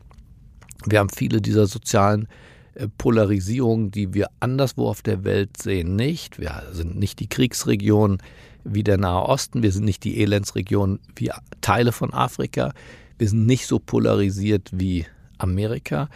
wir 0.84 0.98
haben 0.98 1.10
viele 1.10 1.40
dieser 1.40 1.66
sozialen 1.66 2.28
äh, 2.74 2.88
Polarisierungen, 2.98 3.90
die 3.90 4.12
wir 4.14 4.28
anderswo 4.40 4.88
auf 4.88 5.02
der 5.02 5.24
Welt 5.24 5.56
sehen, 5.56 5.96
nicht. 5.96 6.40
Wir 6.40 6.62
sind 6.72 6.96
nicht 6.96 7.20
die 7.20 7.28
Kriegsregion 7.28 8.18
wie 8.64 8.82
der 8.82 8.98
Nahe 8.98 9.22
Osten, 9.22 9.62
wir 9.62 9.72
sind 9.72 9.84
nicht 9.84 10.02
die 10.02 10.20
Elendsregion 10.20 10.98
wie 11.14 11.30
Teile 11.60 11.92
von 11.92 12.12
Afrika, 12.12 12.72
wir 13.18 13.28
sind 13.28 13.46
nicht 13.46 13.66
so 13.66 13.78
polarisiert 13.78 14.70
wie 14.72 15.06
Amerika. 15.38 16.08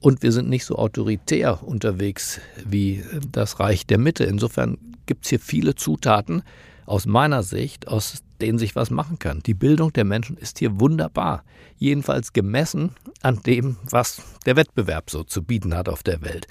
Und 0.00 0.22
wir 0.22 0.32
sind 0.32 0.48
nicht 0.48 0.64
so 0.64 0.76
autoritär 0.76 1.62
unterwegs 1.62 2.40
wie 2.64 3.04
das 3.32 3.58
Reich 3.58 3.86
der 3.86 3.98
Mitte. 3.98 4.24
Insofern 4.24 4.78
gibt 5.06 5.24
es 5.24 5.30
hier 5.30 5.40
viele 5.40 5.74
Zutaten 5.74 6.42
aus 6.86 7.06
meiner 7.06 7.42
Sicht, 7.42 7.88
aus 7.88 8.22
denen 8.40 8.58
sich 8.58 8.76
was 8.76 8.90
machen 8.90 9.18
kann. 9.18 9.42
Die 9.44 9.54
Bildung 9.54 9.92
der 9.92 10.04
Menschen 10.04 10.36
ist 10.36 10.58
hier 10.58 10.80
wunderbar. 10.80 11.44
Jedenfalls 11.76 12.32
gemessen 12.32 12.92
an 13.22 13.40
dem, 13.44 13.76
was 13.90 14.22
der 14.46 14.56
Wettbewerb 14.56 15.10
so 15.10 15.24
zu 15.24 15.42
bieten 15.42 15.74
hat 15.74 15.88
auf 15.88 16.02
der 16.02 16.22
Welt. 16.22 16.46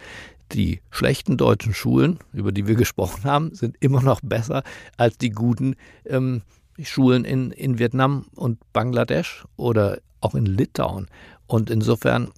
Die 0.51 0.81
schlechten 0.91 1.37
deutschen 1.37 1.73
Schulen, 1.73 2.19
über 2.33 2.51
die 2.51 2.67
wir 2.67 2.75
gesprochen 2.75 3.23
haben, 3.23 3.53
sind 3.53 3.75
immer 3.79 4.01
noch 4.01 4.21
besser 4.21 4.63
als 4.95 5.17
die 5.17 5.31
guten 5.31 5.75
ähm, 6.05 6.41
Schulen 6.81 7.25
in, 7.25 7.51
in 7.51 7.79
Vietnam 7.79 8.25
und 8.35 8.59
Bangladesch 8.73 9.45
oder 9.55 9.99
auch 10.21 10.35
in 10.35 10.45
Litauen. 10.45 11.07
Und 11.47 11.69
insofern 11.69 12.31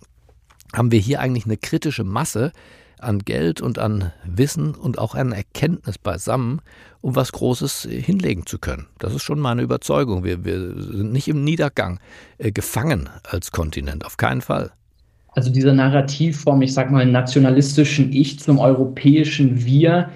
haben 0.74 0.92
wir 0.92 1.00
hier 1.00 1.20
eigentlich 1.20 1.46
eine 1.46 1.58
kritische 1.58 2.04
Masse 2.04 2.52
an 3.00 3.20
Geld 3.20 3.62
und 3.62 3.80
an 3.80 4.12
Wissen 4.26 4.76
und 4.76 5.00
auch 5.00 5.16
an 5.16 5.32
Erkenntnis 5.32 5.98
beisammen, 5.98 6.62
um 7.02 7.16
was 7.16 7.32
Großes 7.32 7.88
hinlegen 7.90 8.46
zu 8.46 8.60
können. 8.60 8.88
Das 9.00 9.14
ist 9.14 9.24
schon 9.24 9.40
meine 9.40 9.62
Überzeugung. 9.62 10.24
Wir, 10.24 10.44
wir 10.44 10.82
sind 10.82 11.12
nicht 11.12 11.28
im 11.28 11.44
Niedergang 11.44 12.00
äh, 12.38 12.52
gefangen 12.52 13.10
als 13.24 13.52
Kontinent, 13.52 14.06
auf 14.06 14.18
keinen 14.18 14.42
Fall. 14.42 14.72
Also 15.30 15.52
diese 15.52 15.74
Narrativform, 15.74 16.62
ich 16.62 16.74
sag 16.74 16.92
mal, 16.92 17.06
nationalistischen 17.06 18.12
Ich 18.12 18.40
zum 18.40 18.60
europäischen 18.60 19.64
Wir, 19.64 20.10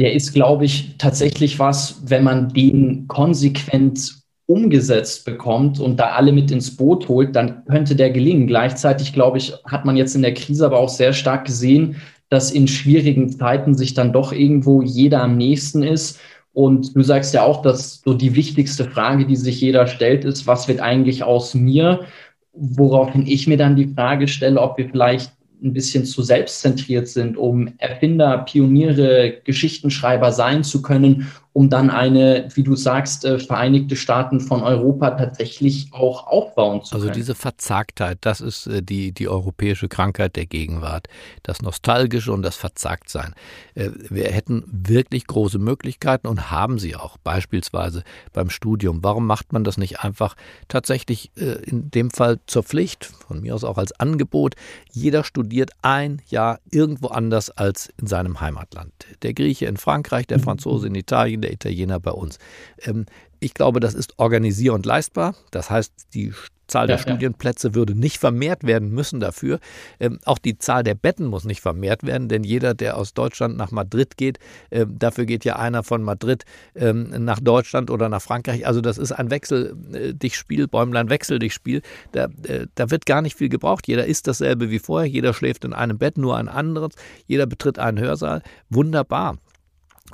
der 0.00 0.14
ist, 0.14 0.32
glaube 0.32 0.64
ich, 0.64 0.96
tatsächlich 0.98 1.58
was, 1.58 2.02
wenn 2.04 2.24
man 2.24 2.48
den 2.48 3.06
konsequent 3.08 4.21
umgesetzt 4.46 5.24
bekommt 5.24 5.80
und 5.80 5.98
da 5.98 6.10
alle 6.10 6.32
mit 6.32 6.50
ins 6.50 6.76
Boot 6.76 7.08
holt, 7.08 7.34
dann 7.36 7.64
könnte 7.64 7.94
der 7.94 8.10
gelingen. 8.10 8.46
Gleichzeitig, 8.46 9.12
glaube 9.12 9.38
ich, 9.38 9.52
hat 9.64 9.84
man 9.84 9.96
jetzt 9.96 10.14
in 10.14 10.22
der 10.22 10.34
Krise 10.34 10.66
aber 10.66 10.78
auch 10.78 10.88
sehr 10.88 11.12
stark 11.12 11.46
gesehen, 11.46 11.96
dass 12.28 12.50
in 12.50 12.66
schwierigen 12.66 13.30
Zeiten 13.30 13.74
sich 13.74 13.94
dann 13.94 14.12
doch 14.12 14.32
irgendwo 14.32 14.82
jeder 14.82 15.22
am 15.22 15.36
nächsten 15.36 15.82
ist. 15.82 16.18
Und 16.54 16.94
du 16.96 17.02
sagst 17.02 17.34
ja 17.34 17.44
auch, 17.44 17.62
dass 17.62 18.02
so 18.04 18.14
die 18.14 18.34
wichtigste 18.34 18.84
Frage, 18.84 19.26
die 19.26 19.36
sich 19.36 19.60
jeder 19.60 19.86
stellt, 19.86 20.24
ist, 20.24 20.46
was 20.46 20.68
wird 20.68 20.80
eigentlich 20.80 21.22
aus 21.24 21.54
mir? 21.54 22.00
Woraufhin 22.52 23.26
ich 23.26 23.46
mir 23.46 23.56
dann 23.56 23.76
die 23.76 23.88
Frage 23.94 24.28
stelle, 24.28 24.60
ob 24.60 24.76
wir 24.76 24.88
vielleicht 24.88 25.32
ein 25.62 25.72
bisschen 25.72 26.04
zu 26.04 26.22
selbstzentriert 26.22 27.08
sind, 27.08 27.36
um 27.36 27.72
Erfinder, 27.78 28.38
Pioniere, 28.38 29.40
Geschichtenschreiber 29.44 30.32
sein 30.32 30.64
zu 30.64 30.82
können, 30.82 31.28
um 31.54 31.68
dann 31.68 31.90
eine, 31.90 32.48
wie 32.54 32.62
du 32.62 32.76
sagst, 32.76 33.24
äh, 33.24 33.38
Vereinigte 33.38 33.94
Staaten 33.94 34.40
von 34.40 34.62
Europa 34.62 35.10
tatsächlich 35.10 35.88
auch 35.92 36.26
aufbauen 36.26 36.82
zu 36.82 36.94
also 36.94 37.04
können. 37.04 37.10
Also 37.10 37.20
diese 37.20 37.34
Verzagtheit, 37.34 38.18
das 38.22 38.40
ist 38.40 38.66
äh, 38.66 38.82
die, 38.82 39.12
die 39.12 39.28
europäische 39.28 39.88
Krankheit 39.88 40.36
der 40.36 40.46
Gegenwart. 40.46 41.08
Das 41.42 41.60
Nostalgische 41.60 42.32
und 42.32 42.42
das 42.42 42.56
Verzagtsein. 42.56 43.34
Äh, 43.74 43.90
wir 44.08 44.24
hätten 44.24 44.64
wirklich 44.66 45.26
große 45.26 45.58
Möglichkeiten 45.58 46.26
und 46.26 46.50
haben 46.50 46.78
sie 46.78 46.96
auch, 46.96 47.18
beispielsweise 47.18 48.02
beim 48.32 48.48
Studium. 48.48 49.00
Warum 49.02 49.26
macht 49.26 49.52
man 49.52 49.62
das 49.62 49.76
nicht 49.76 50.00
einfach 50.00 50.34
tatsächlich 50.68 51.30
in 51.36 51.90
dem 51.90 52.10
Fall 52.10 52.38
zur 52.46 52.62
Pflicht, 52.62 53.04
von 53.04 53.40
mir 53.40 53.54
aus 53.54 53.64
auch 53.64 53.78
als 53.78 53.92
Angebot? 53.92 54.54
Jeder 54.90 55.24
studiert 55.52 55.72
ein 55.82 56.22
Jahr 56.28 56.60
irgendwo 56.70 57.08
anders 57.08 57.50
als 57.50 57.92
in 58.00 58.06
seinem 58.06 58.40
Heimatland. 58.40 58.90
Der 59.20 59.34
Grieche 59.34 59.66
in 59.66 59.76
Frankreich, 59.76 60.26
der 60.26 60.40
Franzose 60.40 60.86
in 60.86 60.94
Italien, 60.94 61.42
der 61.42 61.52
Italiener 61.52 62.00
bei 62.00 62.10
uns. 62.10 62.38
Ähm, 62.80 63.04
ich 63.38 63.52
glaube, 63.52 63.78
das 63.78 63.92
ist 63.92 64.18
organisier- 64.18 64.72
und 64.72 64.86
leistbar. 64.86 65.34
Das 65.50 65.68
heißt, 65.68 65.92
die 66.14 66.32
Zahl 66.72 66.86
der 66.86 66.96
ja, 66.96 67.02
Studienplätze 67.02 67.68
ja. 67.68 67.74
würde 67.74 67.94
nicht 67.94 68.18
vermehrt 68.18 68.64
werden 68.64 68.90
müssen 68.90 69.20
dafür. 69.20 69.60
Ähm, 70.00 70.18
auch 70.24 70.38
die 70.38 70.58
Zahl 70.58 70.82
der 70.82 70.94
Betten 70.94 71.26
muss 71.26 71.44
nicht 71.44 71.60
vermehrt 71.60 72.04
werden, 72.04 72.28
denn 72.28 72.44
jeder, 72.44 72.74
der 72.74 72.96
aus 72.96 73.14
Deutschland 73.14 73.56
nach 73.56 73.70
Madrid 73.70 74.16
geht, 74.16 74.38
äh, 74.70 74.86
dafür 74.88 75.26
geht 75.26 75.44
ja 75.44 75.56
einer 75.56 75.82
von 75.82 76.02
Madrid 76.02 76.44
ähm, 76.74 77.10
nach 77.24 77.40
Deutschland 77.40 77.90
oder 77.90 78.08
nach 78.08 78.22
Frankreich. 78.22 78.66
Also 78.66 78.80
das 78.80 78.98
ist 78.98 79.12
ein 79.12 79.30
Wechsel 79.30 79.76
äh, 79.92 80.14
dich 80.14 80.36
Spiel, 80.36 80.66
Bäumlein 80.66 81.10
Wechsel 81.10 81.38
dich 81.38 81.52
Spiel. 81.52 81.82
Da, 82.12 82.28
äh, 82.46 82.66
da 82.74 82.90
wird 82.90 83.06
gar 83.06 83.22
nicht 83.22 83.36
viel 83.36 83.50
gebraucht. 83.50 83.86
Jeder 83.86 84.06
isst 84.06 84.26
dasselbe 84.26 84.70
wie 84.70 84.78
vorher, 84.78 85.08
jeder 85.08 85.34
schläft 85.34 85.64
in 85.64 85.74
einem 85.74 85.98
Bett, 85.98 86.16
nur 86.16 86.36
ein 86.36 86.48
anderes, 86.48 86.94
jeder 87.26 87.46
betritt 87.46 87.78
einen 87.78 87.98
Hörsaal. 87.98 88.42
Wunderbar. 88.70 89.36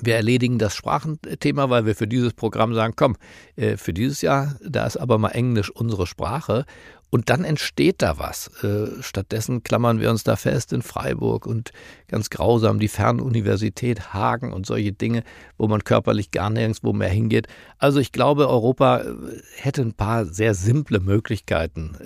Wir 0.02 0.16
erledigen 0.16 0.58
das 0.58 0.74
Sprachenthema, 0.74 1.70
weil 1.70 1.86
wir 1.86 1.94
für 1.94 2.06
dieses 2.06 2.32
Programm 2.32 2.74
sagen, 2.74 2.94
komm, 2.96 3.16
äh, 3.56 3.76
für 3.76 3.92
dieses 3.92 4.22
Jahr, 4.22 4.56
da 4.64 4.86
ist 4.86 4.96
aber 4.96 5.18
mal 5.18 5.30
Englisch 5.30 5.70
unsere 5.70 6.06
Sprache. 6.06 6.64
Und 7.10 7.30
dann 7.30 7.42
entsteht 7.42 8.02
da 8.02 8.18
was. 8.18 8.48
Äh, 8.62 9.02
stattdessen 9.02 9.62
klammern 9.62 9.98
wir 9.98 10.10
uns 10.10 10.24
da 10.24 10.36
fest 10.36 10.74
in 10.74 10.82
Freiburg 10.82 11.46
und 11.46 11.70
ganz 12.06 12.28
grausam 12.28 12.78
die 12.78 12.88
Fernuniversität 12.88 14.12
Hagen 14.12 14.52
und 14.52 14.66
solche 14.66 14.92
Dinge, 14.92 15.22
wo 15.56 15.68
man 15.68 15.84
körperlich 15.84 16.32
gar 16.32 16.50
nirgendwo 16.50 16.92
mehr 16.92 17.08
hingeht. 17.08 17.46
Also 17.78 17.98
ich 17.98 18.12
glaube, 18.12 18.48
Europa 18.48 18.98
äh, 18.98 19.14
hätte 19.56 19.80
ein 19.80 19.94
paar 19.94 20.26
sehr 20.26 20.54
simple 20.54 21.00
Möglichkeiten, 21.00 21.96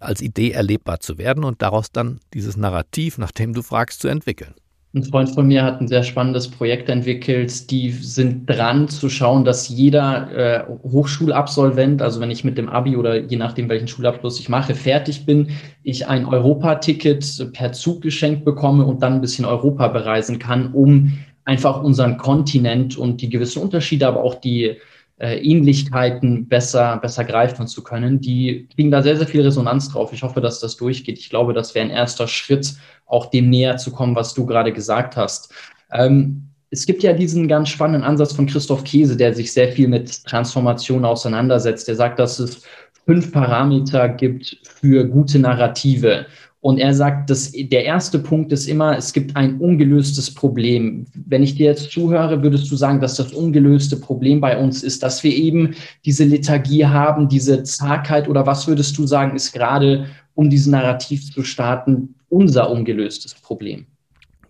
als 0.00 0.20
Idee 0.20 0.50
erlebbar 0.50 0.98
zu 0.98 1.16
werden 1.16 1.44
und 1.44 1.62
daraus 1.62 1.92
dann 1.92 2.18
dieses 2.32 2.56
Narrativ, 2.56 3.18
nach 3.18 3.30
dem 3.30 3.54
du 3.54 3.62
fragst, 3.62 4.00
zu 4.00 4.08
entwickeln. 4.08 4.54
Ein 4.94 5.02
Freund 5.02 5.28
von 5.30 5.48
mir 5.48 5.64
hat 5.64 5.80
ein 5.80 5.88
sehr 5.88 6.04
spannendes 6.04 6.46
Projekt 6.46 6.88
entwickelt. 6.88 7.68
Die 7.72 7.90
sind 7.90 8.48
dran 8.48 8.88
zu 8.88 9.08
schauen, 9.08 9.44
dass 9.44 9.68
jeder 9.68 10.30
äh, 10.30 10.64
Hochschulabsolvent, 10.84 12.00
also 12.00 12.20
wenn 12.20 12.30
ich 12.30 12.44
mit 12.44 12.56
dem 12.56 12.68
Abi 12.68 12.96
oder 12.96 13.16
je 13.16 13.36
nachdem, 13.36 13.68
welchen 13.68 13.88
Schulabschluss 13.88 14.38
ich 14.38 14.48
mache, 14.48 14.76
fertig 14.76 15.26
bin, 15.26 15.48
ich 15.82 16.06
ein 16.06 16.26
Europaticket 16.26 17.50
per 17.52 17.72
Zug 17.72 18.02
geschenkt 18.02 18.44
bekomme 18.44 18.84
und 18.84 19.02
dann 19.02 19.14
ein 19.14 19.20
bisschen 19.20 19.46
Europa 19.46 19.88
bereisen 19.88 20.38
kann, 20.38 20.72
um 20.72 21.18
einfach 21.44 21.82
unseren 21.82 22.16
Kontinent 22.16 22.96
und 22.96 23.20
die 23.20 23.28
gewissen 23.28 23.62
Unterschiede, 23.62 24.06
aber 24.06 24.22
auch 24.22 24.36
die 24.36 24.76
äh, 25.18 25.38
Ähnlichkeiten 25.38 26.48
besser, 26.48 26.98
besser 26.98 27.24
greifen 27.24 27.66
zu 27.66 27.82
können. 27.82 28.20
Die 28.20 28.68
kriegen 28.74 28.90
da 28.90 29.02
sehr, 29.02 29.16
sehr 29.16 29.26
viel 29.26 29.42
Resonanz 29.42 29.88
drauf. 29.90 30.12
Ich 30.12 30.22
hoffe, 30.22 30.40
dass 30.40 30.60
das 30.60 30.76
durchgeht. 30.76 31.18
Ich 31.18 31.30
glaube, 31.30 31.52
das 31.52 31.74
wäre 31.74 31.84
ein 31.84 31.90
erster 31.90 32.26
Schritt, 32.26 32.74
auch 33.06 33.26
dem 33.26 33.50
näher 33.50 33.76
zu 33.76 33.92
kommen, 33.92 34.16
was 34.16 34.34
du 34.34 34.46
gerade 34.46 34.72
gesagt 34.72 35.16
hast. 35.16 35.52
Ähm, 35.92 36.48
es 36.70 36.86
gibt 36.86 37.04
ja 37.04 37.12
diesen 37.12 37.46
ganz 37.46 37.68
spannenden 37.68 38.02
Ansatz 38.02 38.32
von 38.32 38.46
Christoph 38.46 38.82
Käse, 38.82 39.16
der 39.16 39.32
sich 39.32 39.52
sehr 39.52 39.70
viel 39.70 39.86
mit 39.86 40.24
Transformation 40.24 41.04
auseinandersetzt. 41.04 41.86
Der 41.86 41.94
sagt, 41.94 42.18
dass 42.18 42.40
es 42.40 42.62
fünf 43.06 43.30
Parameter 43.30 44.08
gibt 44.08 44.56
für 44.64 45.06
gute 45.06 45.38
Narrative. 45.38 46.26
Und 46.64 46.78
er 46.78 46.94
sagt, 46.94 47.28
dass 47.28 47.52
der 47.52 47.84
erste 47.84 48.18
Punkt 48.18 48.50
ist 48.50 48.68
immer, 48.68 48.96
es 48.96 49.12
gibt 49.12 49.36
ein 49.36 49.58
ungelöstes 49.58 50.32
Problem. 50.32 51.04
Wenn 51.12 51.42
ich 51.42 51.56
dir 51.56 51.66
jetzt 51.66 51.92
zuhöre, 51.92 52.42
würdest 52.42 52.70
du 52.70 52.76
sagen, 52.76 53.00
dass 53.00 53.16
das 53.16 53.34
ungelöste 53.34 53.98
Problem 53.98 54.40
bei 54.40 54.56
uns 54.56 54.82
ist, 54.82 55.02
dass 55.02 55.22
wir 55.22 55.36
eben 55.36 55.74
diese 56.06 56.24
Lethargie 56.24 56.86
haben, 56.86 57.28
diese 57.28 57.64
Zagheit 57.64 58.28
oder 58.28 58.46
was 58.46 58.66
würdest 58.66 58.96
du 58.96 59.06
sagen, 59.06 59.36
ist 59.36 59.52
gerade, 59.52 60.06
um 60.32 60.48
diesen 60.48 60.70
Narrativ 60.70 61.30
zu 61.30 61.42
starten, 61.42 62.14
unser 62.30 62.70
ungelöstes 62.70 63.34
Problem? 63.34 63.84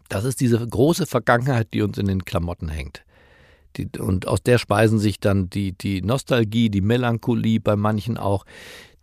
Das 0.08 0.24
ist 0.24 0.40
diese 0.40 0.64
große 0.64 1.06
Vergangenheit, 1.06 1.66
die 1.74 1.82
uns 1.82 1.98
in 1.98 2.06
den 2.06 2.24
Klamotten 2.24 2.68
hängt. 2.68 3.02
Und 3.98 4.28
aus 4.28 4.40
der 4.40 4.58
speisen 4.58 5.00
sich 5.00 5.18
dann 5.18 5.50
die, 5.50 5.72
die 5.72 6.00
Nostalgie, 6.00 6.70
die 6.70 6.80
Melancholie 6.80 7.58
bei 7.58 7.74
manchen 7.74 8.18
auch, 8.18 8.44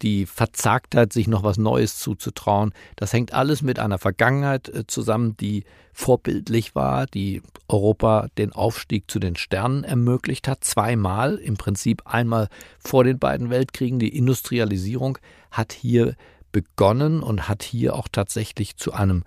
die 0.02 0.26
Verzagtheit, 0.26 1.14
sich 1.14 1.28
noch 1.28 1.44
was 1.44 1.58
Neues 1.58 1.98
zuzutrauen. 1.98 2.74
Das 2.96 3.14
hängt 3.14 3.34
alles 3.34 3.62
mit 3.62 3.80
einer 3.80 3.98
Vergangenheit 3.98 4.70
äh, 4.70 4.86
zusammen, 4.88 5.38
die 5.38 5.64
vorbildlich 5.94 6.74
war, 6.76 7.06
die 7.06 7.42
Europa 7.68 8.28
den 8.38 8.54
Aufstieg 8.54 9.10
zu 9.10 9.20
den 9.20 9.36
Sternen 9.36 9.84
ermöglicht 9.84 10.48
hat. 10.48 10.64
Zweimal, 10.64 11.36
im 11.36 11.58
Prinzip 11.58 12.04
einmal 12.06 12.48
vor 12.80 13.04
den 13.04 13.20
beiden 13.20 13.50
Weltkriegen. 13.50 14.00
Die 14.00 14.16
Industrialisierung 14.16 15.18
hat 15.52 15.74
hier 15.74 16.16
begonnen 16.52 17.22
und 17.22 17.48
hat 17.48 17.64
hier 17.64 17.96
auch 17.96 18.08
tatsächlich 18.12 18.78
zu 18.78 18.94
einem, 18.94 19.24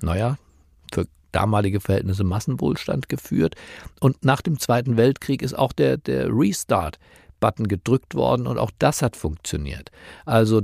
naja, 0.00 0.36
für 0.92 1.06
damalige 1.32 1.80
Verhältnisse 1.80 2.24
Massenwohlstand 2.24 3.08
geführt. 3.08 3.54
Und 4.00 4.24
nach 4.24 4.40
dem 4.40 4.58
Zweiten 4.58 4.96
Weltkrieg 4.96 5.42
ist 5.42 5.54
auch 5.54 5.72
der, 5.72 5.96
der 5.96 6.28
Restart 6.28 6.98
Button 7.40 7.68
gedrückt 7.68 8.14
worden 8.14 8.46
und 8.46 8.58
auch 8.58 8.70
das 8.78 9.02
hat 9.02 9.16
funktioniert. 9.16 9.90
Also 10.24 10.62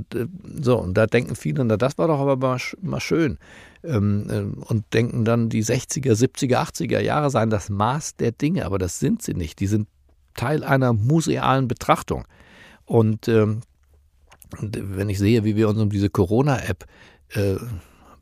so, 0.61 0.79
und 0.79 0.93
da 0.95 1.07
denken 1.07 1.35
viele, 1.35 1.65
na, 1.65 1.77
das 1.77 1.97
war 1.97 2.07
doch 2.07 2.19
aber 2.19 2.37
mal, 2.37 2.59
mal 2.81 2.99
schön. 2.99 3.37
Ähm, 3.83 4.27
äh, 4.29 4.65
und 4.65 4.85
denken 4.93 5.25
dann, 5.25 5.49
die 5.49 5.63
60er, 5.63 6.13
70er, 6.13 6.57
80er 6.57 6.99
Jahre 6.99 7.29
seien 7.29 7.49
das 7.49 7.69
Maß 7.69 8.15
der 8.15 8.31
Dinge, 8.31 8.65
aber 8.65 8.77
das 8.77 8.99
sind 8.99 9.21
sie 9.21 9.33
nicht. 9.33 9.59
Die 9.59 9.67
sind 9.67 9.87
Teil 10.35 10.63
einer 10.63 10.93
musealen 10.93 11.67
Betrachtung. 11.67 12.25
Und 12.85 13.27
ähm, 13.27 13.61
wenn 14.59 15.09
ich 15.09 15.19
sehe, 15.19 15.43
wie 15.43 15.55
wir 15.55 15.67
uns 15.67 15.79
um 15.79 15.89
diese 15.89 16.09
Corona-App 16.09 16.85
äh, 17.33 17.55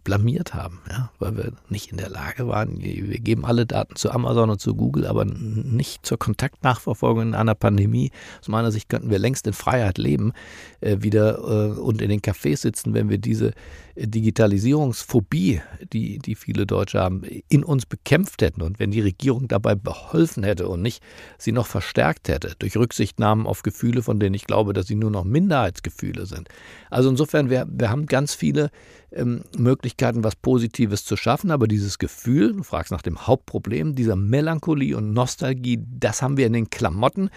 blamiert 0.06 0.54
haben, 0.54 0.80
ja, 0.90 1.12
weil 1.20 1.36
wir 1.36 1.52
nicht 1.68 1.92
in 1.92 1.98
der 1.98 2.10
Lage 2.10 2.48
waren. 2.48 2.82
Wir 2.82 3.20
geben 3.20 3.44
alle 3.44 3.66
Daten 3.66 3.98
zu 3.98 4.12
Amazon 4.12 4.50
und 4.50 4.62
zu 4.62 4.76
Google, 4.76 5.06
aber 5.06 5.26
nicht 5.26 6.06
zur 6.06 6.18
Kontaktnachverfolgung 6.18 7.24
in 7.24 7.36
einer 7.36 7.56
Pandemie. 7.56 8.12
Aus 8.40 8.48
meiner 8.48 8.72
Sicht 8.72 8.88
könnten 8.88 9.10
wir 9.10 9.20
längst 9.20 9.48
in 9.48 9.54
Freiheit 9.54 9.98
leben, 9.98 10.32
äh, 10.80 10.98
wieder 11.00 11.40
äh, 11.40 11.80
und 11.80 12.02
in 12.02 12.10
den 12.10 12.22
Cafés 12.22 12.58
sitzen, 12.58 12.94
wenn 12.94 13.10
wir 13.10 13.18
diese 13.18 13.52
Digitalisierungsphobie, 13.98 15.62
die, 15.92 16.20
die 16.20 16.36
viele 16.36 16.66
Deutsche 16.66 17.00
haben, 17.00 17.24
in 17.50 17.64
uns 17.64 17.86
bekämpft 17.86 18.42
hätten 18.42 18.62
und 18.62 18.78
wenn 18.80 18.92
die 18.92 19.02
Regierung 19.02 19.48
dabei 19.48 19.76
beholfen 19.76 20.44
hätte 20.44 20.68
und 20.68 20.82
nicht 20.82 21.02
sie 21.38 21.52
noch 21.52 21.66
verstärkt 21.66 22.28
hätte 22.28 22.56
durch 22.60 22.78
Rücksichtnahmen 22.78 23.48
auf 23.48 23.64
Gefühle, 23.64 24.04
von 24.04 24.20
denen 24.20 24.36
ich 24.36 24.46
glaube, 24.46 24.74
dass 24.74 24.88
sie 24.88 24.96
nur 24.96 25.12
noch 25.12 25.24
Minderheitsgefühle 25.24 26.26
sind. 26.26 26.50
Also 26.90 27.10
insofern, 27.10 27.50
wir, 27.50 27.68
wir 27.70 27.90
haben 27.90 28.06
ganz 28.06 28.36
viele 28.36 28.70
ähm, 29.16 29.44
Möglichkeiten, 29.58 30.24
was 30.24 30.36
Positives 30.36 31.06
zu 31.06 31.18
schaffen, 31.18 31.52
aber 31.52 31.68
dieses 31.68 31.98
Gefühl, 31.98 32.54
du 32.54 32.64
fragst 32.64 32.92
nach 32.92 33.02
dem 33.02 33.26
Hauptproblem, 33.28 33.96
dieser 33.96 34.16
Melancholie 34.16 34.96
und 34.96 35.14
Nostalgie, 35.14 35.84
das 35.88 36.22
haben 36.22 36.38
wir 36.38 36.48
in 36.48 36.54
den 36.54 36.70
Klamotten 36.70 37.30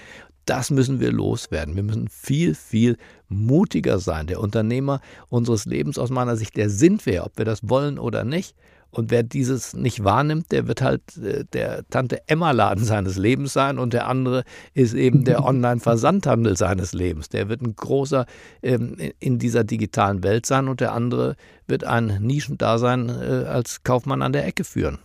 das 0.48 0.70
müssen 0.70 0.98
wir 0.98 1.12
loswerden. 1.12 1.76
Wir 1.76 1.82
müssen 1.82 2.08
viel, 2.08 2.54
viel 2.54 2.96
mutiger 3.28 3.98
sein. 3.98 4.26
Der 4.26 4.40
Unternehmer 4.40 5.00
unseres 5.28 5.66
Lebens 5.66 5.98
aus 5.98 6.08
meiner 6.08 6.36
Sicht, 6.36 6.56
der 6.56 6.70
sind 6.70 7.04
wir, 7.04 7.26
ob 7.26 7.36
wir 7.36 7.44
das 7.44 7.68
wollen 7.68 7.98
oder 7.98 8.24
nicht. 8.24 8.56
Und 8.90 9.10
wer 9.10 9.22
dieses 9.22 9.74
nicht 9.74 10.02
wahrnimmt, 10.02 10.50
der 10.50 10.66
wird 10.66 10.80
halt 10.80 11.02
äh, 11.18 11.44
der 11.52 11.86
Tante 11.90 12.26
Emma 12.26 12.52
Laden 12.52 12.84
seines 12.84 13.18
Lebens 13.18 13.52
sein 13.52 13.78
und 13.78 13.92
der 13.92 14.06
andere 14.06 14.44
ist 14.72 14.94
eben 14.94 15.24
der 15.24 15.44
Online-Versandhandel 15.46 16.56
seines 16.56 16.94
Lebens. 16.94 17.28
Der 17.28 17.48
wird 17.48 17.60
ein 17.60 17.76
großer 17.76 18.24
ähm, 18.62 18.96
in 19.18 19.38
dieser 19.38 19.64
digitalen 19.64 20.22
Welt 20.22 20.46
sein 20.46 20.68
und 20.68 20.80
der 20.80 20.92
andere 20.92 21.36
wird 21.66 21.84
ein 21.84 22.18
Nischendasein 22.20 23.08
äh, 23.08 23.44
als 23.46 23.82
Kaufmann 23.82 24.22
an 24.22 24.32
der 24.32 24.46
Ecke 24.46 24.64
führen. 24.64 24.98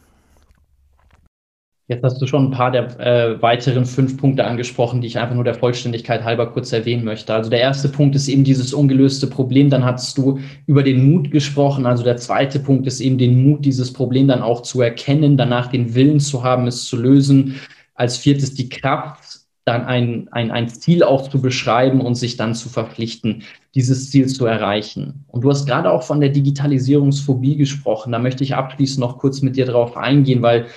Jetzt 1.88 2.04
hast 2.04 2.22
du 2.22 2.28
schon 2.28 2.46
ein 2.46 2.52
paar 2.52 2.72
der 2.72 2.98
äh, 3.00 3.42
weiteren 3.42 3.86
fünf 3.86 4.18
Punkte 4.18 4.46
angesprochen, 4.46 5.02
die 5.02 5.08
ich 5.08 5.20
einfach 5.20 5.36
nur 5.36 5.44
der 5.44 5.54
Vollständigkeit 5.54 6.24
halber 6.24 6.48
kurz 6.48 6.72
erwähnen 6.72 7.04
möchte. 7.04 7.34
Also 7.34 7.50
der 7.50 7.60
erste 7.60 7.90
Punkt 7.90 8.16
ist 8.16 8.30
eben 8.30 8.46
dieses 8.46 8.74
ungelöste 8.74 9.28
Problem. 9.28 9.70
Dann 9.70 9.84
hast 9.84 10.18
du 10.18 10.40
über 10.66 10.82
den 10.82 11.12
Mut 11.12 11.30
gesprochen. 11.30 11.86
Also 11.86 12.04
der 12.04 12.16
zweite 12.16 12.60
Punkt 12.60 12.88
ist 12.88 13.02
eben 13.02 13.18
den 13.18 13.44
Mut, 13.44 13.66
dieses 13.66 13.92
Problem 13.92 14.30
dann 14.30 14.42
auch 14.42 14.62
zu 14.62 14.80
erkennen, 14.82 15.36
danach 15.36 15.68
den 15.68 15.94
Willen 15.94 16.22
zu 16.22 16.42
haben, 16.42 16.68
es 16.68 16.86
zu 16.86 16.96
lösen. 16.96 17.60
Als 17.96 18.16
viertes 18.16 18.54
die 18.54 18.70
Kraft, 18.70 19.42
dann 19.66 19.86
ein, 19.86 20.28
ein, 20.32 20.52
ein 20.52 20.68
Ziel 20.68 21.04
auch 21.04 21.30
zu 21.30 21.42
beschreiben 21.42 22.02
und 22.02 22.16
sich 22.16 22.36
dann 22.38 22.54
zu 22.54 22.70
verpflichten, 22.70 23.44
dieses 23.76 24.12
Ziel 24.12 24.28
zu 24.28 24.46
erreichen. 24.46 25.26
Und 25.28 25.44
du 25.44 25.50
hast 25.50 25.66
gerade 25.66 25.90
auch 25.90 26.04
von 26.04 26.20
der 26.20 26.30
Digitalisierungsphobie 26.30 27.56
gesprochen. 27.56 28.12
Da 28.12 28.20
möchte 28.20 28.44
ich 28.44 28.56
abschließend 28.56 29.00
noch 29.00 29.18
kurz 29.20 29.42
mit 29.42 29.56
dir 29.56 29.66
drauf 29.66 29.96
eingehen, 29.96 30.42
weil 30.42 30.68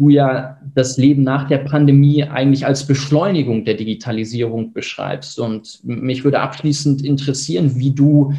du 0.00 0.08
ja 0.08 0.58
das 0.74 0.96
Leben 0.96 1.22
nach 1.22 1.46
der 1.46 1.58
Pandemie 1.58 2.24
eigentlich 2.24 2.64
als 2.64 2.86
Beschleunigung 2.86 3.66
der 3.66 3.74
Digitalisierung 3.74 4.72
beschreibst. 4.72 5.38
Und 5.38 5.80
mich 5.84 6.24
würde 6.24 6.40
abschließend 6.40 7.04
interessieren, 7.04 7.76
wie 7.76 7.90
du 7.90 8.32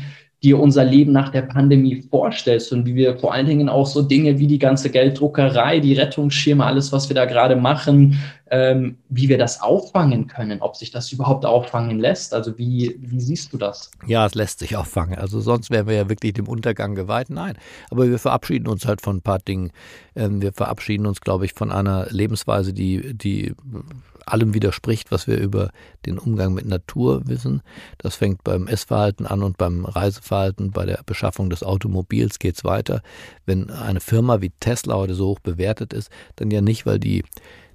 dir 0.43 0.59
unser 0.59 0.83
Leben 0.83 1.11
nach 1.11 1.29
der 1.29 1.43
Pandemie 1.43 2.01
vorstellst 2.09 2.71
und 2.71 2.85
wie 2.85 2.95
wir 2.95 3.17
vor 3.19 3.33
allen 3.33 3.45
Dingen 3.45 3.69
auch 3.69 3.85
so 3.85 4.01
Dinge 4.01 4.39
wie 4.39 4.47
die 4.47 4.57
ganze 4.57 4.89
Gelddruckerei, 4.89 5.79
die 5.79 5.93
Rettungsschirme, 5.93 6.65
alles, 6.65 6.91
was 6.91 7.09
wir 7.09 7.15
da 7.15 7.25
gerade 7.25 7.55
machen, 7.55 8.19
ähm, 8.49 8.97
wie 9.09 9.29
wir 9.29 9.37
das 9.37 9.61
auffangen 9.61 10.25
können, 10.25 10.61
ob 10.61 10.75
sich 10.75 10.89
das 10.89 11.11
überhaupt 11.11 11.45
auffangen 11.45 11.99
lässt. 11.99 12.33
Also 12.33 12.57
wie, 12.57 12.97
wie 12.99 13.21
siehst 13.21 13.53
du 13.53 13.57
das? 13.57 13.91
Ja, 14.07 14.25
es 14.25 14.33
lässt 14.33 14.59
sich 14.59 14.75
auffangen. 14.75 15.17
Also 15.17 15.41
sonst 15.41 15.69
wären 15.69 15.87
wir 15.87 15.95
ja 15.95 16.09
wirklich 16.09 16.33
dem 16.33 16.47
Untergang 16.47 16.95
geweiht. 16.95 17.29
Nein, 17.29 17.55
aber 17.91 18.09
wir 18.09 18.17
verabschieden 18.17 18.67
uns 18.67 18.87
halt 18.87 19.01
von 19.01 19.17
ein 19.17 19.21
paar 19.21 19.39
Dingen. 19.39 19.71
Ähm, 20.15 20.41
wir 20.41 20.53
verabschieden 20.53 21.05
uns, 21.05 21.21
glaube 21.21 21.45
ich, 21.45 21.53
von 21.53 21.71
einer 21.71 22.07
Lebensweise, 22.09 22.73
die, 22.73 23.13
die 23.13 23.53
allem 24.27 24.53
widerspricht, 24.53 25.11
was 25.11 25.27
wir 25.27 25.37
über 25.37 25.71
den 26.05 26.17
Umgang 26.17 26.53
mit 26.53 26.65
Natur 26.65 27.21
wissen. 27.25 27.61
Das 27.97 28.15
fängt 28.15 28.43
beim 28.43 28.67
Essverhalten 28.67 29.25
an 29.25 29.43
und 29.43 29.57
beim 29.57 29.85
Reiseverhalten, 29.85 30.71
bei 30.71 30.85
der 30.85 31.01
Beschaffung 31.05 31.49
des 31.49 31.63
Automobils 31.63 32.39
geht 32.39 32.57
es 32.57 32.63
weiter. 32.63 33.01
Wenn 33.45 33.69
eine 33.69 33.99
Firma 33.99 34.41
wie 34.41 34.51
Tesla 34.59 34.95
heute 34.95 35.15
so 35.15 35.27
hoch 35.27 35.39
bewertet 35.39 35.93
ist, 35.93 36.09
dann 36.35 36.51
ja 36.51 36.61
nicht, 36.61 36.85
weil 36.85 36.99
die 36.99 37.23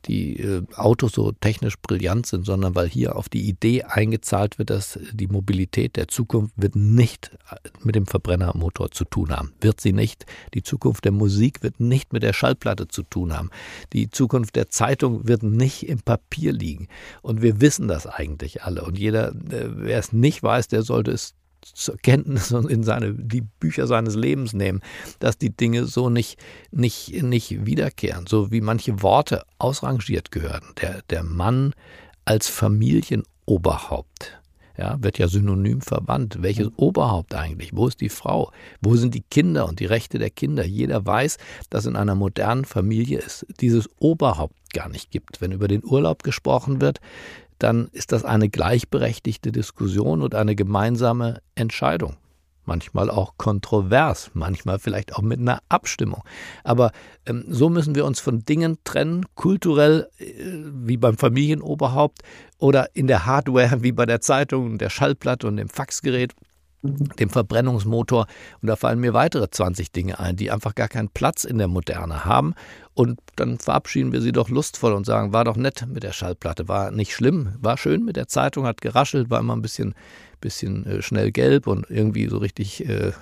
die 0.08 0.40
äh, 0.40 0.62
Autos 0.74 1.12
so 1.12 1.32
technisch 1.32 1.76
brillant 1.80 2.26
sind, 2.26 2.46
sondern 2.46 2.74
weil 2.74 2.88
hier 2.88 3.16
auf 3.16 3.28
die 3.28 3.48
Idee 3.48 3.82
eingezahlt 3.84 4.58
wird, 4.58 4.70
dass 4.70 4.98
die 5.12 5.26
Mobilität 5.26 5.96
der 5.96 6.08
Zukunft 6.08 6.54
wird 6.56 6.76
nicht 6.76 7.30
mit 7.82 7.94
dem 7.94 8.06
Verbrennermotor 8.06 8.90
zu 8.90 9.04
tun 9.04 9.30
haben. 9.30 9.52
Wird 9.60 9.80
sie 9.80 9.92
nicht. 9.92 10.26
Die 10.54 10.62
Zukunft 10.62 11.04
der 11.04 11.12
Musik 11.12 11.62
wird 11.62 11.80
nicht 11.80 12.12
mit 12.12 12.22
der 12.22 12.32
Schallplatte 12.32 12.88
zu 12.88 13.02
tun 13.02 13.36
haben. 13.36 13.50
Die 13.92 14.10
Zukunft 14.10 14.56
der 14.56 14.68
Zeitung 14.68 15.26
wird 15.26 15.42
nicht 15.42 15.88
im 15.88 16.00
Papier 16.00 16.52
liegen. 16.52 16.88
Und 17.22 17.42
wir 17.42 17.60
wissen 17.60 17.88
das 17.88 18.06
eigentlich 18.06 18.62
alle. 18.62 18.84
Und 18.84 18.98
jeder, 18.98 19.30
äh, 19.30 19.68
wer 19.68 19.98
es 19.98 20.12
nicht 20.12 20.42
weiß, 20.42 20.68
der 20.68 20.82
sollte 20.82 21.10
es 21.10 21.34
zur 21.74 21.96
Kenntnis 21.96 22.52
und 22.52 22.70
in 22.70 22.82
seine, 22.82 23.14
die 23.14 23.42
Bücher 23.42 23.86
seines 23.86 24.14
Lebens 24.14 24.52
nehmen, 24.52 24.80
dass 25.18 25.38
die 25.38 25.50
Dinge 25.50 25.84
so 25.84 26.10
nicht, 26.10 26.38
nicht, 26.70 27.22
nicht 27.22 27.66
wiederkehren, 27.66 28.26
so 28.26 28.50
wie 28.50 28.60
manche 28.60 29.02
Worte 29.02 29.44
ausrangiert 29.58 30.30
gehören. 30.30 30.64
Der, 30.80 31.02
der 31.10 31.22
Mann 31.22 31.74
als 32.24 32.48
Familienoberhaupt. 32.48 34.40
Ja, 34.78 35.02
wird 35.02 35.18
ja 35.18 35.26
synonym 35.26 35.80
verwandt. 35.80 36.42
Welches 36.42 36.68
Oberhaupt 36.76 37.34
eigentlich? 37.34 37.74
Wo 37.74 37.88
ist 37.88 38.02
die 38.02 38.10
Frau? 38.10 38.52
Wo 38.82 38.94
sind 38.96 39.14
die 39.14 39.22
Kinder 39.22 39.66
und 39.66 39.80
die 39.80 39.86
Rechte 39.86 40.18
der 40.18 40.28
Kinder? 40.28 40.66
Jeder 40.66 41.06
weiß, 41.06 41.38
dass 41.70 41.86
in 41.86 41.96
einer 41.96 42.14
modernen 42.14 42.66
Familie 42.66 43.20
es 43.24 43.46
dieses 43.60 43.88
Oberhaupt 43.98 44.54
gar 44.74 44.90
nicht 44.90 45.10
gibt. 45.10 45.40
Wenn 45.40 45.52
über 45.52 45.66
den 45.66 45.82
Urlaub 45.82 46.22
gesprochen 46.22 46.82
wird, 46.82 47.00
dann 47.58 47.88
ist 47.92 48.12
das 48.12 48.24
eine 48.24 48.48
gleichberechtigte 48.48 49.52
Diskussion 49.52 50.22
und 50.22 50.34
eine 50.34 50.54
gemeinsame 50.54 51.40
Entscheidung. 51.54 52.16
Manchmal 52.64 53.10
auch 53.10 53.34
kontrovers, 53.36 54.32
manchmal 54.34 54.80
vielleicht 54.80 55.14
auch 55.14 55.22
mit 55.22 55.38
einer 55.38 55.60
Abstimmung. 55.68 56.24
Aber 56.64 56.90
ähm, 57.24 57.44
so 57.48 57.70
müssen 57.70 57.94
wir 57.94 58.04
uns 58.04 58.18
von 58.18 58.44
Dingen 58.44 58.78
trennen, 58.82 59.24
kulturell 59.36 60.08
äh, 60.18 60.24
wie 60.84 60.96
beim 60.96 61.16
Familienoberhaupt 61.16 62.22
oder 62.58 62.88
in 62.94 63.06
der 63.06 63.24
Hardware 63.24 63.78
wie 63.82 63.92
bei 63.92 64.04
der 64.04 64.20
Zeitung, 64.20 64.78
der 64.78 64.90
Schallplatte 64.90 65.46
und 65.46 65.58
dem 65.58 65.68
Faxgerät 65.68 66.34
dem 66.86 67.30
Verbrennungsmotor. 67.30 68.26
Und 68.60 68.68
da 68.68 68.76
fallen 68.76 69.00
mir 69.00 69.14
weitere 69.14 69.50
20 69.50 69.92
Dinge 69.92 70.18
ein, 70.18 70.36
die 70.36 70.50
einfach 70.50 70.74
gar 70.74 70.88
keinen 70.88 71.08
Platz 71.08 71.44
in 71.44 71.58
der 71.58 71.68
Moderne 71.68 72.24
haben. 72.24 72.54
Und 72.94 73.20
dann 73.36 73.58
verabschieden 73.58 74.12
wir 74.12 74.22
sie 74.22 74.32
doch 74.32 74.48
lustvoll 74.48 74.92
und 74.92 75.04
sagen, 75.04 75.32
war 75.32 75.44
doch 75.44 75.56
nett 75.56 75.86
mit 75.86 76.02
der 76.02 76.12
Schallplatte, 76.12 76.68
war 76.68 76.90
nicht 76.90 77.12
schlimm, 77.12 77.54
war 77.60 77.76
schön 77.76 78.04
mit 78.04 78.16
der 78.16 78.28
Zeitung, 78.28 78.66
hat 78.66 78.80
geraschelt, 78.80 79.28
war 79.28 79.40
immer 79.40 79.54
ein 79.54 79.62
bisschen, 79.62 79.94
bisschen 80.40 80.86
äh, 80.86 81.02
schnell 81.02 81.30
gelb 81.30 81.66
und 81.66 81.90
irgendwie 81.90 82.28
so 82.28 82.38
richtig 82.38 82.88
äh, 82.88 83.12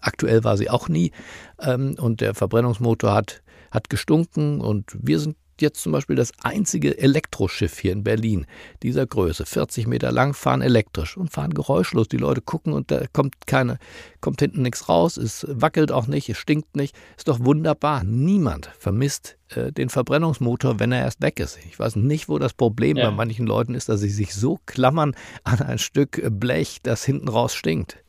aktuell 0.00 0.44
war 0.44 0.56
sie 0.56 0.70
auch 0.70 0.88
nie. 0.88 1.12
Ähm, 1.60 1.96
und 1.98 2.20
der 2.20 2.34
Verbrennungsmotor 2.34 3.12
hat, 3.12 3.42
hat 3.70 3.90
gestunken 3.90 4.60
und 4.60 4.96
wir 5.00 5.18
sind 5.18 5.36
jetzt 5.60 5.82
zum 5.82 5.92
Beispiel 5.92 6.16
das 6.16 6.32
einzige 6.42 6.98
Elektroschiff 6.98 7.78
hier 7.78 7.92
in 7.92 8.04
Berlin 8.04 8.46
dieser 8.82 9.06
Größe, 9.06 9.46
40 9.46 9.86
Meter 9.86 10.12
lang, 10.12 10.34
fahren 10.34 10.62
elektrisch 10.62 11.16
und 11.16 11.30
fahren 11.30 11.54
geräuschlos. 11.54 12.08
Die 12.08 12.16
Leute 12.16 12.40
gucken 12.40 12.72
und 12.72 12.90
da 12.90 13.04
kommt 13.12 13.46
keine, 13.46 13.78
kommt 14.20 14.40
hinten 14.40 14.62
nichts 14.62 14.88
raus, 14.88 15.16
es 15.16 15.46
wackelt 15.48 15.92
auch 15.92 16.06
nicht, 16.06 16.28
es 16.28 16.38
stinkt 16.38 16.76
nicht. 16.76 16.96
Ist 17.16 17.28
doch 17.28 17.40
wunderbar. 17.40 18.04
Niemand 18.04 18.70
vermisst 18.78 19.36
äh, 19.48 19.72
den 19.72 19.88
Verbrennungsmotor, 19.88 20.80
wenn 20.80 20.92
er 20.92 21.00
erst 21.00 21.22
weg 21.22 21.40
ist. 21.40 21.58
Ich 21.68 21.78
weiß 21.78 21.96
nicht, 21.96 22.28
wo 22.28 22.38
das 22.38 22.52
Problem 22.52 22.96
ja. 22.96 23.10
bei 23.10 23.16
manchen 23.16 23.46
Leuten 23.46 23.74
ist, 23.74 23.88
dass 23.88 24.00
sie 24.00 24.10
sich 24.10 24.34
so 24.34 24.58
klammern 24.66 25.14
an 25.42 25.60
ein 25.60 25.78
Stück 25.78 26.22
Blech, 26.30 26.80
das 26.82 27.04
hinten 27.04 27.28
raus 27.28 27.54
stinkt 27.54 28.03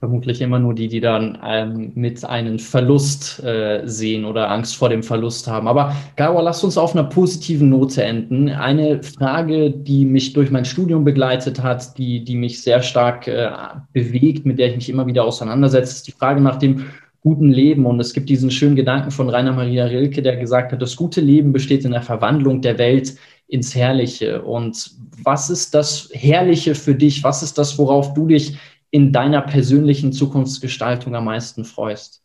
vermutlich 0.00 0.40
immer 0.40 0.58
nur 0.58 0.74
die, 0.74 0.88
die 0.88 1.00
dann 1.00 1.38
ähm, 1.44 1.92
mit 1.94 2.24
einem 2.24 2.58
Verlust 2.58 3.42
äh, 3.42 3.82
sehen 3.84 4.24
oder 4.24 4.50
Angst 4.50 4.76
vor 4.76 4.88
dem 4.88 5.02
Verlust 5.02 5.48
haben. 5.48 5.66
Aber 5.66 5.94
Gabor, 6.16 6.42
lasst 6.42 6.62
uns 6.62 6.78
auf 6.78 6.94
einer 6.94 7.04
positiven 7.04 7.68
Note 7.68 8.04
enden. 8.04 8.48
Eine 8.48 9.02
Frage, 9.02 9.70
die 9.70 10.04
mich 10.04 10.34
durch 10.34 10.50
mein 10.50 10.64
Studium 10.64 11.04
begleitet 11.04 11.62
hat, 11.62 11.98
die, 11.98 12.22
die 12.22 12.36
mich 12.36 12.62
sehr 12.62 12.82
stark 12.82 13.26
äh, 13.26 13.50
bewegt, 13.92 14.46
mit 14.46 14.58
der 14.58 14.68
ich 14.68 14.76
mich 14.76 14.88
immer 14.88 15.06
wieder 15.06 15.24
auseinandersetze, 15.24 15.92
ist 15.92 16.06
die 16.06 16.12
Frage 16.12 16.40
nach 16.40 16.56
dem 16.56 16.86
guten 17.20 17.50
Leben. 17.50 17.84
Und 17.84 17.98
es 17.98 18.12
gibt 18.12 18.28
diesen 18.28 18.52
schönen 18.52 18.76
Gedanken 18.76 19.10
von 19.10 19.28
Rainer 19.28 19.52
Maria 19.52 19.86
Rilke, 19.86 20.22
der 20.22 20.36
gesagt 20.36 20.70
hat, 20.70 20.80
das 20.80 20.94
gute 20.94 21.20
Leben 21.20 21.52
besteht 21.52 21.84
in 21.84 21.90
der 21.90 22.02
Verwandlung 22.02 22.62
der 22.62 22.78
Welt 22.78 23.16
ins 23.48 23.74
Herrliche. 23.74 24.42
Und 24.42 24.92
was 25.24 25.50
ist 25.50 25.74
das 25.74 26.08
Herrliche 26.12 26.76
für 26.76 26.94
dich? 26.94 27.24
Was 27.24 27.42
ist 27.42 27.58
das, 27.58 27.76
worauf 27.78 28.14
du 28.14 28.26
dich 28.28 28.56
in 28.90 29.12
deiner 29.12 29.42
persönlichen 29.42 30.12
Zukunftsgestaltung 30.12 31.14
am 31.14 31.24
meisten 31.24 31.64
freust? 31.64 32.22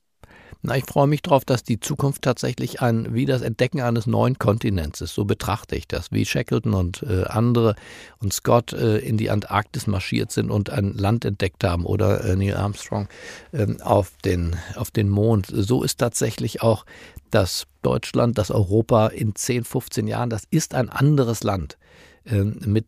Na, 0.66 0.78
ich 0.78 0.86
freue 0.86 1.08
mich 1.08 1.22
darauf, 1.22 1.44
dass 1.44 1.64
die 1.64 1.82
Zukunft 1.82 2.22
tatsächlich 2.22 2.82
ein, 2.82 3.14
wie 3.14 3.26
das 3.26 3.42
Entdecken 3.42 3.82
eines 3.82 4.08
neuen 4.08 4.40
Kontinents 4.40 5.02
ist. 5.02 5.14
So 5.14 5.26
betrachte 5.26 5.76
ich 5.76 5.90
das, 5.90 6.10
wie 6.14 6.26
Shackleton 6.26 6.74
und 6.74 7.04
äh, 7.04 7.26
andere 7.26 7.76
und 8.20 8.32
Scott 8.32 8.72
äh, 8.72 9.00
in 9.00 9.18
die 9.18 9.30
Antarktis 9.30 9.88
marschiert 9.88 10.32
sind 10.32 10.50
und 10.50 10.70
ein 10.70 10.94
Land 10.94 11.26
entdeckt 11.26 11.66
haben 11.66 11.86
oder 11.86 12.24
äh, 12.24 12.38
Neil 12.38 12.56
Armstrong 12.56 13.10
ähm, 13.52 13.82
auf, 13.82 14.14
den, 14.24 14.56
auf 14.76 14.90
den 14.90 15.10
Mond. 15.10 15.48
So 15.54 15.84
ist 15.84 15.98
tatsächlich 15.98 16.62
auch 16.62 16.86
das 17.30 17.66
Deutschland, 17.82 18.38
das 18.38 18.50
Europa 18.50 19.08
in 19.08 19.36
10, 19.36 19.66
15 19.66 20.08
Jahren, 20.08 20.30
das 20.30 20.44
ist 20.50 20.76
ein 20.76 20.90
anderes 20.90 21.44
Land. 21.44 21.78
Ähm, 22.26 22.58
mit 22.66 22.86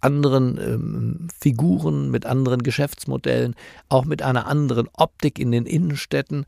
anderen 0.00 0.58
ähm, 0.58 1.28
Figuren, 1.38 2.10
mit 2.10 2.24
anderen 2.24 2.62
Geschäftsmodellen, 2.62 3.54
auch 3.90 4.06
mit 4.06 4.22
einer 4.22 4.46
anderen 4.46 4.88
Optik 4.94 5.38
in 5.38 5.52
den 5.52 5.66
Innenstädten 5.66 6.46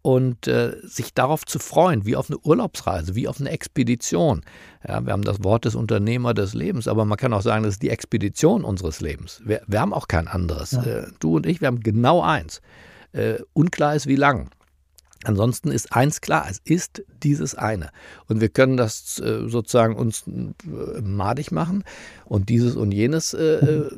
und 0.00 0.48
äh, 0.48 0.76
sich 0.82 1.14
darauf 1.14 1.44
zu 1.44 1.58
freuen, 1.58 2.06
wie 2.06 2.16
auf 2.16 2.30
eine 2.30 2.38
Urlaubsreise, 2.38 3.14
wie 3.14 3.28
auf 3.28 3.40
eine 3.40 3.50
Expedition. 3.50 4.42
Ja, 4.86 5.04
wir 5.04 5.12
haben 5.12 5.22
das 5.22 5.44
Wort 5.44 5.64
des 5.64 5.74
Unternehmer 5.74 6.34
des 6.34 6.54
Lebens, 6.54 6.88
aber 6.88 7.04
man 7.04 7.18
kann 7.18 7.32
auch 7.32 7.42
sagen, 7.42 7.62
das 7.62 7.74
ist 7.74 7.82
die 7.82 7.90
Expedition 7.90 8.64
unseres 8.64 9.00
Lebens. 9.00 9.40
Wir, 9.44 9.60
wir 9.66 9.80
haben 9.80 9.92
auch 9.92 10.08
kein 10.08 10.28
anderes. 10.28 10.72
Ja. 10.72 10.82
Äh, 10.82 11.06
du 11.20 11.36
und 11.36 11.46
ich, 11.46 11.60
wir 11.60 11.68
haben 11.68 11.80
genau 11.80 12.22
eins. 12.22 12.62
Äh, 13.12 13.34
unklar 13.52 13.94
ist, 13.94 14.06
wie 14.06 14.16
lang. 14.16 14.50
Ansonsten 15.24 15.70
ist 15.70 15.92
eins 15.92 16.20
klar, 16.20 16.46
es 16.50 16.60
ist 16.64 17.04
dieses 17.22 17.54
eine. 17.54 17.90
Und 18.26 18.40
wir 18.40 18.48
können 18.48 18.76
das 18.76 19.18
äh, 19.18 19.48
sozusagen 19.48 19.94
uns 19.94 20.24
äh, 20.26 21.00
madig 21.00 21.52
machen 21.52 21.84
und 22.24 22.48
dieses 22.48 22.76
und 22.76 22.92
jenes 22.92 23.34
äh, 23.34 23.56
äh, 23.56 23.90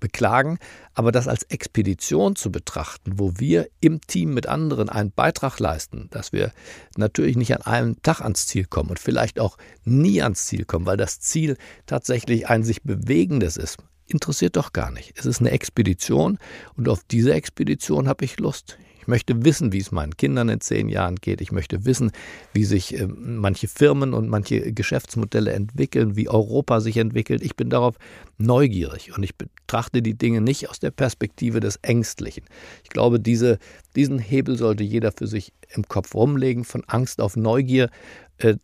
beklagen, 0.00 0.58
aber 0.94 1.12
das 1.12 1.28
als 1.28 1.44
Expedition 1.44 2.36
zu 2.36 2.52
betrachten, 2.52 3.18
wo 3.18 3.32
wir 3.38 3.68
im 3.80 4.00
Team 4.00 4.34
mit 4.34 4.46
anderen 4.46 4.88
einen 4.88 5.10
Beitrag 5.10 5.58
leisten, 5.58 6.08
dass 6.10 6.32
wir 6.32 6.52
natürlich 6.96 7.36
nicht 7.36 7.54
an 7.54 7.62
einem 7.62 8.02
Tag 8.02 8.20
ans 8.20 8.46
Ziel 8.46 8.64
kommen 8.64 8.90
und 8.90 8.98
vielleicht 8.98 9.40
auch 9.40 9.58
nie 9.84 10.22
ans 10.22 10.46
Ziel 10.46 10.64
kommen, 10.64 10.86
weil 10.86 10.96
das 10.96 11.20
Ziel 11.20 11.56
tatsächlich 11.86 12.48
ein 12.48 12.62
sich 12.62 12.82
bewegendes 12.82 13.56
ist 13.56 13.78
interessiert 14.10 14.56
doch 14.56 14.72
gar 14.72 14.90
nicht. 14.90 15.12
Es 15.16 15.26
ist 15.26 15.40
eine 15.40 15.50
Expedition 15.50 16.38
und 16.76 16.88
auf 16.88 17.04
diese 17.04 17.34
Expedition 17.34 18.08
habe 18.08 18.24
ich 18.24 18.40
Lust. 18.40 18.78
Ich 19.08 19.10
möchte 19.10 19.42
wissen, 19.42 19.72
wie 19.72 19.78
es 19.78 19.90
meinen 19.90 20.18
Kindern 20.18 20.50
in 20.50 20.60
zehn 20.60 20.90
Jahren 20.90 21.16
geht. 21.16 21.40
Ich 21.40 21.50
möchte 21.50 21.86
wissen, 21.86 22.12
wie 22.52 22.66
sich 22.66 22.92
äh, 22.92 23.06
manche 23.06 23.66
Firmen 23.66 24.12
und 24.12 24.28
manche 24.28 24.70
Geschäftsmodelle 24.74 25.50
entwickeln, 25.50 26.14
wie 26.14 26.28
Europa 26.28 26.82
sich 26.82 26.98
entwickelt. 26.98 27.42
Ich 27.42 27.56
bin 27.56 27.70
darauf 27.70 27.96
neugierig 28.36 29.16
und 29.16 29.22
ich 29.22 29.34
betrachte 29.34 30.02
die 30.02 30.12
Dinge 30.12 30.42
nicht 30.42 30.68
aus 30.68 30.78
der 30.78 30.90
Perspektive 30.90 31.60
des 31.60 31.76
Ängstlichen. 31.76 32.44
Ich 32.84 32.90
glaube, 32.90 33.18
diese, 33.18 33.58
diesen 33.96 34.18
Hebel 34.18 34.58
sollte 34.58 34.84
jeder 34.84 35.10
für 35.10 35.26
sich 35.26 35.54
im 35.70 35.84
Kopf 35.84 36.14
rumlegen, 36.14 36.64
von 36.64 36.84
Angst 36.86 37.22
auf 37.22 37.34
Neugier. 37.34 37.88
Äh, 38.36 38.56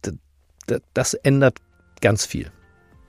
das 0.92 1.14
ändert 1.14 1.56
ganz 2.02 2.26
viel. 2.26 2.52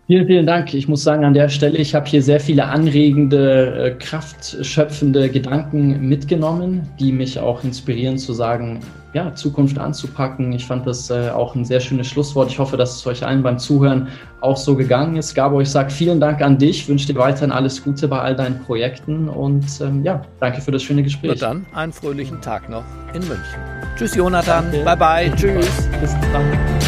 Vielen, 0.07 0.27
vielen 0.27 0.45
Dank. 0.45 0.71
Ich 0.75 0.87
muss 0.87 1.03
sagen, 1.03 1.25
an 1.25 1.33
der 1.33 1.49
Stelle, 1.49 1.79
ich 1.79 1.95
habe 1.95 2.05
hier 2.05 2.21
sehr 2.21 2.39
viele 2.39 2.65
anregende, 2.65 3.73
äh, 3.75 3.91
kraftschöpfende 3.91 5.29
Gedanken 5.29 6.07
mitgenommen, 6.07 6.87
die 6.99 7.11
mich 7.11 7.39
auch 7.39 7.63
inspirieren 7.63 8.19
zu 8.19 8.33
sagen, 8.33 8.81
ja, 9.13 9.33
Zukunft 9.33 9.79
anzupacken. 9.79 10.51
Ich 10.53 10.65
fand 10.65 10.85
das 10.85 11.09
äh, 11.09 11.29
auch 11.29 11.55
ein 11.55 11.65
sehr 11.65 11.79
schönes 11.79 12.05
Schlusswort. 12.05 12.51
Ich 12.51 12.59
hoffe, 12.59 12.77
dass 12.77 12.97
es 12.97 13.07
euch 13.07 13.25
allen 13.25 13.41
beim 13.41 13.57
Zuhören 13.57 14.09
auch 14.41 14.57
so 14.57 14.75
gegangen 14.75 15.15
ist. 15.15 15.33
Gabo, 15.33 15.59
ich 15.59 15.71
sage 15.71 15.89
vielen 15.89 16.19
Dank 16.19 16.39
an 16.41 16.59
dich, 16.59 16.87
wünsche 16.87 17.07
dir 17.07 17.17
weiterhin 17.17 17.51
alles 17.51 17.83
Gute 17.83 18.07
bei 18.07 18.19
all 18.19 18.35
deinen 18.35 18.59
Projekten 18.59 19.27
und 19.27 19.65
ähm, 19.81 20.03
ja, 20.03 20.21
danke 20.39 20.61
für 20.61 20.71
das 20.71 20.83
schöne 20.83 21.01
Gespräch. 21.01 21.31
Und 21.31 21.41
dann 21.41 21.65
einen 21.73 21.93
fröhlichen 21.93 22.39
Tag 22.41 22.69
noch 22.69 22.83
in 23.15 23.21
München. 23.21 23.59
Tschüss, 23.97 24.13
Jonathan. 24.13 24.65
Danke. 24.71 24.85
Bye, 24.85 24.97
bye. 24.97 25.35
Tschüss. 25.35 25.89
Bis 25.99 26.13
dann. 26.31 26.84